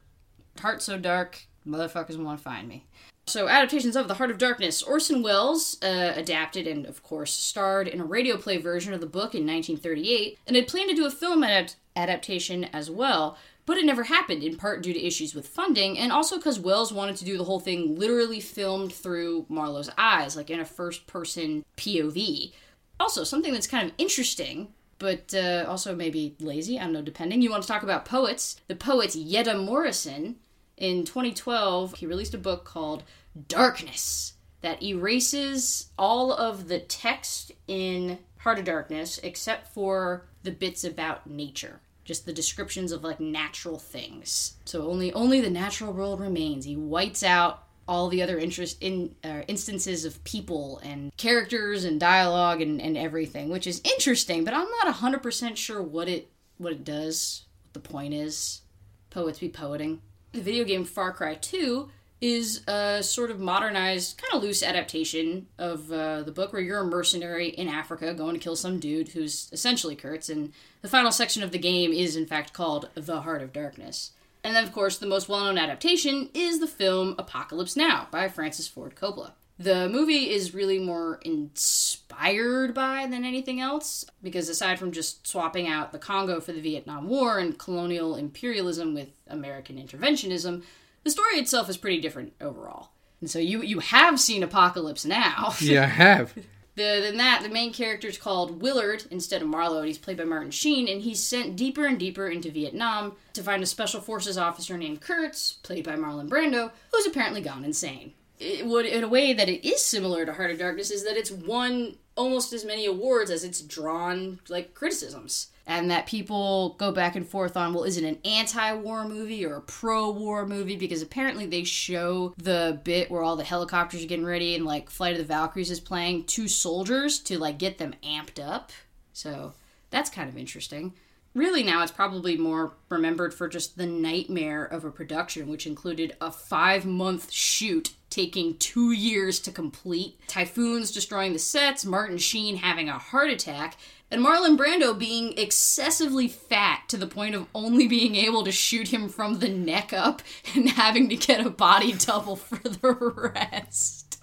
Heart 0.61 0.83
so 0.83 0.99
dark, 0.99 1.47
motherfuckers 1.67 2.23
want 2.23 2.39
to 2.39 2.45
find 2.45 2.69
me. 2.69 2.87
So, 3.27 3.49
adaptations 3.49 3.95
of 3.95 4.09
The 4.09 4.15
Heart 4.15 4.33
of 4.33 4.39
Darkness. 4.39 4.83
Orson 4.83 5.23
Welles 5.23 5.79
uh, 5.83 6.13
adapted 6.17 6.67
and, 6.67 6.85
of 6.87 7.05
course, 7.05 7.33
starred 7.33 7.87
in 7.87 8.01
a 8.01 8.05
radio 8.05 8.37
play 8.37 8.57
version 8.57 8.93
of 8.93 9.01
the 9.01 9.07
book 9.07 9.35
in 9.35 9.47
1938 9.47 10.39
and 10.47 10.57
had 10.57 10.67
planned 10.67 10.91
to 10.91 10.97
do 10.97 11.07
a 11.07 11.11
film 11.11 11.45
adapt- 11.45 11.77
adaptation 11.95 12.65
as 12.65 12.91
well, 12.91 13.39
but 13.65 13.77
it 13.77 13.87
never 13.87 14.05
happened, 14.05 14.43
in 14.43 14.57
part 14.57 14.83
due 14.83 14.93
to 14.93 15.07
issues 15.07 15.37
with 15.37 15.47
funding 15.47 15.97
and 15.97 16.11
also 16.11 16.37
because 16.37 16.59
Welles 16.59 16.93
wanted 16.93 17.15
to 17.17 17.25
do 17.25 17.39
the 17.39 17.45
whole 17.45 17.61
thing 17.61 17.95
literally 17.97 18.41
filmed 18.41 18.93
through 18.93 19.47
Marlowe's 19.49 19.91
eyes, 19.97 20.37
like 20.37 20.51
in 20.51 20.59
a 20.59 20.65
first 20.65 21.07
person 21.07 21.65
POV. 21.77 22.53
Also, 22.99 23.23
something 23.23 23.53
that's 23.53 23.69
kind 23.69 23.89
of 23.89 23.95
interesting 23.99 24.75
but 25.03 25.35
uh, 25.35 25.67
also 25.69 25.97
maybe 25.97 26.37
lazy. 26.39 26.79
I 26.79 26.85
don't 26.85 26.93
know, 26.93 27.03
depending. 27.03 27.43
You 27.43 27.51
want 27.51 27.65
to 27.65 27.69
talk 27.69 27.83
about 27.83 28.05
poets? 28.05 28.61
The 28.69 28.77
poet 28.77 29.11
Yedda 29.11 29.63
Morrison, 29.63 30.37
in 30.77 31.05
2012, 31.05 31.97
he 31.97 32.07
released 32.07 32.35
a 32.35 32.39
book 32.39 32.65
called 32.65 33.03
Darkness 33.49 34.35
that 34.61 34.81
erases 34.81 35.89
all 35.99 36.33
of 36.33 36.69
the 36.69 36.79
text 36.79 37.51
in 37.67 38.21
Heart 38.39 38.61
of 38.61 38.65
Darkness 38.65 39.19
except 39.25 39.75
for 39.75 40.27
the 40.45 40.53
bits 40.53 40.85
about 40.85 41.29
nature. 41.29 41.81
Just 42.05 42.25
the 42.25 42.33
descriptions 42.33 42.93
of 42.93 43.03
like 43.03 43.19
natural 43.19 43.79
things. 43.79 44.55
So 44.65 44.89
only 44.89 45.13
only 45.13 45.41
the 45.41 45.51
natural 45.51 45.93
world 45.93 46.21
remains. 46.21 46.65
He 46.65 46.77
whites 46.77 47.25
out 47.25 47.65
all 47.93 48.09
the 48.09 48.23
other 48.23 48.39
interest 48.39 48.79
in 48.81 49.15
uh, 49.23 49.43
instances 49.49 50.07
of 50.07 50.25
people 50.25 50.81
and 50.83 51.15
characters 51.19 51.85
and 51.85 52.01
dialogue 52.01 52.63
and, 52.63 52.81
and 52.81 52.97
everything, 52.97 53.51
which 53.51 53.67
is 53.67 53.83
interesting, 53.85 54.45
but 54.45 54.55
I'm 54.55 54.67
not 54.83 54.95
100% 54.95 55.57
sure 55.59 55.83
what 55.83 56.09
it 56.09 56.31
what 56.57 56.73
it 56.73 56.85
does, 56.85 57.45
what 57.67 57.75
the 57.75 57.89
point 57.89 58.15
is. 58.15 58.63
Poets 59.11 59.41
be 59.41 59.51
poeting. 59.51 60.01
The 60.33 60.41
video 60.41 60.65
game 60.65 60.87
Far 60.87 61.13
Cry 61.13 61.35
2 61.35 61.91
is 62.23 62.67
a 62.67 63.03
sort 63.03 63.31
of 63.31 63.39
modernized, 63.39 64.17
kind 64.17 64.33
of 64.33 64.43
loose 64.43 64.63
adaptation 64.63 65.49
of 65.59 65.93
uh, 65.93 66.23
the 66.23 66.33
book 66.33 66.55
where 66.55 66.63
you're 66.63 66.79
a 66.79 66.87
mercenary 66.87 67.49
in 67.49 67.69
Africa 67.69 68.15
going 68.15 68.33
to 68.33 68.41
kill 68.41 68.57
some 68.57 68.79
dude 68.79 69.09
who's 69.09 69.51
essentially 69.53 69.97
Kurtz, 69.97 70.31
and 70.31 70.53
the 70.81 70.89
final 70.89 71.13
section 71.13 71.43
of 71.43 71.51
the 71.51 71.59
game 71.59 71.93
is 71.93 72.17
in 72.17 72.25
fact 72.25 72.55
called 72.55 72.89
The 72.95 73.21
Heart 73.21 73.43
of 73.43 73.53
Darkness. 73.53 74.13
And 74.45 74.57
then, 74.57 74.65
of 74.65 74.73
course, 74.73 74.99
the 74.99 75.07
most 75.07 75.29
well 75.29 75.45
known 75.45 75.59
adaptation 75.59 76.31
is 76.35 76.59
the 76.59 76.67
film 76.67 77.15
Apocalypse 77.19 77.77
Now 77.77 78.09
by 78.11 78.29
Francis 78.29 78.67
Ford 78.67 78.95
Coppola. 78.97 79.33
The 79.59 79.89
movie 79.89 80.31
is 80.31 80.55
really 80.55 80.79
more 80.79 81.21
inspired 81.25 82.75
by 82.75 83.07
than 83.07 83.25
anything 83.25 83.61
else, 83.61 84.05
because 84.23 84.49
aside 84.49 84.79
from 84.79 84.91
just 84.91 85.27
swapping 85.27 85.69
out 85.69 85.93
the 85.93 85.99
Congo 85.99 86.41
for 86.41 86.53
the 86.53 86.61
Vietnam 86.61 87.09
War 87.09 87.39
and 87.39 87.59
colonial 87.59 88.17
imperialism 88.17 88.95
with 88.95 89.11
American 89.29 89.77
interventionism, 89.77 90.65
the 91.05 91.11
story 91.11 91.35
itself 91.35 91.69
is 91.69 91.77
pretty 91.77 92.01
different 92.01 92.33
overall. 92.41 92.91
And 93.21 93.31
so 93.31 93.39
you 93.39 93.63
you 93.63 93.79
have 93.79 94.19
seen 94.19 94.43
Apocalypse 94.43 95.05
Now. 95.05 95.55
Yeah, 95.61 95.85
I 95.85 95.87
have. 95.87 96.35
The, 96.75 97.01
than 97.03 97.19
that, 97.19 97.43
the 97.43 97.51
main 97.51 97.73
character 97.73 98.09
is 98.09 98.17
called 98.17 98.63
Willard 98.63 99.05
instead 99.11 99.43
of 99.43 99.49
Marlowe, 99.49 99.79
and 99.79 99.89
he's 99.89 99.99
played 99.99 100.17
by 100.17 100.25
Martin 100.25 100.51
Sheen, 100.51 100.89
and 100.89 101.03
he's 101.03 101.23
sent 101.23 101.57
deeper 101.57 101.85
and 101.85 101.99
deeper 101.99 102.29
into 102.29 102.51
Vietnam 102.51 103.17
to 103.35 103.43
find 103.43 103.63
a 103.63 103.67
special 103.67 104.01
forces 104.01 104.39
officer 104.39 104.79
named 104.79 105.03
Kurtz, 105.03 105.55
played 105.63 105.85
by 105.85 105.97
Marlon 105.97 106.31
Brando, 106.31 106.71
who's 106.91 107.07
apparently 107.07 107.43
gone 107.43 107.65
insane. 107.65 108.15
It 108.41 108.67
would, 108.67 108.87
in 108.87 109.05
a 109.05 109.09
way 109.09 109.35
that 109.35 109.51
it 109.51 109.69
is 109.69 109.85
similar 109.85 110.25
to 110.25 110.33
Heart 110.33 110.53
of 110.53 110.59
Darkness, 110.59 110.91
is 110.91 111.05
that 111.05 111.17
it's 111.17 111.31
won 111.31 111.97
almost 112.17 112.53
as 112.53 112.65
many 112.65 112.87
awards 112.87 113.31
as 113.31 113.45
it's 113.45 113.61
drawn 113.61 114.41
like 114.49 114.75
criticisms. 114.75 115.49
And 115.65 115.91
that 115.93 116.07
people 116.07 116.75
go 116.79 116.91
back 116.91 117.15
and 117.15 117.27
forth 117.27 117.57
on 117.57 117.73
well 117.73 117.85
is 117.85 117.97
it 117.97 118.05
an 118.05 118.19
anti-war 118.25 119.07
movie 119.07 119.47
or 119.47 119.57
a 119.57 119.61
pro-war 119.61 120.45
movie? 120.45 120.77
Because 120.77 121.03
apparently 121.03 121.47
they 121.47 121.63
show 121.63 122.35
the 122.37 122.81
bit 122.83 123.11
where 123.11 123.23
all 123.23 123.37
the 123.37 123.45
helicopters 123.45 124.03
are 124.03 124.09
getting 124.09 124.27
ready 124.27 124.57
and 124.57 124.65
like 124.65 124.91
flight 124.91 125.13
of 125.13 125.19
the 125.19 125.25
valkyries 125.25 125.71
is 125.71 125.79
playing 125.79 126.25
two 126.25 126.49
soldiers 126.49 127.21
to 127.21 127.39
like 127.39 127.59
get 127.59 127.79
them 127.79 127.95
amped 128.03 128.45
up. 128.45 128.73
So 129.13 129.53
that's 129.91 130.11
kind 130.11 130.29
of 130.29 130.37
interesting. 130.37 130.95
Really 131.35 131.63
now 131.63 131.83
it's 131.83 131.93
probably 131.93 132.37
more 132.37 132.73
remembered 132.89 133.33
for 133.33 133.49
just 133.49 133.79
the 133.79 133.87
nightmare 133.87 134.65
of 134.65 134.85
a 134.85 134.91
production 134.91 135.49
which 135.49 135.67
included 135.67 136.15
a 136.21 136.31
five 136.33 136.85
month 136.85 137.31
shoot 137.31 137.93
taking 138.13 138.57
two 138.59 138.93
years 138.93 139.41
to 139.41 139.51
complete 139.51 140.17
typhoons 140.29 140.91
destroying 140.91 141.33
the 141.33 141.39
sets 141.39 141.85
martin 141.85 142.19
sheen 142.19 142.57
having 142.57 142.89
a 142.89 142.99
heart 142.99 143.31
attack 143.31 143.77
and 144.13 144.23
Marlon 144.23 144.59
Brando 144.59 144.97
being 144.97 145.33
excessively 145.39 146.29
fat 146.29 146.83
to 146.89 146.99
the 146.99 147.07
point 147.07 147.35
of 147.35 147.47
only 147.55 147.89
being 147.89 148.15
able 148.15 148.45
to 148.45 148.53
shoot 148.53 148.89
him 148.89 149.09
from 149.09 149.39
the 149.39 149.49
neck 149.49 149.95
up 149.95 150.21
and 150.55 150.69
having 150.73 151.09
to 151.09 151.17
get 151.17 151.45
a 151.45 151.49
body 151.49 151.93
double 151.93 152.37
for 152.37 152.59
the 152.59 152.93
rest. 153.35 154.23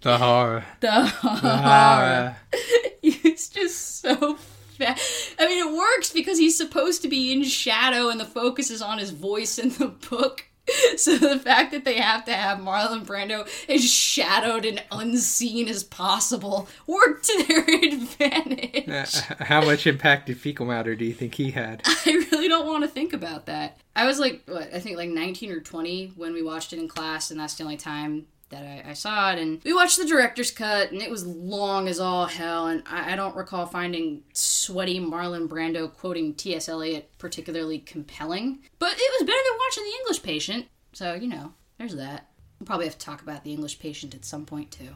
The 0.00 0.16
horror. 0.16 0.64
The 0.80 1.06
horror. 1.06 2.36
He's 3.02 3.50
just 3.50 4.00
so 4.00 4.36
fat. 4.36 4.98
I 5.38 5.46
mean, 5.46 5.68
it 5.68 5.76
works 5.76 6.10
because 6.12 6.38
he's 6.38 6.56
supposed 6.56 7.02
to 7.02 7.08
be 7.08 7.30
in 7.30 7.44
shadow 7.44 8.08
and 8.08 8.18
the 8.18 8.24
focus 8.24 8.70
is 8.70 8.80
on 8.80 8.98
his 8.98 9.10
voice 9.10 9.58
in 9.58 9.68
the 9.68 9.88
book. 9.88 10.46
So 10.96 11.16
the 11.16 11.38
fact 11.38 11.72
that 11.72 11.84
they 11.84 11.96
have 11.96 12.24
to 12.26 12.32
have 12.32 12.58
Marlon 12.58 13.04
Brando 13.04 13.48
as 13.68 13.90
shadowed 13.90 14.64
and 14.64 14.82
unseen 14.92 15.68
as 15.68 15.82
possible 15.82 16.68
worked 16.86 17.24
to 17.24 17.44
their 17.44 17.64
advantage. 17.84 18.88
Uh, 18.88 19.44
how 19.44 19.64
much 19.64 19.86
impact 19.86 20.26
did 20.26 20.38
fecal 20.38 20.66
matter 20.66 20.94
do 20.94 21.04
you 21.04 21.14
think 21.14 21.34
he 21.34 21.50
had? 21.50 21.82
I 21.86 22.26
really 22.30 22.48
don't 22.48 22.66
want 22.66 22.84
to 22.84 22.88
think 22.88 23.12
about 23.12 23.46
that. 23.46 23.78
I 23.96 24.06
was 24.06 24.18
like, 24.20 24.42
what, 24.46 24.72
I 24.72 24.80
think 24.80 24.96
like 24.96 25.10
19 25.10 25.50
or 25.50 25.60
20 25.60 26.12
when 26.16 26.32
we 26.32 26.42
watched 26.42 26.72
it 26.72 26.78
in 26.78 26.88
class, 26.88 27.30
and 27.30 27.40
that's 27.40 27.54
the 27.54 27.64
only 27.64 27.76
time 27.76 28.26
that 28.52 28.62
I, 28.64 28.90
I, 28.90 28.92
saw 28.92 29.32
it. 29.32 29.38
And 29.38 29.60
we 29.64 29.74
watched 29.74 29.98
the 29.98 30.06
director's 30.06 30.50
cut, 30.50 30.92
and 30.92 31.02
it 31.02 31.10
was 31.10 31.26
long 31.26 31.88
as 31.88 31.98
all 31.98 32.26
hell. 32.26 32.68
And 32.68 32.82
I, 32.86 33.12
I 33.12 33.16
don't 33.16 33.34
recall 33.34 33.66
finding 33.66 34.22
sweaty 34.32 35.00
Marlon 35.00 35.48
Brando 35.48 35.92
quoting 35.92 36.34
T.S. 36.34 36.68
Eliot 36.68 37.10
particularly 37.18 37.80
compelling. 37.80 38.60
But 38.78 38.92
it 38.92 39.12
was 39.18 39.26
better 39.26 39.42
than 39.42 39.58
watching 39.58 39.84
The 39.84 39.98
English 40.00 40.22
Patient. 40.22 40.66
So, 40.92 41.14
you 41.14 41.28
know, 41.28 41.52
there's 41.78 41.96
that. 41.96 42.28
We'll 42.60 42.66
probably 42.66 42.86
have 42.86 42.98
to 42.98 43.04
talk 43.04 43.22
about 43.22 43.42
The 43.42 43.52
English 43.52 43.80
Patient 43.80 44.14
at 44.14 44.24
some 44.24 44.46
point, 44.46 44.70
too. 44.70 44.90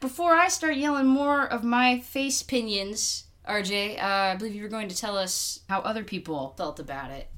Before 0.00 0.34
I 0.34 0.48
start 0.48 0.76
yelling 0.76 1.06
more 1.06 1.44
of 1.44 1.64
my 1.64 1.98
face 1.98 2.42
pinions, 2.42 3.24
RJ, 3.48 4.00
uh, 4.00 4.06
I 4.06 4.36
believe 4.36 4.54
you 4.54 4.62
were 4.62 4.68
going 4.68 4.88
to 4.88 4.96
tell 4.96 5.16
us 5.16 5.60
how 5.68 5.80
other 5.80 6.04
people 6.04 6.54
felt 6.56 6.78
about 6.78 7.10
it. 7.10 7.28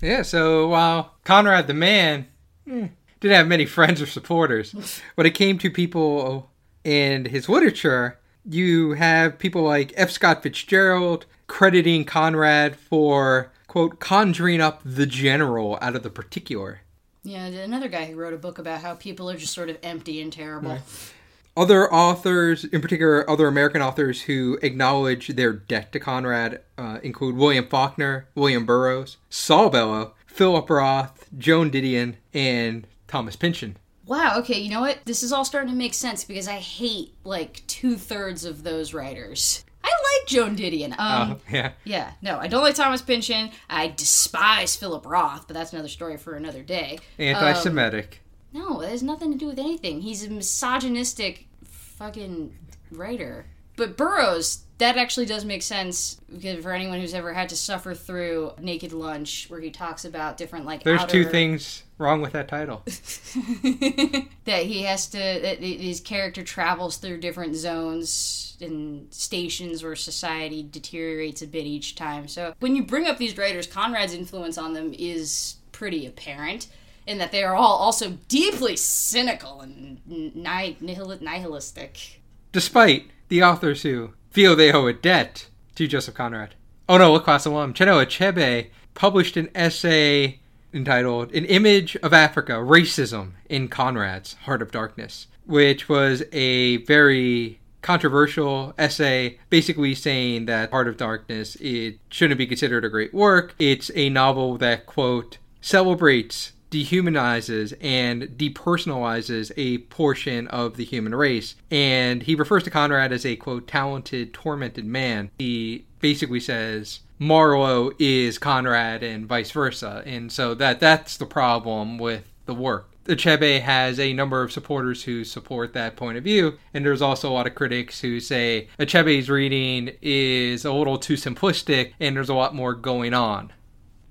Yeah, 0.00 0.22
so 0.22 0.68
while 0.68 1.14
Conrad 1.24 1.66
the 1.66 1.74
Man 1.74 2.26
hmm, 2.66 2.86
didn't 3.24 3.38
have 3.38 3.48
many 3.48 3.64
friends 3.64 4.02
or 4.02 4.06
supporters, 4.06 5.00
when 5.14 5.26
it 5.26 5.34
came 5.34 5.58
to 5.58 5.70
people 5.70 6.50
in 6.84 7.24
his 7.24 7.48
literature, 7.48 8.18
you 8.44 8.92
have 8.92 9.38
people 9.38 9.62
like 9.62 9.92
F. 9.96 10.10
Scott 10.10 10.42
Fitzgerald 10.42 11.24
crediting 11.46 12.04
Conrad 12.04 12.76
for, 12.76 13.50
quote, 13.66 13.98
conjuring 13.98 14.60
up 14.60 14.82
the 14.84 15.06
general 15.06 15.78
out 15.80 15.96
of 15.96 16.02
the 16.02 16.10
particular. 16.10 16.80
Yeah, 17.22 17.46
another 17.46 17.88
guy 17.88 18.04
who 18.04 18.16
wrote 18.16 18.34
a 18.34 18.38
book 18.38 18.58
about 18.58 18.82
how 18.82 18.94
people 18.94 19.30
are 19.30 19.36
just 19.36 19.54
sort 19.54 19.70
of 19.70 19.78
empty 19.82 20.20
and 20.20 20.30
terrible. 20.30 20.72
Right. 20.72 21.12
Other 21.56 21.90
authors, 21.90 22.64
in 22.64 22.82
particular, 22.82 23.28
other 23.30 23.46
American 23.46 23.80
authors 23.80 24.22
who 24.22 24.58
acknowledge 24.60 25.28
their 25.28 25.52
debt 25.52 25.92
to 25.92 26.00
Conrad 26.00 26.60
uh, 26.76 26.98
include 27.02 27.36
William 27.36 27.66
Faulkner, 27.66 28.26
William 28.34 28.66
Burroughs, 28.66 29.16
Saul 29.30 29.70
Bellow, 29.70 30.12
Philip 30.26 30.68
Roth, 30.68 31.26
Joan 31.38 31.70
Didion, 31.70 32.16
and 32.34 32.86
Thomas 33.06 33.36
Pynchon. 33.36 33.76
Wow, 34.06 34.38
okay, 34.38 34.58
you 34.58 34.70
know 34.70 34.82
what? 34.82 34.98
This 35.06 35.22
is 35.22 35.32
all 35.32 35.44
starting 35.44 35.70
to 35.70 35.76
make 35.76 35.94
sense 35.94 36.24
because 36.24 36.46
I 36.46 36.56
hate 36.56 37.14
like 37.24 37.62
two 37.66 37.96
thirds 37.96 38.44
of 38.44 38.62
those 38.62 38.92
writers. 38.92 39.64
I 39.82 39.88
like 39.88 40.28
Joan 40.28 40.56
Didion. 40.56 40.98
Um, 40.98 41.32
oh, 41.32 41.40
yeah. 41.50 41.72
Yeah, 41.84 42.12
no, 42.20 42.38
I 42.38 42.48
don't 42.48 42.62
like 42.62 42.74
Thomas 42.74 43.02
Pynchon. 43.02 43.50
I 43.68 43.88
despise 43.88 44.76
Philip 44.76 45.06
Roth, 45.06 45.46
but 45.46 45.54
that's 45.54 45.72
another 45.72 45.88
story 45.88 46.16
for 46.16 46.34
another 46.34 46.62
day. 46.62 46.98
Anti 47.18 47.52
Semitic. 47.54 48.20
Um, 48.54 48.60
no, 48.60 48.80
it 48.82 48.90
has 48.90 49.02
nothing 49.02 49.32
to 49.32 49.38
do 49.38 49.46
with 49.46 49.58
anything. 49.58 50.00
He's 50.02 50.24
a 50.24 50.30
misogynistic 50.30 51.46
fucking 51.64 52.56
writer. 52.90 53.46
But 53.76 53.96
Burroughs, 53.96 54.64
that 54.78 54.96
actually 54.96 55.26
does 55.26 55.44
make 55.44 55.62
sense 55.62 56.20
because 56.32 56.62
for 56.62 56.72
anyone 56.72 57.00
who's 57.00 57.14
ever 57.14 57.32
had 57.32 57.48
to 57.48 57.56
suffer 57.56 57.94
through 57.94 58.52
Naked 58.60 58.92
Lunch, 58.92 59.46
where 59.48 59.60
he 59.60 59.70
talks 59.70 60.04
about 60.04 60.36
different 60.36 60.66
like 60.66 60.82
there's 60.82 61.00
outer... 61.00 61.24
two 61.24 61.24
things 61.24 61.84
wrong 61.98 62.20
with 62.20 62.32
that 62.32 62.48
title. 62.48 62.82
that 62.86 64.62
he 64.64 64.82
has 64.82 65.06
to 65.08 65.18
that 65.18 65.58
his 65.60 66.00
character 66.00 66.42
travels 66.42 66.96
through 66.96 67.18
different 67.18 67.54
zones 67.54 68.56
and 68.60 69.12
stations 69.12 69.82
where 69.82 69.96
society 69.96 70.66
deteriorates 70.68 71.42
a 71.42 71.46
bit 71.46 71.66
each 71.66 71.94
time. 71.94 72.28
So 72.28 72.54
when 72.60 72.74
you 72.74 72.84
bring 72.84 73.06
up 73.06 73.18
these 73.18 73.36
writers, 73.36 73.66
Conrad's 73.66 74.14
influence 74.14 74.58
on 74.58 74.72
them 74.72 74.92
is 74.96 75.56
pretty 75.72 76.06
apparent 76.06 76.68
in 77.06 77.18
that 77.18 77.32
they 77.32 77.44
are 77.44 77.54
all 77.54 77.76
also 77.76 78.18
deeply 78.28 78.76
cynical 78.76 79.60
and 79.60 80.00
nihil- 80.06 81.18
nihilistic. 81.20 82.20
Despite 82.52 83.10
the 83.28 83.42
authors 83.42 83.82
who 83.82 84.14
feel 84.30 84.56
they 84.56 84.72
owe 84.72 84.86
a 84.86 84.92
debt 84.92 85.48
to 85.74 85.86
Joseph 85.86 86.14
Conrad. 86.14 86.54
Oh 86.88 86.98
no, 86.98 87.18
class 87.18 87.46
alum 87.46 87.74
Chinua 87.74 88.06
Achebe 88.06 88.70
published 88.94 89.36
an 89.36 89.50
essay 89.54 90.40
entitled 90.72 91.32
An 91.32 91.44
Image 91.44 91.96
of 91.96 92.12
Africa 92.12 92.54
Racism 92.54 93.32
in 93.48 93.68
Conrad's 93.68 94.34
Heart 94.34 94.62
of 94.62 94.72
Darkness, 94.72 95.28
which 95.46 95.88
was 95.88 96.22
a 96.32 96.78
very 96.78 97.60
controversial 97.80 98.74
essay 98.78 99.38
basically 99.50 99.94
saying 99.94 100.46
that 100.46 100.70
Heart 100.70 100.88
of 100.88 100.96
Darkness 100.96 101.54
it 101.56 101.98
shouldn't 102.08 102.38
be 102.38 102.46
considered 102.46 102.84
a 102.84 102.88
great 102.88 103.12
work. 103.12 103.54
It's 103.58 103.90
a 103.94 104.08
novel 104.08 104.56
that 104.58 104.86
quote 104.86 105.38
celebrates 105.60 106.52
dehumanizes 106.74 107.72
and 107.80 108.22
depersonalizes 108.22 109.52
a 109.56 109.78
portion 109.78 110.48
of 110.48 110.76
the 110.76 110.84
human 110.84 111.14
race. 111.14 111.54
And 111.70 112.24
he 112.24 112.34
refers 112.34 112.64
to 112.64 112.70
Conrad 112.70 113.12
as 113.12 113.24
a 113.24 113.36
quote 113.36 113.68
talented, 113.68 114.34
tormented 114.34 114.84
man. 114.84 115.30
He 115.38 115.86
basically 116.00 116.40
says 116.40 117.00
Marlowe 117.20 117.92
is 118.00 118.38
Conrad 118.38 119.04
and 119.04 119.26
vice 119.26 119.52
versa. 119.52 120.02
And 120.04 120.32
so 120.32 120.54
that 120.54 120.80
that's 120.80 121.16
the 121.16 121.26
problem 121.26 121.96
with 121.96 122.24
the 122.46 122.54
work. 122.54 122.90
Achebe 123.06 123.60
has 123.60 124.00
a 124.00 124.14
number 124.14 124.42
of 124.42 124.50
supporters 124.50 125.04
who 125.04 125.24
support 125.24 125.74
that 125.74 125.94
point 125.94 126.16
of 126.16 126.24
view, 126.24 126.58
and 126.72 126.86
there's 126.86 127.02
also 127.02 127.30
a 127.30 127.34
lot 127.34 127.46
of 127.46 127.54
critics 127.54 128.00
who 128.00 128.18
say 128.18 128.68
Achebe's 128.78 129.28
reading 129.28 129.92
is 130.00 130.64
a 130.64 130.72
little 130.72 130.96
too 130.96 131.12
simplistic 131.12 131.92
and 132.00 132.16
there's 132.16 132.30
a 132.30 132.34
lot 132.34 132.54
more 132.54 132.72
going 132.72 133.12
on. 133.12 133.52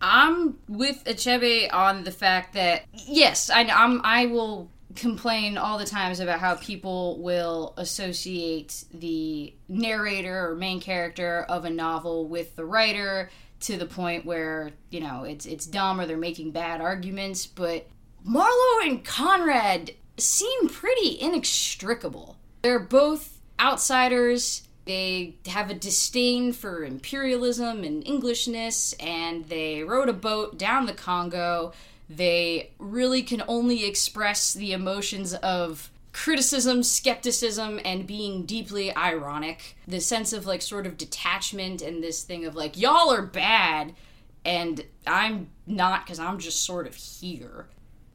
I'm 0.04 0.58
with 0.68 1.06
Achebe 1.06 1.74
on 1.74 2.04
the 2.04 2.12
fact 2.12 2.54
that 2.54 2.84
yes, 2.94 3.50
I 3.50 3.64
I'm, 3.64 4.02
I 4.04 4.26
will 4.26 4.70
complain 4.96 5.58
all 5.58 5.80
the 5.80 5.86
times 5.86 6.20
about 6.20 6.40
how 6.40 6.56
people 6.56 7.18
will 7.20 7.74
associate 7.78 8.84
the 8.94 9.54
narrator 9.68 10.50
or 10.50 10.56
main 10.56 10.80
character 10.82 11.46
of 11.50 11.66
a 11.66 11.70
novel 11.70 12.28
with 12.28 12.56
the 12.56 12.66
writer 12.66 13.32
to 13.62 13.78
the 13.78 13.86
point 13.86 14.26
where 14.26 14.72
you 14.92 15.00
know 15.00 15.24
it's 15.24 15.46
it's 15.46 15.66
dumb 15.66 16.00
or 16.02 16.06
they're 16.06 16.18
making 16.18 16.52
bad 16.52 16.82
arguments 16.82 17.48
but 17.48 17.88
Marlowe 18.26 18.82
and 18.84 19.04
Conrad 19.04 19.92
seem 20.18 20.70
pretty 20.70 21.20
inextricable. 21.20 22.38
They're 22.62 22.80
both 22.80 23.40
outsiders. 23.60 24.68
They 24.86 25.36
have 25.48 25.70
a 25.70 25.74
disdain 25.74 26.52
for 26.52 26.84
imperialism 26.84 27.84
and 27.84 28.06
Englishness, 28.06 28.94
and 29.00 29.46
they 29.46 29.84
rowed 29.84 30.10
a 30.10 30.14
boat 30.14 30.58
down 30.58 30.86
the 30.86 30.94
Congo. 30.94 31.72
They 32.10 32.72
really 32.80 33.24
can 33.24 33.44
only 33.48 33.86
express 33.86 34.54
the 34.54 34.74
emotions 34.74 35.34
of 35.36 35.90
criticism, 36.12 36.84
skepticism, 36.84 37.80
and 37.86 38.06
being 38.06 38.46
deeply 38.46 38.96
ironic. 38.96 39.78
The 39.88 40.02
sense 40.02 40.34
of 40.34 40.46
like 40.46 40.62
sort 40.62 40.86
of 40.86 40.98
detachment 40.98 41.82
and 41.82 42.04
this 42.04 42.24
thing 42.24 42.46
of 42.46 42.56
like, 42.56 42.78
y'all 42.78 43.12
are 43.12 43.22
bad, 43.22 43.96
and 44.44 44.86
I'm 45.08 45.48
not 45.66 46.06
because 46.06 46.20
I'm 46.20 46.40
just 46.40 46.66
sort 46.66 46.88
of 46.88 46.96
here. 46.96 47.68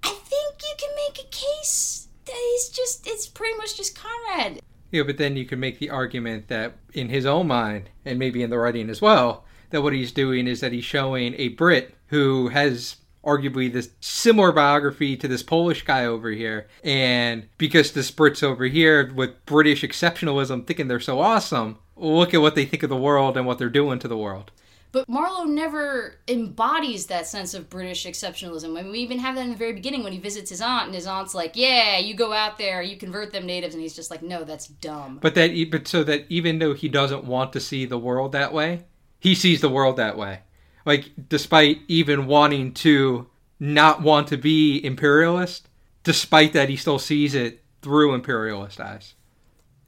I 0.02 0.10
think 0.10 0.56
you 0.62 0.74
can 0.78 0.90
make 1.08 1.18
a 1.18 1.28
case 1.30 2.08
that 2.26 2.36
he's 2.36 2.68
just, 2.68 3.06
it's 3.06 3.26
pretty 3.26 3.56
much 3.56 3.76
just 3.76 3.98
Conrad. 3.98 4.60
Yeah, 4.90 5.02
but 5.02 5.18
then 5.18 5.36
you 5.36 5.44
can 5.44 5.60
make 5.60 5.78
the 5.78 5.90
argument 5.90 6.48
that 6.48 6.74
in 6.94 7.08
his 7.08 7.26
own 7.26 7.46
mind, 7.46 7.90
and 8.04 8.18
maybe 8.18 8.42
in 8.42 8.50
the 8.50 8.58
writing 8.58 8.88
as 8.88 9.02
well, 9.02 9.44
that 9.70 9.82
what 9.82 9.92
he's 9.92 10.12
doing 10.12 10.46
is 10.46 10.60
that 10.60 10.72
he's 10.72 10.84
showing 10.84 11.34
a 11.36 11.48
Brit 11.48 11.94
who 12.06 12.48
has 12.48 12.96
arguably 13.24 13.70
this 13.70 13.90
similar 14.00 14.52
biography 14.52 15.16
to 15.16 15.28
this 15.28 15.42
Polish 15.42 15.84
guy 15.84 16.06
over 16.06 16.30
here. 16.30 16.68
And 16.82 17.48
because 17.58 17.92
this 17.92 18.10
Brits 18.10 18.42
over 18.42 18.64
here 18.64 19.12
with 19.12 19.44
British 19.44 19.82
exceptionalism 19.82 20.66
thinking 20.66 20.88
they're 20.88 21.00
so 21.00 21.20
awesome, 21.20 21.78
look 21.96 22.32
at 22.32 22.40
what 22.40 22.54
they 22.54 22.64
think 22.64 22.82
of 22.82 22.88
the 22.88 22.96
world 22.96 23.36
and 23.36 23.46
what 23.46 23.58
they're 23.58 23.68
doing 23.68 23.98
to 23.98 24.08
the 24.08 24.16
world. 24.16 24.50
But 24.98 25.08
Marlowe 25.08 25.44
never 25.44 26.16
embodies 26.26 27.06
that 27.06 27.26
sense 27.28 27.54
of 27.54 27.70
British 27.70 28.04
exceptionalism. 28.04 28.76
I 28.76 28.82
mean, 28.82 28.90
we 28.90 28.98
even 28.98 29.20
have 29.20 29.36
that 29.36 29.42
in 29.42 29.50
the 29.50 29.56
very 29.56 29.72
beginning 29.72 30.02
when 30.02 30.12
he 30.12 30.18
visits 30.18 30.50
his 30.50 30.60
aunt, 30.60 30.86
and 30.86 30.94
his 30.94 31.06
aunt's 31.06 31.36
like, 31.36 31.52
"Yeah, 31.54 31.98
you 31.98 32.14
go 32.14 32.32
out 32.32 32.58
there, 32.58 32.82
you 32.82 32.96
convert 32.96 33.32
them 33.32 33.46
natives," 33.46 33.74
and 33.74 33.82
he's 33.82 33.94
just 33.94 34.10
like, 34.10 34.22
"No, 34.22 34.42
that's 34.42 34.66
dumb." 34.66 35.18
But 35.22 35.36
that, 35.36 35.70
but 35.70 35.86
so 35.86 36.02
that 36.02 36.26
even 36.28 36.58
though 36.58 36.74
he 36.74 36.88
doesn't 36.88 37.22
want 37.22 37.52
to 37.52 37.60
see 37.60 37.84
the 37.84 37.98
world 37.98 38.32
that 38.32 38.52
way, 38.52 38.86
he 39.20 39.36
sees 39.36 39.60
the 39.60 39.68
world 39.68 39.96
that 39.98 40.18
way. 40.18 40.40
Like, 40.84 41.10
despite 41.28 41.82
even 41.86 42.26
wanting 42.26 42.74
to 42.74 43.28
not 43.60 44.02
want 44.02 44.26
to 44.28 44.36
be 44.36 44.84
imperialist, 44.84 45.68
despite 46.02 46.52
that, 46.54 46.68
he 46.68 46.76
still 46.76 46.98
sees 46.98 47.36
it 47.36 47.62
through 47.82 48.14
imperialist 48.14 48.80
eyes. 48.80 49.14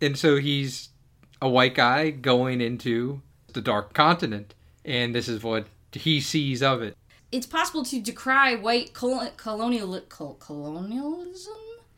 And 0.00 0.16
so 0.16 0.36
he's 0.36 0.90
a 1.42 1.48
white 1.48 1.74
guy 1.74 2.10
going 2.10 2.60
into 2.60 3.22
the 3.52 3.60
dark 3.60 3.92
continent 3.92 4.54
and 4.84 5.14
this 5.14 5.28
is 5.28 5.42
what 5.42 5.66
he 5.92 6.20
sees 6.20 6.62
of 6.62 6.82
it. 6.82 6.96
It's 7.32 7.46
possible 7.46 7.84
to 7.84 8.00
decry 8.00 8.56
white 8.56 8.92
colonial 8.92 10.00
colonialism 10.38 11.54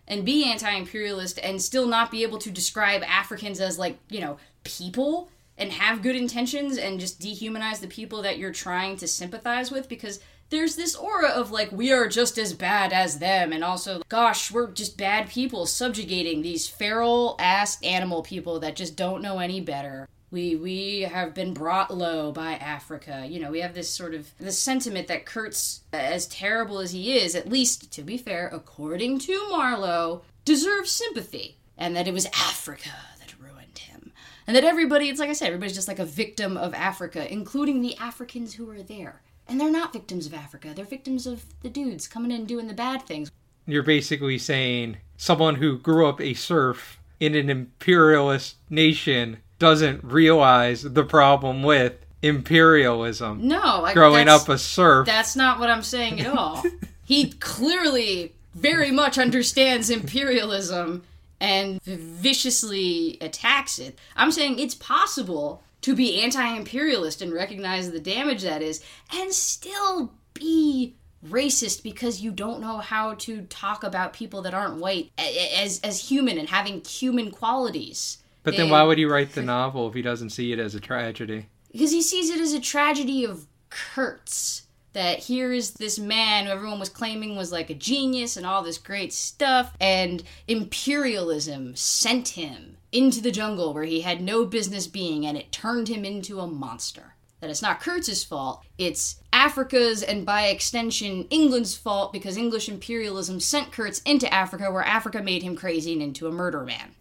and 0.08 0.24
be 0.24 0.44
anti-imperialist 0.44 1.38
and 1.42 1.60
still 1.62 1.86
not 1.86 2.10
be 2.10 2.22
able 2.22 2.38
to 2.38 2.50
describe 2.50 3.02
Africans 3.04 3.60
as 3.60 3.78
like 3.78 3.98
you 4.10 4.20
know 4.20 4.36
people 4.64 5.30
and 5.56 5.72
have 5.72 6.02
good 6.02 6.16
intentions 6.16 6.76
and 6.76 7.00
just 7.00 7.20
dehumanize 7.20 7.80
the 7.80 7.86
people 7.86 8.22
that 8.22 8.38
you're 8.38 8.52
trying 8.52 8.96
to 8.96 9.06
sympathize 9.06 9.70
with 9.70 9.88
because 9.88 10.20
there's 10.50 10.76
this 10.76 10.94
aura 10.94 11.28
of 11.28 11.50
like 11.50 11.72
we 11.72 11.92
are 11.92 12.08
just 12.08 12.36
as 12.36 12.52
bad 12.52 12.92
as 12.92 13.18
them 13.18 13.52
and 13.52 13.64
also 13.64 14.02
gosh 14.08 14.50
we're 14.50 14.70
just 14.70 14.98
bad 14.98 15.28
people 15.28 15.64
subjugating 15.64 16.42
these 16.42 16.68
feral 16.68 17.36
ass 17.38 17.80
animal 17.82 18.22
people 18.22 18.60
that 18.60 18.76
just 18.76 18.96
don't 18.96 19.22
know 19.22 19.38
any 19.38 19.60
better 19.60 20.08
we 20.32 20.56
we 20.56 21.02
have 21.02 21.34
been 21.34 21.52
brought 21.52 21.94
low 21.94 22.32
by 22.32 22.54
Africa. 22.54 23.24
You 23.28 23.38
know, 23.38 23.50
we 23.50 23.60
have 23.60 23.74
this 23.74 23.90
sort 23.90 24.14
of 24.14 24.32
this 24.38 24.58
sentiment 24.58 25.06
that 25.06 25.26
Kurtz, 25.26 25.82
as 25.92 26.26
terrible 26.26 26.78
as 26.78 26.90
he 26.90 27.16
is, 27.18 27.36
at 27.36 27.48
least 27.48 27.92
to 27.92 28.02
be 28.02 28.16
fair, 28.16 28.48
according 28.52 29.20
to 29.20 29.48
Marlowe, 29.50 30.22
deserves 30.44 30.90
sympathy, 30.90 31.58
and 31.76 31.94
that 31.94 32.08
it 32.08 32.14
was 32.14 32.26
Africa 32.26 32.90
that 33.20 33.34
ruined 33.38 33.78
him, 33.78 34.12
and 34.46 34.56
that 34.56 34.64
everybody, 34.64 35.08
it's 35.08 35.20
like 35.20 35.30
I 35.30 35.34
said, 35.34 35.48
everybody's 35.48 35.76
just 35.76 35.88
like 35.88 35.98
a 35.98 36.04
victim 36.04 36.56
of 36.56 36.74
Africa, 36.74 37.30
including 37.30 37.82
the 37.82 37.96
Africans 37.98 38.54
who 38.54 38.68
are 38.70 38.82
there. 38.82 39.20
And 39.46 39.60
they're 39.60 39.70
not 39.70 39.92
victims 39.92 40.24
of 40.24 40.32
Africa. 40.32 40.72
They're 40.74 40.84
victims 40.84 41.26
of 41.26 41.44
the 41.60 41.68
dudes 41.68 42.08
coming 42.08 42.30
in 42.30 42.46
doing 42.46 42.68
the 42.68 42.74
bad 42.74 43.02
things. 43.02 43.30
You're 43.66 43.82
basically 43.82 44.38
saying 44.38 44.96
someone 45.16 45.56
who 45.56 45.78
grew 45.78 46.06
up 46.06 46.20
a 46.20 46.32
serf 46.32 47.00
in 47.20 47.34
an 47.34 47.50
imperialist 47.50 48.56
nation 48.70 49.38
doesn't 49.62 50.02
realize 50.02 50.82
the 50.82 51.04
problem 51.04 51.62
with 51.62 51.94
imperialism. 52.20 53.46
No, 53.46 53.84
I, 53.84 53.94
growing 53.94 54.26
up 54.26 54.48
a 54.48 54.58
serf. 54.58 55.06
That's 55.06 55.36
not 55.36 55.60
what 55.60 55.70
I'm 55.70 55.84
saying 55.84 56.20
at 56.20 56.36
all. 56.36 56.64
he 57.04 57.30
clearly 57.34 58.32
very 58.56 58.90
much 58.90 59.18
understands 59.18 59.88
imperialism 59.88 61.04
and 61.40 61.80
viciously 61.84 63.18
attacks 63.20 63.78
it. 63.78 63.96
I'm 64.16 64.32
saying 64.32 64.58
it's 64.58 64.74
possible 64.74 65.62
to 65.82 65.94
be 65.94 66.20
anti-imperialist 66.20 67.22
and 67.22 67.32
recognize 67.32 67.92
the 67.92 68.00
damage 68.00 68.42
that 68.42 68.62
is 68.62 68.82
and 69.14 69.32
still 69.32 70.12
be 70.34 70.96
racist 71.24 71.84
because 71.84 72.20
you 72.20 72.32
don't 72.32 72.60
know 72.60 72.78
how 72.78 73.14
to 73.14 73.42
talk 73.42 73.84
about 73.84 74.12
people 74.12 74.42
that 74.42 74.54
aren't 74.54 74.80
white 74.80 75.12
as 75.16 75.78
as 75.84 76.08
human 76.08 76.36
and 76.36 76.48
having 76.48 76.84
human 76.84 77.30
qualities. 77.30 78.18
But 78.42 78.56
then 78.56 78.70
why 78.70 78.82
would 78.82 78.98
he 78.98 79.04
write 79.04 79.32
the 79.32 79.42
novel 79.42 79.88
if 79.88 79.94
he 79.94 80.02
doesn't 80.02 80.30
see 80.30 80.52
it 80.52 80.58
as 80.58 80.74
a 80.74 80.80
tragedy? 80.80 81.46
Because 81.70 81.92
he 81.92 82.02
sees 82.02 82.28
it 82.28 82.40
as 82.40 82.52
a 82.52 82.60
tragedy 82.60 83.24
of 83.24 83.46
Kurtz. 83.70 84.66
That 84.94 85.20
here 85.20 85.52
is 85.52 85.70
this 85.72 85.98
man 85.98 86.44
who 86.44 86.50
everyone 86.50 86.78
was 86.78 86.90
claiming 86.90 87.34
was 87.34 87.50
like 87.50 87.70
a 87.70 87.74
genius 87.74 88.36
and 88.36 88.44
all 88.44 88.62
this 88.62 88.76
great 88.76 89.14
stuff, 89.14 89.74
and 89.80 90.22
imperialism 90.46 91.74
sent 91.76 92.28
him 92.28 92.76
into 92.90 93.22
the 93.22 93.30
jungle 93.30 93.72
where 93.72 93.84
he 93.84 94.02
had 94.02 94.20
no 94.20 94.44
business 94.44 94.86
being, 94.86 95.24
and 95.24 95.38
it 95.38 95.50
turned 95.50 95.88
him 95.88 96.04
into 96.04 96.40
a 96.40 96.46
monster. 96.46 97.14
That 97.40 97.48
it's 97.48 97.62
not 97.62 97.80
Kurtz's 97.80 98.22
fault, 98.22 98.62
it's 98.76 99.16
Africa's 99.32 100.02
and 100.02 100.26
by 100.26 100.48
extension 100.48 101.26
England's 101.30 101.74
fault 101.74 102.12
because 102.12 102.36
English 102.36 102.68
imperialism 102.68 103.40
sent 103.40 103.72
Kurtz 103.72 104.00
into 104.02 104.32
Africa 104.32 104.70
where 104.70 104.84
Africa 104.84 105.22
made 105.22 105.42
him 105.42 105.56
crazy 105.56 105.94
and 105.94 106.02
into 106.02 106.28
a 106.28 106.32
murder 106.32 106.64
man. 106.64 106.94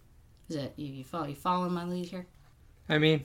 Is 0.51 0.57
that 0.57 0.73
you? 0.75 0.91
You 0.91 1.03
follow? 1.05 1.27
You 1.27 1.35
following 1.35 1.71
my 1.71 1.85
lead 1.85 2.09
here? 2.09 2.27
I 2.89 2.97
mean, 2.97 3.23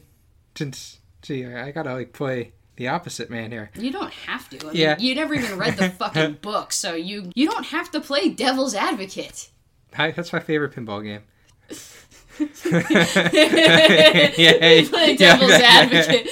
since 0.54 1.00
see, 1.22 1.44
I 1.44 1.72
gotta 1.72 1.94
like 1.94 2.12
play 2.12 2.52
the 2.76 2.86
opposite 2.86 3.30
man 3.30 3.50
here. 3.50 3.72
You 3.74 3.90
don't 3.90 4.12
have 4.12 4.48
to. 4.50 4.60
I 4.60 4.64
mean, 4.70 4.76
yeah. 4.76 4.96
You 4.96 5.16
never 5.16 5.34
even 5.34 5.58
read 5.58 5.76
the 5.76 5.90
fucking 5.98 6.34
book, 6.34 6.72
so 6.72 6.94
you 6.94 7.32
you 7.34 7.50
don't 7.50 7.66
have 7.66 7.90
to 7.90 8.00
play 8.00 8.28
devil's 8.28 8.76
advocate. 8.76 9.50
I, 9.98 10.12
that's 10.12 10.32
my 10.32 10.38
favorite 10.38 10.72
pinball 10.72 11.02
game. 11.02 11.22
yeah, 14.38 14.88
play 14.88 15.16
devil's 15.16 15.50
yeah, 15.58 15.64
advocate. 15.64 16.28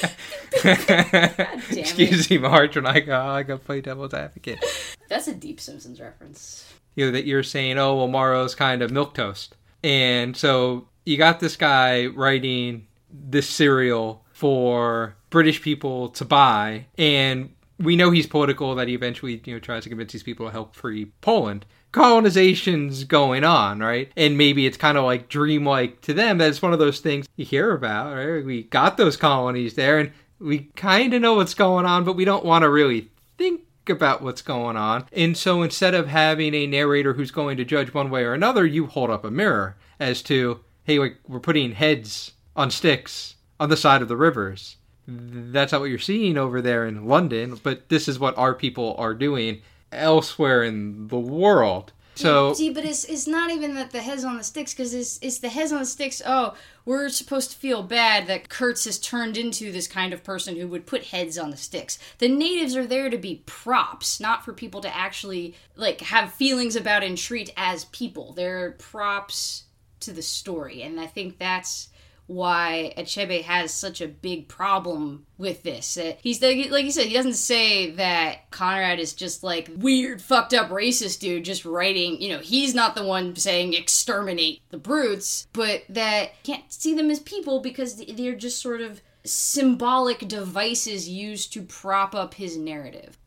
Excuse 1.76 2.30
me, 2.30 2.38
Marge, 2.38 2.76
when 2.76 2.86
I 2.86 3.00
go, 3.00 3.20
I 3.20 3.42
go 3.42 3.58
play 3.58 3.80
devil's 3.80 4.14
advocate. 4.14 4.64
That's 5.08 5.26
a 5.26 5.34
deep 5.34 5.60
Simpsons 5.60 6.00
reference. 6.00 6.72
You 6.94 7.06
know 7.06 7.10
that 7.10 7.26
you're 7.26 7.42
saying, 7.42 7.78
oh 7.78 7.96
well, 7.96 8.06
Morrow's 8.06 8.54
kind 8.54 8.80
of 8.80 8.92
milk 8.92 9.14
toast. 9.14 9.56
And 9.84 10.34
so 10.34 10.88
you 11.04 11.18
got 11.18 11.40
this 11.40 11.56
guy 11.56 12.06
writing 12.06 12.86
this 13.12 13.48
serial 13.48 14.24
for 14.32 15.14
British 15.28 15.60
people 15.60 16.08
to 16.08 16.24
buy, 16.24 16.86
and 16.96 17.50
we 17.78 17.94
know 17.94 18.10
he's 18.10 18.26
political 18.26 18.74
that 18.76 18.88
he 18.88 18.94
eventually 18.94 19.42
you 19.44 19.52
know 19.52 19.60
tries 19.60 19.82
to 19.82 19.90
convince 19.90 20.12
these 20.12 20.22
people 20.22 20.46
to 20.46 20.52
help 20.52 20.74
free 20.74 21.12
Poland. 21.20 21.66
Colonization's 21.92 23.04
going 23.04 23.44
on, 23.44 23.78
right? 23.78 24.10
And 24.16 24.38
maybe 24.38 24.66
it's 24.66 24.78
kind 24.78 24.96
of 24.96 25.04
like 25.04 25.28
dreamlike 25.28 26.00
to 26.02 26.14
them 26.14 26.38
that 26.38 26.48
it's 26.48 26.62
one 26.62 26.72
of 26.72 26.78
those 26.78 27.00
things 27.00 27.28
you 27.36 27.44
hear 27.44 27.72
about, 27.72 28.14
right? 28.14 28.44
We 28.44 28.62
got 28.64 28.96
those 28.96 29.18
colonies 29.18 29.74
there, 29.74 29.98
and 29.98 30.12
we 30.38 30.70
kind 30.76 31.12
of 31.12 31.20
know 31.20 31.34
what's 31.34 31.54
going 31.54 31.84
on, 31.84 32.04
but 32.04 32.16
we 32.16 32.24
don't 32.24 32.44
want 32.44 32.62
to 32.62 32.70
really 32.70 33.10
think 33.36 33.60
about 33.88 34.22
what's 34.22 34.42
going 34.42 34.76
on. 34.76 35.06
And 35.12 35.36
so 35.36 35.62
instead 35.62 35.94
of 35.94 36.08
having 36.08 36.54
a 36.54 36.66
narrator 36.66 37.14
who's 37.14 37.30
going 37.30 37.56
to 37.56 37.64
judge 37.64 37.94
one 37.94 38.10
way 38.10 38.24
or 38.24 38.34
another, 38.34 38.64
you 38.66 38.86
hold 38.86 39.10
up 39.10 39.24
a 39.24 39.30
mirror 39.30 39.76
as 40.00 40.22
to, 40.22 40.60
hey, 40.84 40.98
we're 40.98 41.40
putting 41.40 41.72
heads 41.72 42.32
on 42.56 42.70
sticks 42.70 43.36
on 43.58 43.68
the 43.68 43.76
side 43.76 44.02
of 44.02 44.08
the 44.08 44.16
rivers. 44.16 44.76
That's 45.06 45.72
not 45.72 45.80
what 45.80 45.90
you're 45.90 45.98
seeing 45.98 46.38
over 46.38 46.62
there 46.62 46.86
in 46.86 47.06
London, 47.06 47.60
but 47.62 47.88
this 47.88 48.08
is 48.08 48.18
what 48.18 48.38
our 48.38 48.54
people 48.54 48.94
are 48.98 49.14
doing 49.14 49.60
elsewhere 49.92 50.62
in 50.62 51.08
the 51.08 51.18
world. 51.18 51.92
So 52.14 52.54
see, 52.54 52.70
but 52.70 52.84
it's 52.84 53.04
it's 53.04 53.26
not 53.26 53.50
even 53.50 53.74
that 53.74 53.90
the 53.90 54.02
heads 54.02 54.24
on 54.24 54.36
the 54.36 54.44
sticks 54.44 54.72
because 54.72 54.94
it's 54.94 55.18
it's 55.20 55.38
the 55.38 55.48
heads 55.48 55.72
on 55.72 55.80
the 55.80 55.86
sticks. 55.86 56.22
Oh, 56.24 56.54
we're 56.84 57.08
supposed 57.08 57.50
to 57.50 57.56
feel 57.56 57.82
bad 57.82 58.26
that 58.28 58.48
Kurtz 58.48 58.84
has 58.84 58.98
turned 58.98 59.36
into 59.36 59.72
this 59.72 59.88
kind 59.88 60.12
of 60.12 60.22
person 60.22 60.56
who 60.56 60.68
would 60.68 60.86
put 60.86 61.06
heads 61.06 61.36
on 61.38 61.50
the 61.50 61.56
sticks. 61.56 61.98
The 62.18 62.28
natives 62.28 62.76
are 62.76 62.86
there 62.86 63.10
to 63.10 63.18
be 63.18 63.42
props, 63.46 64.20
not 64.20 64.44
for 64.44 64.52
people 64.52 64.80
to 64.82 64.96
actually 64.96 65.54
like 65.76 66.00
have 66.02 66.32
feelings 66.32 66.76
about 66.76 67.02
and 67.02 67.18
treat 67.18 67.52
as 67.56 67.86
people. 67.86 68.32
They're 68.32 68.72
props 68.72 69.64
to 70.00 70.12
the 70.12 70.22
story, 70.22 70.82
and 70.82 71.00
I 71.00 71.06
think 71.06 71.38
that's 71.38 71.88
why 72.26 72.94
Achebe 72.96 73.42
has 73.42 73.72
such 73.72 74.00
a 74.00 74.08
big 74.08 74.48
problem 74.48 75.26
with 75.36 75.62
this. 75.62 75.98
He's 76.22 76.40
like, 76.40 76.70
like 76.70 76.84
you 76.84 76.90
said, 76.90 77.06
he 77.06 77.14
doesn't 77.14 77.34
say 77.34 77.90
that 77.92 78.50
Conrad 78.50 78.98
is 78.98 79.12
just 79.12 79.42
like 79.42 79.70
weird, 79.76 80.22
fucked 80.22 80.54
up 80.54 80.70
racist 80.70 81.20
dude 81.20 81.44
just 81.44 81.64
writing. 81.64 82.20
You 82.20 82.30
know, 82.30 82.38
he's 82.38 82.74
not 82.74 82.94
the 82.94 83.04
one 83.04 83.36
saying 83.36 83.74
exterminate 83.74 84.62
the 84.70 84.78
brutes, 84.78 85.46
but 85.52 85.82
that 85.90 86.42
can't 86.44 86.72
see 86.72 86.94
them 86.94 87.10
as 87.10 87.20
people 87.20 87.60
because 87.60 87.96
they're 87.96 88.34
just 88.34 88.62
sort 88.62 88.80
of 88.80 89.02
symbolic 89.24 90.20
devices 90.20 91.08
used 91.08 91.52
to 91.52 91.62
prop 91.62 92.14
up 92.14 92.34
his 92.34 92.56
narrative. 92.56 93.18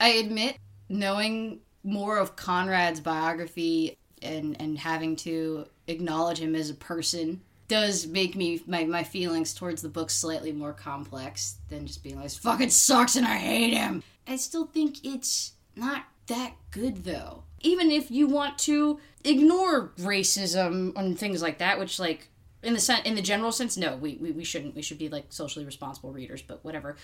I 0.00 0.08
admit, 0.08 0.58
knowing 0.88 1.60
more 1.82 2.18
of 2.18 2.36
Conrad's 2.36 3.00
biography 3.00 3.96
and 4.22 4.56
and 4.60 4.78
having 4.78 5.16
to 5.16 5.66
acknowledge 5.86 6.38
him 6.38 6.54
as 6.54 6.70
a 6.70 6.74
person 6.74 7.42
does 7.68 8.06
make 8.06 8.36
me 8.36 8.62
my, 8.66 8.84
my 8.84 9.02
feelings 9.02 9.54
towards 9.54 9.82
the 9.82 9.88
book 9.88 10.10
slightly 10.10 10.52
more 10.52 10.72
complex 10.72 11.56
than 11.68 11.86
just 11.86 12.02
being 12.02 12.16
like 12.16 12.24
this 12.24 12.38
fucking 12.38 12.70
sucks 12.70 13.16
and 13.16 13.26
I 13.26 13.36
hate 13.36 13.74
him. 13.74 14.02
I 14.26 14.36
still 14.36 14.66
think 14.66 15.04
it's 15.04 15.52
not 15.76 16.04
that 16.26 16.52
good 16.70 17.04
though. 17.04 17.44
Even 17.60 17.90
if 17.90 18.10
you 18.10 18.26
want 18.26 18.58
to 18.58 19.00
ignore 19.24 19.88
racism 19.98 20.92
and 20.96 21.18
things 21.18 21.40
like 21.40 21.58
that, 21.58 21.78
which 21.78 21.98
like 21.98 22.28
in 22.62 22.74
the 22.74 22.80
sen- 22.80 23.04
in 23.04 23.14
the 23.14 23.22
general 23.22 23.52
sense, 23.52 23.76
no, 23.76 23.96
we, 23.96 24.16
we, 24.16 24.32
we 24.32 24.44
shouldn't. 24.44 24.74
We 24.74 24.82
should 24.82 24.98
be 24.98 25.08
like 25.08 25.26
socially 25.28 25.64
responsible 25.64 26.12
readers, 26.12 26.42
but 26.42 26.64
whatever. 26.64 26.96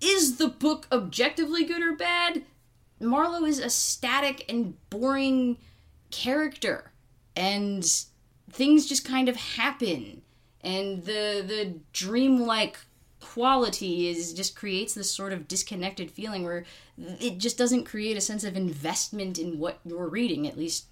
Is 0.00 0.36
the 0.36 0.48
book 0.48 0.86
objectively 0.92 1.64
good 1.64 1.82
or 1.82 1.96
bad? 1.96 2.44
Marlowe 3.00 3.44
is 3.44 3.58
a 3.58 3.70
static 3.70 4.44
and 4.48 4.74
boring 4.90 5.58
character. 6.10 6.92
And 7.34 7.84
things 8.50 8.86
just 8.86 9.04
kind 9.04 9.28
of 9.28 9.36
happen. 9.36 10.22
And 10.60 11.04
the 11.04 11.44
the 11.46 11.80
dreamlike 11.92 12.78
quality 13.20 14.08
is 14.08 14.32
just 14.32 14.56
creates 14.56 14.94
this 14.94 15.10
sort 15.10 15.32
of 15.32 15.48
disconnected 15.48 16.10
feeling 16.10 16.44
where 16.44 16.64
it 16.96 17.38
just 17.38 17.58
doesn't 17.58 17.84
create 17.84 18.16
a 18.16 18.20
sense 18.20 18.44
of 18.44 18.56
investment 18.56 19.38
in 19.38 19.58
what 19.58 19.80
you're 19.84 20.08
reading. 20.08 20.46
At 20.46 20.58
least 20.58 20.86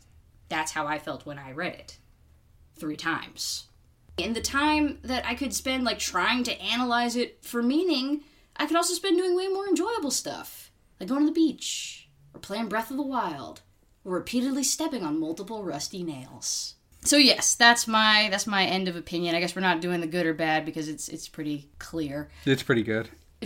that's 0.49 0.73
how 0.73 0.87
i 0.87 0.99
felt 0.99 1.27
when 1.27 1.39
i 1.39 1.53
read 1.53 1.75
it 1.75 1.99
three 2.77 2.97
times. 2.97 3.67
In 4.17 4.33
the 4.33 4.41
time 4.41 4.99
that 5.03 5.27
i 5.27 5.35
could 5.35 5.53
spend 5.55 5.85
like 5.85 5.99
trying 5.99 6.45
to 6.45 6.61
analyze 6.61 7.17
it 7.17 7.45
for 7.45 7.63
meaning 7.63 8.23
i 8.57 8.67
could 8.67 8.77
also 8.77 8.95
spend 8.95 9.19
doing 9.19 9.37
way 9.37 9.49
more 9.49 9.69
enjoyable 9.69 10.11
stuff 10.11 10.71
like 10.99 11.09
going 11.09 11.21
to 11.21 11.27
the 11.27 11.33
beach 11.33 12.09
or 12.33 12.41
playing 12.41 12.69
breath 12.69 12.91
of 12.91 12.97
the 12.97 13.03
wild 13.03 13.61
or 14.05 14.13
repeatedly 14.15 14.63
stepping 14.63 15.03
on 15.03 15.21
multiple 15.21 15.65
rusty 15.65 16.03
nails 16.03 16.76
so 17.07 17.17
yes, 17.17 17.55
that's 17.55 17.87
my 17.87 18.29
that's 18.31 18.47
my 18.47 18.65
end 18.65 18.89
of 18.89 18.97
opinion. 18.97 19.35
I 19.35 19.41
guess 19.41 19.55
we're 19.55 19.63
not 19.63 19.81
doing 19.81 20.01
the 20.01 20.07
good 20.07 20.27
or 20.27 20.35
bad 20.35 20.65
because 20.65 20.89
it's 20.89 21.09
it's 21.09 21.29
pretty 21.29 21.69
clear. 21.79 22.29
It's 22.45 22.63
pretty 22.63 22.83
good. 22.83 23.09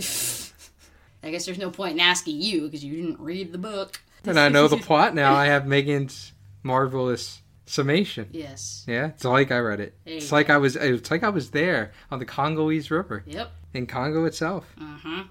I 1.23 1.29
guess 1.29 1.45
there's 1.45 1.59
no 1.59 1.69
point 1.69 1.93
in 1.93 1.99
asking 1.99 2.41
you 2.41 2.61
because 2.61 2.83
you 2.83 2.95
didn't 2.95 3.19
read 3.19 3.51
the 3.51 3.57
book. 3.57 4.01
And 4.25 4.39
I 4.39 4.49
know 4.49 4.67
the 4.67 4.77
plot 4.87 5.13
now. 5.13 5.33
I 5.33 5.47
have 5.47 5.67
Megan's 5.67 6.33
marvelous 6.63 7.41
summation. 7.65 8.27
Yes. 8.31 8.83
Yeah, 8.87 9.07
it's 9.07 9.23
like 9.25 9.51
I 9.51 9.59
read 9.59 9.79
it. 9.79 9.95
It's 10.05 10.31
like. 10.31 10.49
I 10.49 10.57
was. 10.57 10.75
It's 10.75 11.11
like 11.11 11.23
I 11.23 11.29
was 11.29 11.51
there 11.51 11.91
on 12.09 12.19
the 12.19 12.25
Congolese 12.25 12.91
River. 12.91 13.23
Yep. 13.25 13.51
In 13.73 13.87
Congo 13.87 14.25
itself. 14.25 14.73
Uh 14.79 14.97
huh. 15.01 15.23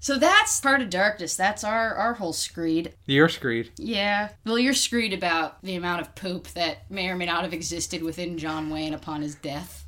So 0.00 0.16
that's 0.18 0.60
Heart 0.60 0.82
of 0.82 0.90
Darkness. 0.90 1.36
That's 1.36 1.64
our 1.64 1.94
our 1.94 2.14
whole 2.14 2.32
screed. 2.32 2.94
Your 3.06 3.28
screed. 3.28 3.70
Yeah. 3.76 4.30
Well, 4.44 4.58
you're 4.58 4.74
screed 4.74 5.12
about 5.12 5.62
the 5.62 5.74
amount 5.74 6.02
of 6.02 6.14
poop 6.14 6.48
that 6.48 6.90
may 6.90 7.08
or 7.08 7.16
may 7.16 7.26
not 7.26 7.42
have 7.42 7.52
existed 7.52 8.02
within 8.02 8.38
John 8.38 8.70
Wayne 8.70 8.94
upon 8.94 9.22
his 9.22 9.34
death. 9.34 9.86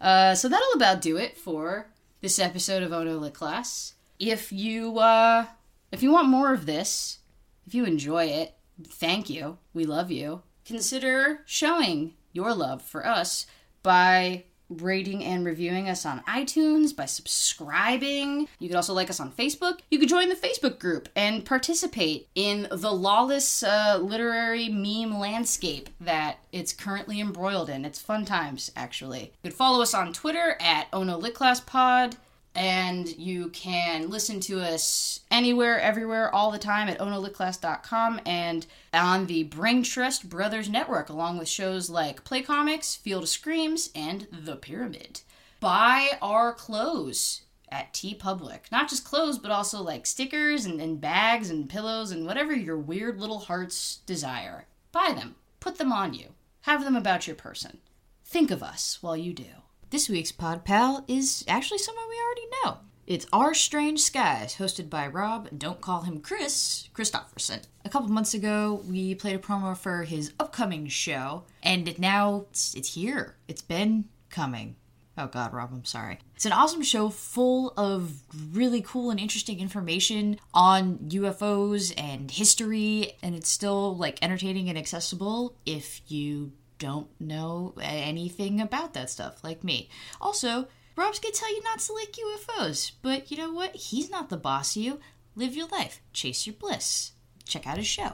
Uh, 0.00 0.34
so 0.34 0.48
that'll 0.48 0.74
about 0.74 1.00
do 1.00 1.16
it 1.16 1.38
for 1.38 1.88
this 2.20 2.38
episode 2.38 2.82
of 2.82 2.92
Ono 2.92 3.16
Lit 3.16 3.34
Class. 3.34 3.94
If 4.18 4.52
you 4.52 4.98
uh, 4.98 5.46
if 5.92 6.02
you 6.02 6.10
want 6.10 6.28
more 6.28 6.52
of 6.52 6.66
this, 6.66 7.18
if 7.66 7.74
you 7.74 7.84
enjoy 7.84 8.24
it, 8.24 8.54
thank 8.82 9.30
you. 9.30 9.58
We 9.72 9.84
love 9.84 10.10
you. 10.10 10.42
Consider 10.64 11.42
showing 11.46 12.14
your 12.32 12.54
love 12.54 12.82
for 12.82 13.06
us 13.06 13.46
by 13.82 14.44
rating 14.68 15.24
and 15.24 15.44
reviewing 15.44 15.88
us 15.88 16.06
on 16.06 16.20
iTunes, 16.20 16.94
by 16.94 17.06
subscribing. 17.06 18.48
You 18.58 18.68
could 18.68 18.76
also 18.76 18.94
like 18.94 19.10
us 19.10 19.20
on 19.20 19.32
Facebook. 19.32 19.80
You 19.90 19.98
could 19.98 20.08
join 20.08 20.28
the 20.28 20.34
Facebook 20.34 20.78
group 20.78 21.08
and 21.14 21.44
participate 21.44 22.28
in 22.34 22.68
the 22.70 22.92
lawless 22.92 23.62
uh, 23.62 23.98
literary 24.00 24.68
meme 24.68 25.18
landscape 25.18 25.90
that 26.00 26.38
it's 26.52 26.72
currently 26.72 27.20
embroiled 27.20 27.68
in. 27.68 27.84
It's 27.84 28.00
fun 28.00 28.24
times, 28.24 28.70
actually. 28.76 29.32
You 29.42 29.50
could 29.50 29.54
follow 29.54 29.82
us 29.82 29.94
on 29.94 30.12
Twitter 30.12 30.56
at 30.60 30.88
Ono 30.92 31.18
Lit 31.18 31.34
Class 31.34 31.60
Pod 31.60 32.16
and 32.54 33.08
you 33.16 33.48
can 33.50 34.10
listen 34.10 34.38
to 34.40 34.60
us 34.60 35.20
anywhere, 35.30 35.80
everywhere, 35.80 36.32
all 36.34 36.50
the 36.50 36.58
time 36.58 36.88
at 36.88 36.98
onolitclass.com 36.98 38.20
and 38.24 38.66
on 38.92 39.26
the 39.26 39.44
Brain 39.44 39.82
Trust 39.82 40.28
Brothers 40.28 40.68
Network, 40.68 41.08
along 41.08 41.38
with 41.38 41.48
shows 41.48 41.90
like 41.90 42.24
Play 42.24 42.42
Comics, 42.42 42.94
Field 42.94 43.24
of 43.24 43.28
Screams, 43.28 43.90
and 43.94 44.28
The 44.30 44.56
Pyramid. 44.56 45.22
Buy 45.58 46.10
our 46.22 46.52
clothes 46.52 47.42
at 47.70 47.92
T 47.92 48.14
TeePublic. 48.14 48.70
Not 48.70 48.88
just 48.88 49.04
clothes, 49.04 49.38
but 49.38 49.50
also 49.50 49.82
like 49.82 50.06
stickers 50.06 50.64
and, 50.64 50.80
and 50.80 51.00
bags 51.00 51.50
and 51.50 51.68
pillows 51.68 52.12
and 52.12 52.26
whatever 52.26 52.54
your 52.54 52.78
weird 52.78 53.20
little 53.20 53.40
hearts 53.40 54.00
desire. 54.06 54.66
Buy 54.92 55.12
them. 55.16 55.34
Put 55.58 55.78
them 55.78 55.92
on 55.92 56.14
you. 56.14 56.34
Have 56.62 56.84
them 56.84 56.94
about 56.94 57.26
your 57.26 57.36
person. 57.36 57.78
Think 58.24 58.50
of 58.50 58.62
us 58.62 58.98
while 59.00 59.16
you 59.16 59.32
do. 59.32 59.63
This 59.94 60.08
week's 60.08 60.32
Pod 60.32 60.64
Pal 60.64 61.04
is 61.06 61.44
actually 61.46 61.78
someone 61.78 62.06
we 62.08 62.20
already 62.20 62.48
know. 62.64 62.78
It's 63.06 63.28
Our 63.32 63.54
Strange 63.54 64.00
Skies, 64.00 64.56
hosted 64.56 64.90
by 64.90 65.06
Rob, 65.06 65.48
don't 65.56 65.80
call 65.80 66.00
him 66.00 66.18
Chris, 66.18 66.88
Christopherson. 66.92 67.60
A 67.84 67.88
couple 67.88 68.08
months 68.08 68.34
ago, 68.34 68.82
we 68.88 69.14
played 69.14 69.36
a 69.36 69.38
promo 69.38 69.76
for 69.76 70.02
his 70.02 70.32
upcoming 70.40 70.88
show, 70.88 71.44
and 71.62 71.96
now 71.96 72.46
it's, 72.50 72.74
it's 72.74 72.94
here. 72.94 73.36
It's 73.46 73.62
been 73.62 74.06
coming. 74.30 74.74
Oh 75.16 75.28
god, 75.28 75.52
Rob, 75.52 75.70
I'm 75.72 75.84
sorry. 75.84 76.18
It's 76.34 76.44
an 76.44 76.50
awesome 76.50 76.82
show 76.82 77.08
full 77.08 77.72
of 77.76 78.14
really 78.50 78.82
cool 78.82 79.12
and 79.12 79.20
interesting 79.20 79.60
information 79.60 80.40
on 80.52 80.98
UFOs 81.10 81.94
and 81.96 82.32
history, 82.32 83.12
and 83.22 83.36
it's 83.36 83.48
still 83.48 83.96
like 83.96 84.18
entertaining 84.22 84.68
and 84.68 84.76
accessible 84.76 85.54
if 85.64 86.00
you 86.10 86.50
don't 86.78 87.08
know 87.20 87.74
anything 87.80 88.60
about 88.60 88.94
that 88.94 89.10
stuff, 89.10 89.42
like 89.42 89.64
me. 89.64 89.88
Also, 90.20 90.68
Rob's 90.96 91.18
gonna 91.18 91.32
tell 91.32 91.54
you 91.54 91.62
not 91.62 91.80
to 91.80 91.92
like 91.92 92.12
UFOs, 92.12 92.92
but 93.02 93.30
you 93.30 93.36
know 93.36 93.52
what? 93.52 93.74
He's 93.74 94.10
not 94.10 94.28
the 94.28 94.36
boss 94.36 94.76
of 94.76 94.82
you. 94.82 95.00
Live 95.34 95.56
your 95.56 95.66
life, 95.68 96.00
chase 96.12 96.46
your 96.46 96.54
bliss. 96.54 97.12
Check 97.44 97.66
out 97.66 97.78
his 97.78 97.86
show. 97.86 98.12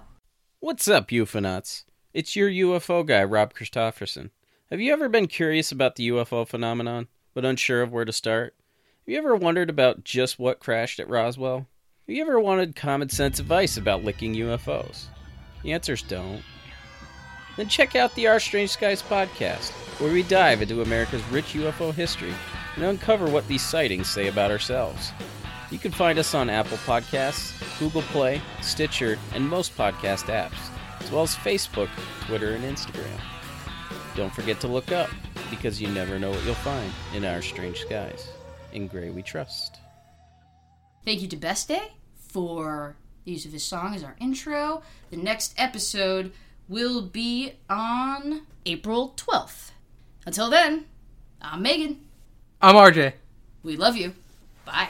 What's 0.60 0.88
up, 0.88 1.08
UFOnauts? 1.08 1.84
It's 2.12 2.34
your 2.34 2.50
UFO 2.50 3.06
guy, 3.06 3.22
Rob 3.24 3.54
Christofferson. 3.54 4.30
Have 4.70 4.80
you 4.80 4.92
ever 4.92 5.08
been 5.08 5.26
curious 5.26 5.70
about 5.72 5.96
the 5.96 6.08
UFO 6.08 6.46
phenomenon, 6.46 7.08
but 7.34 7.44
unsure 7.44 7.82
of 7.82 7.92
where 7.92 8.04
to 8.04 8.12
start? 8.12 8.54
Have 9.00 9.12
you 9.12 9.18
ever 9.18 9.36
wondered 9.36 9.70
about 9.70 10.04
just 10.04 10.38
what 10.38 10.60
crashed 10.60 11.00
at 11.00 11.08
Roswell? 11.08 11.66
Have 12.06 12.16
you 12.16 12.22
ever 12.22 12.40
wanted 12.40 12.76
common 12.76 13.08
sense 13.08 13.38
advice 13.38 13.76
about 13.76 14.04
licking 14.04 14.34
UFOs? 14.34 15.06
The 15.62 15.72
answer's 15.72 16.02
don't 16.02 16.42
then 17.60 17.68
check 17.68 17.94
out 17.94 18.14
the 18.14 18.26
Our 18.26 18.40
Strange 18.40 18.70
Skies 18.70 19.02
podcast, 19.02 19.72
where 20.00 20.10
we 20.10 20.22
dive 20.22 20.62
into 20.62 20.80
America's 20.80 21.22
rich 21.24 21.52
UFO 21.52 21.92
history 21.92 22.32
and 22.74 22.84
uncover 22.84 23.28
what 23.28 23.46
these 23.48 23.60
sightings 23.60 24.08
say 24.08 24.28
about 24.28 24.50
ourselves. 24.50 25.12
You 25.70 25.78
can 25.78 25.92
find 25.92 26.18
us 26.18 26.34
on 26.34 26.48
Apple 26.48 26.78
Podcasts, 26.78 27.52
Google 27.78 28.00
Play, 28.00 28.40
Stitcher, 28.62 29.18
and 29.34 29.46
most 29.46 29.76
podcast 29.76 30.32
apps, 30.34 30.70
as 31.00 31.10
well 31.10 31.22
as 31.22 31.36
Facebook, 31.36 31.90
Twitter, 32.22 32.52
and 32.52 32.64
Instagram. 32.64 33.20
Don't 34.16 34.34
forget 34.34 34.58
to 34.60 34.66
look 34.66 34.90
up, 34.90 35.10
because 35.50 35.82
you 35.82 35.88
never 35.88 36.18
know 36.18 36.30
what 36.30 36.42
you'll 36.46 36.54
find 36.54 36.90
in 37.14 37.26
our 37.26 37.42
strange 37.42 37.80
skies. 37.82 38.26
In 38.72 38.86
Gray 38.86 39.10
we 39.10 39.20
trust. 39.20 39.76
Thank 41.04 41.20
you 41.20 41.28
to 41.28 41.36
Best 41.36 41.68
Day 41.68 41.92
for 42.16 42.96
the 43.26 43.32
use 43.32 43.44
of 43.44 43.52
his 43.52 43.64
song 43.64 43.94
as 43.94 44.02
our 44.02 44.16
intro. 44.18 44.82
The 45.10 45.18
next 45.18 45.52
episode 45.58 46.32
will 46.70 47.02
be 47.02 47.54
on 47.68 48.42
April 48.64 49.12
12th. 49.16 49.72
Until 50.24 50.48
then, 50.48 50.84
I'm 51.42 51.62
Megan. 51.62 52.06
I'm 52.62 52.76
RJ. 52.76 53.14
We 53.64 53.76
love 53.76 53.96
you. 53.96 54.14
Bye. 54.64 54.88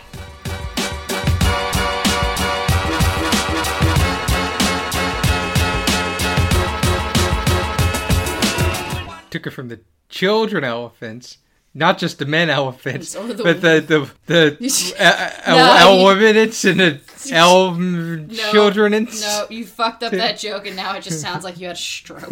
Took 9.31 9.47
it 9.47 9.51
from 9.51 9.69
the 9.69 9.81
children 10.11 10.65
elephants 10.65 11.39
not 11.75 11.99
just 11.99 12.19
the 12.19 12.27
men 12.27 12.51
elephants, 12.51 13.13
the 13.15 13.41
but 13.43 13.61
the 13.61 13.81
the 13.81 14.11
the 14.27 14.95
uh, 14.99 15.51
no, 15.57 16.07
elephants 16.07 16.65
and 16.65 16.81
the 16.81 17.01
elf 17.33 17.79
no, 17.79 18.27
children. 18.53 19.09
No, 19.21 19.47
you 19.51 19.65
fucked 19.65 20.03
up 20.03 20.13
that 20.13 20.39
joke, 20.39 20.67
and 20.67 20.77
now 20.77 20.97
it 20.97 21.03
just 21.03 21.21
sounds 21.21 21.45
like 21.45 21.59
you 21.59 21.67
had 21.67 21.77
a 21.77 21.79
stroke. 21.79 22.29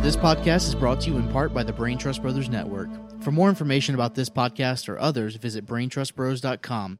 This 0.00 0.16
podcast 0.16 0.66
is 0.66 0.74
brought 0.74 1.00
to 1.02 1.10
you 1.10 1.16
in 1.16 1.28
part 1.28 1.54
by 1.54 1.62
the 1.62 1.72
Brain 1.72 1.96
Trust 1.96 2.22
Brothers 2.22 2.48
Network. 2.48 2.88
For 3.22 3.30
more 3.30 3.48
information 3.48 3.94
about 3.94 4.16
this 4.16 4.28
podcast 4.28 4.88
or 4.88 4.98
others, 4.98 5.36
visit 5.36 5.64
braintrustbros.com 5.64 6.98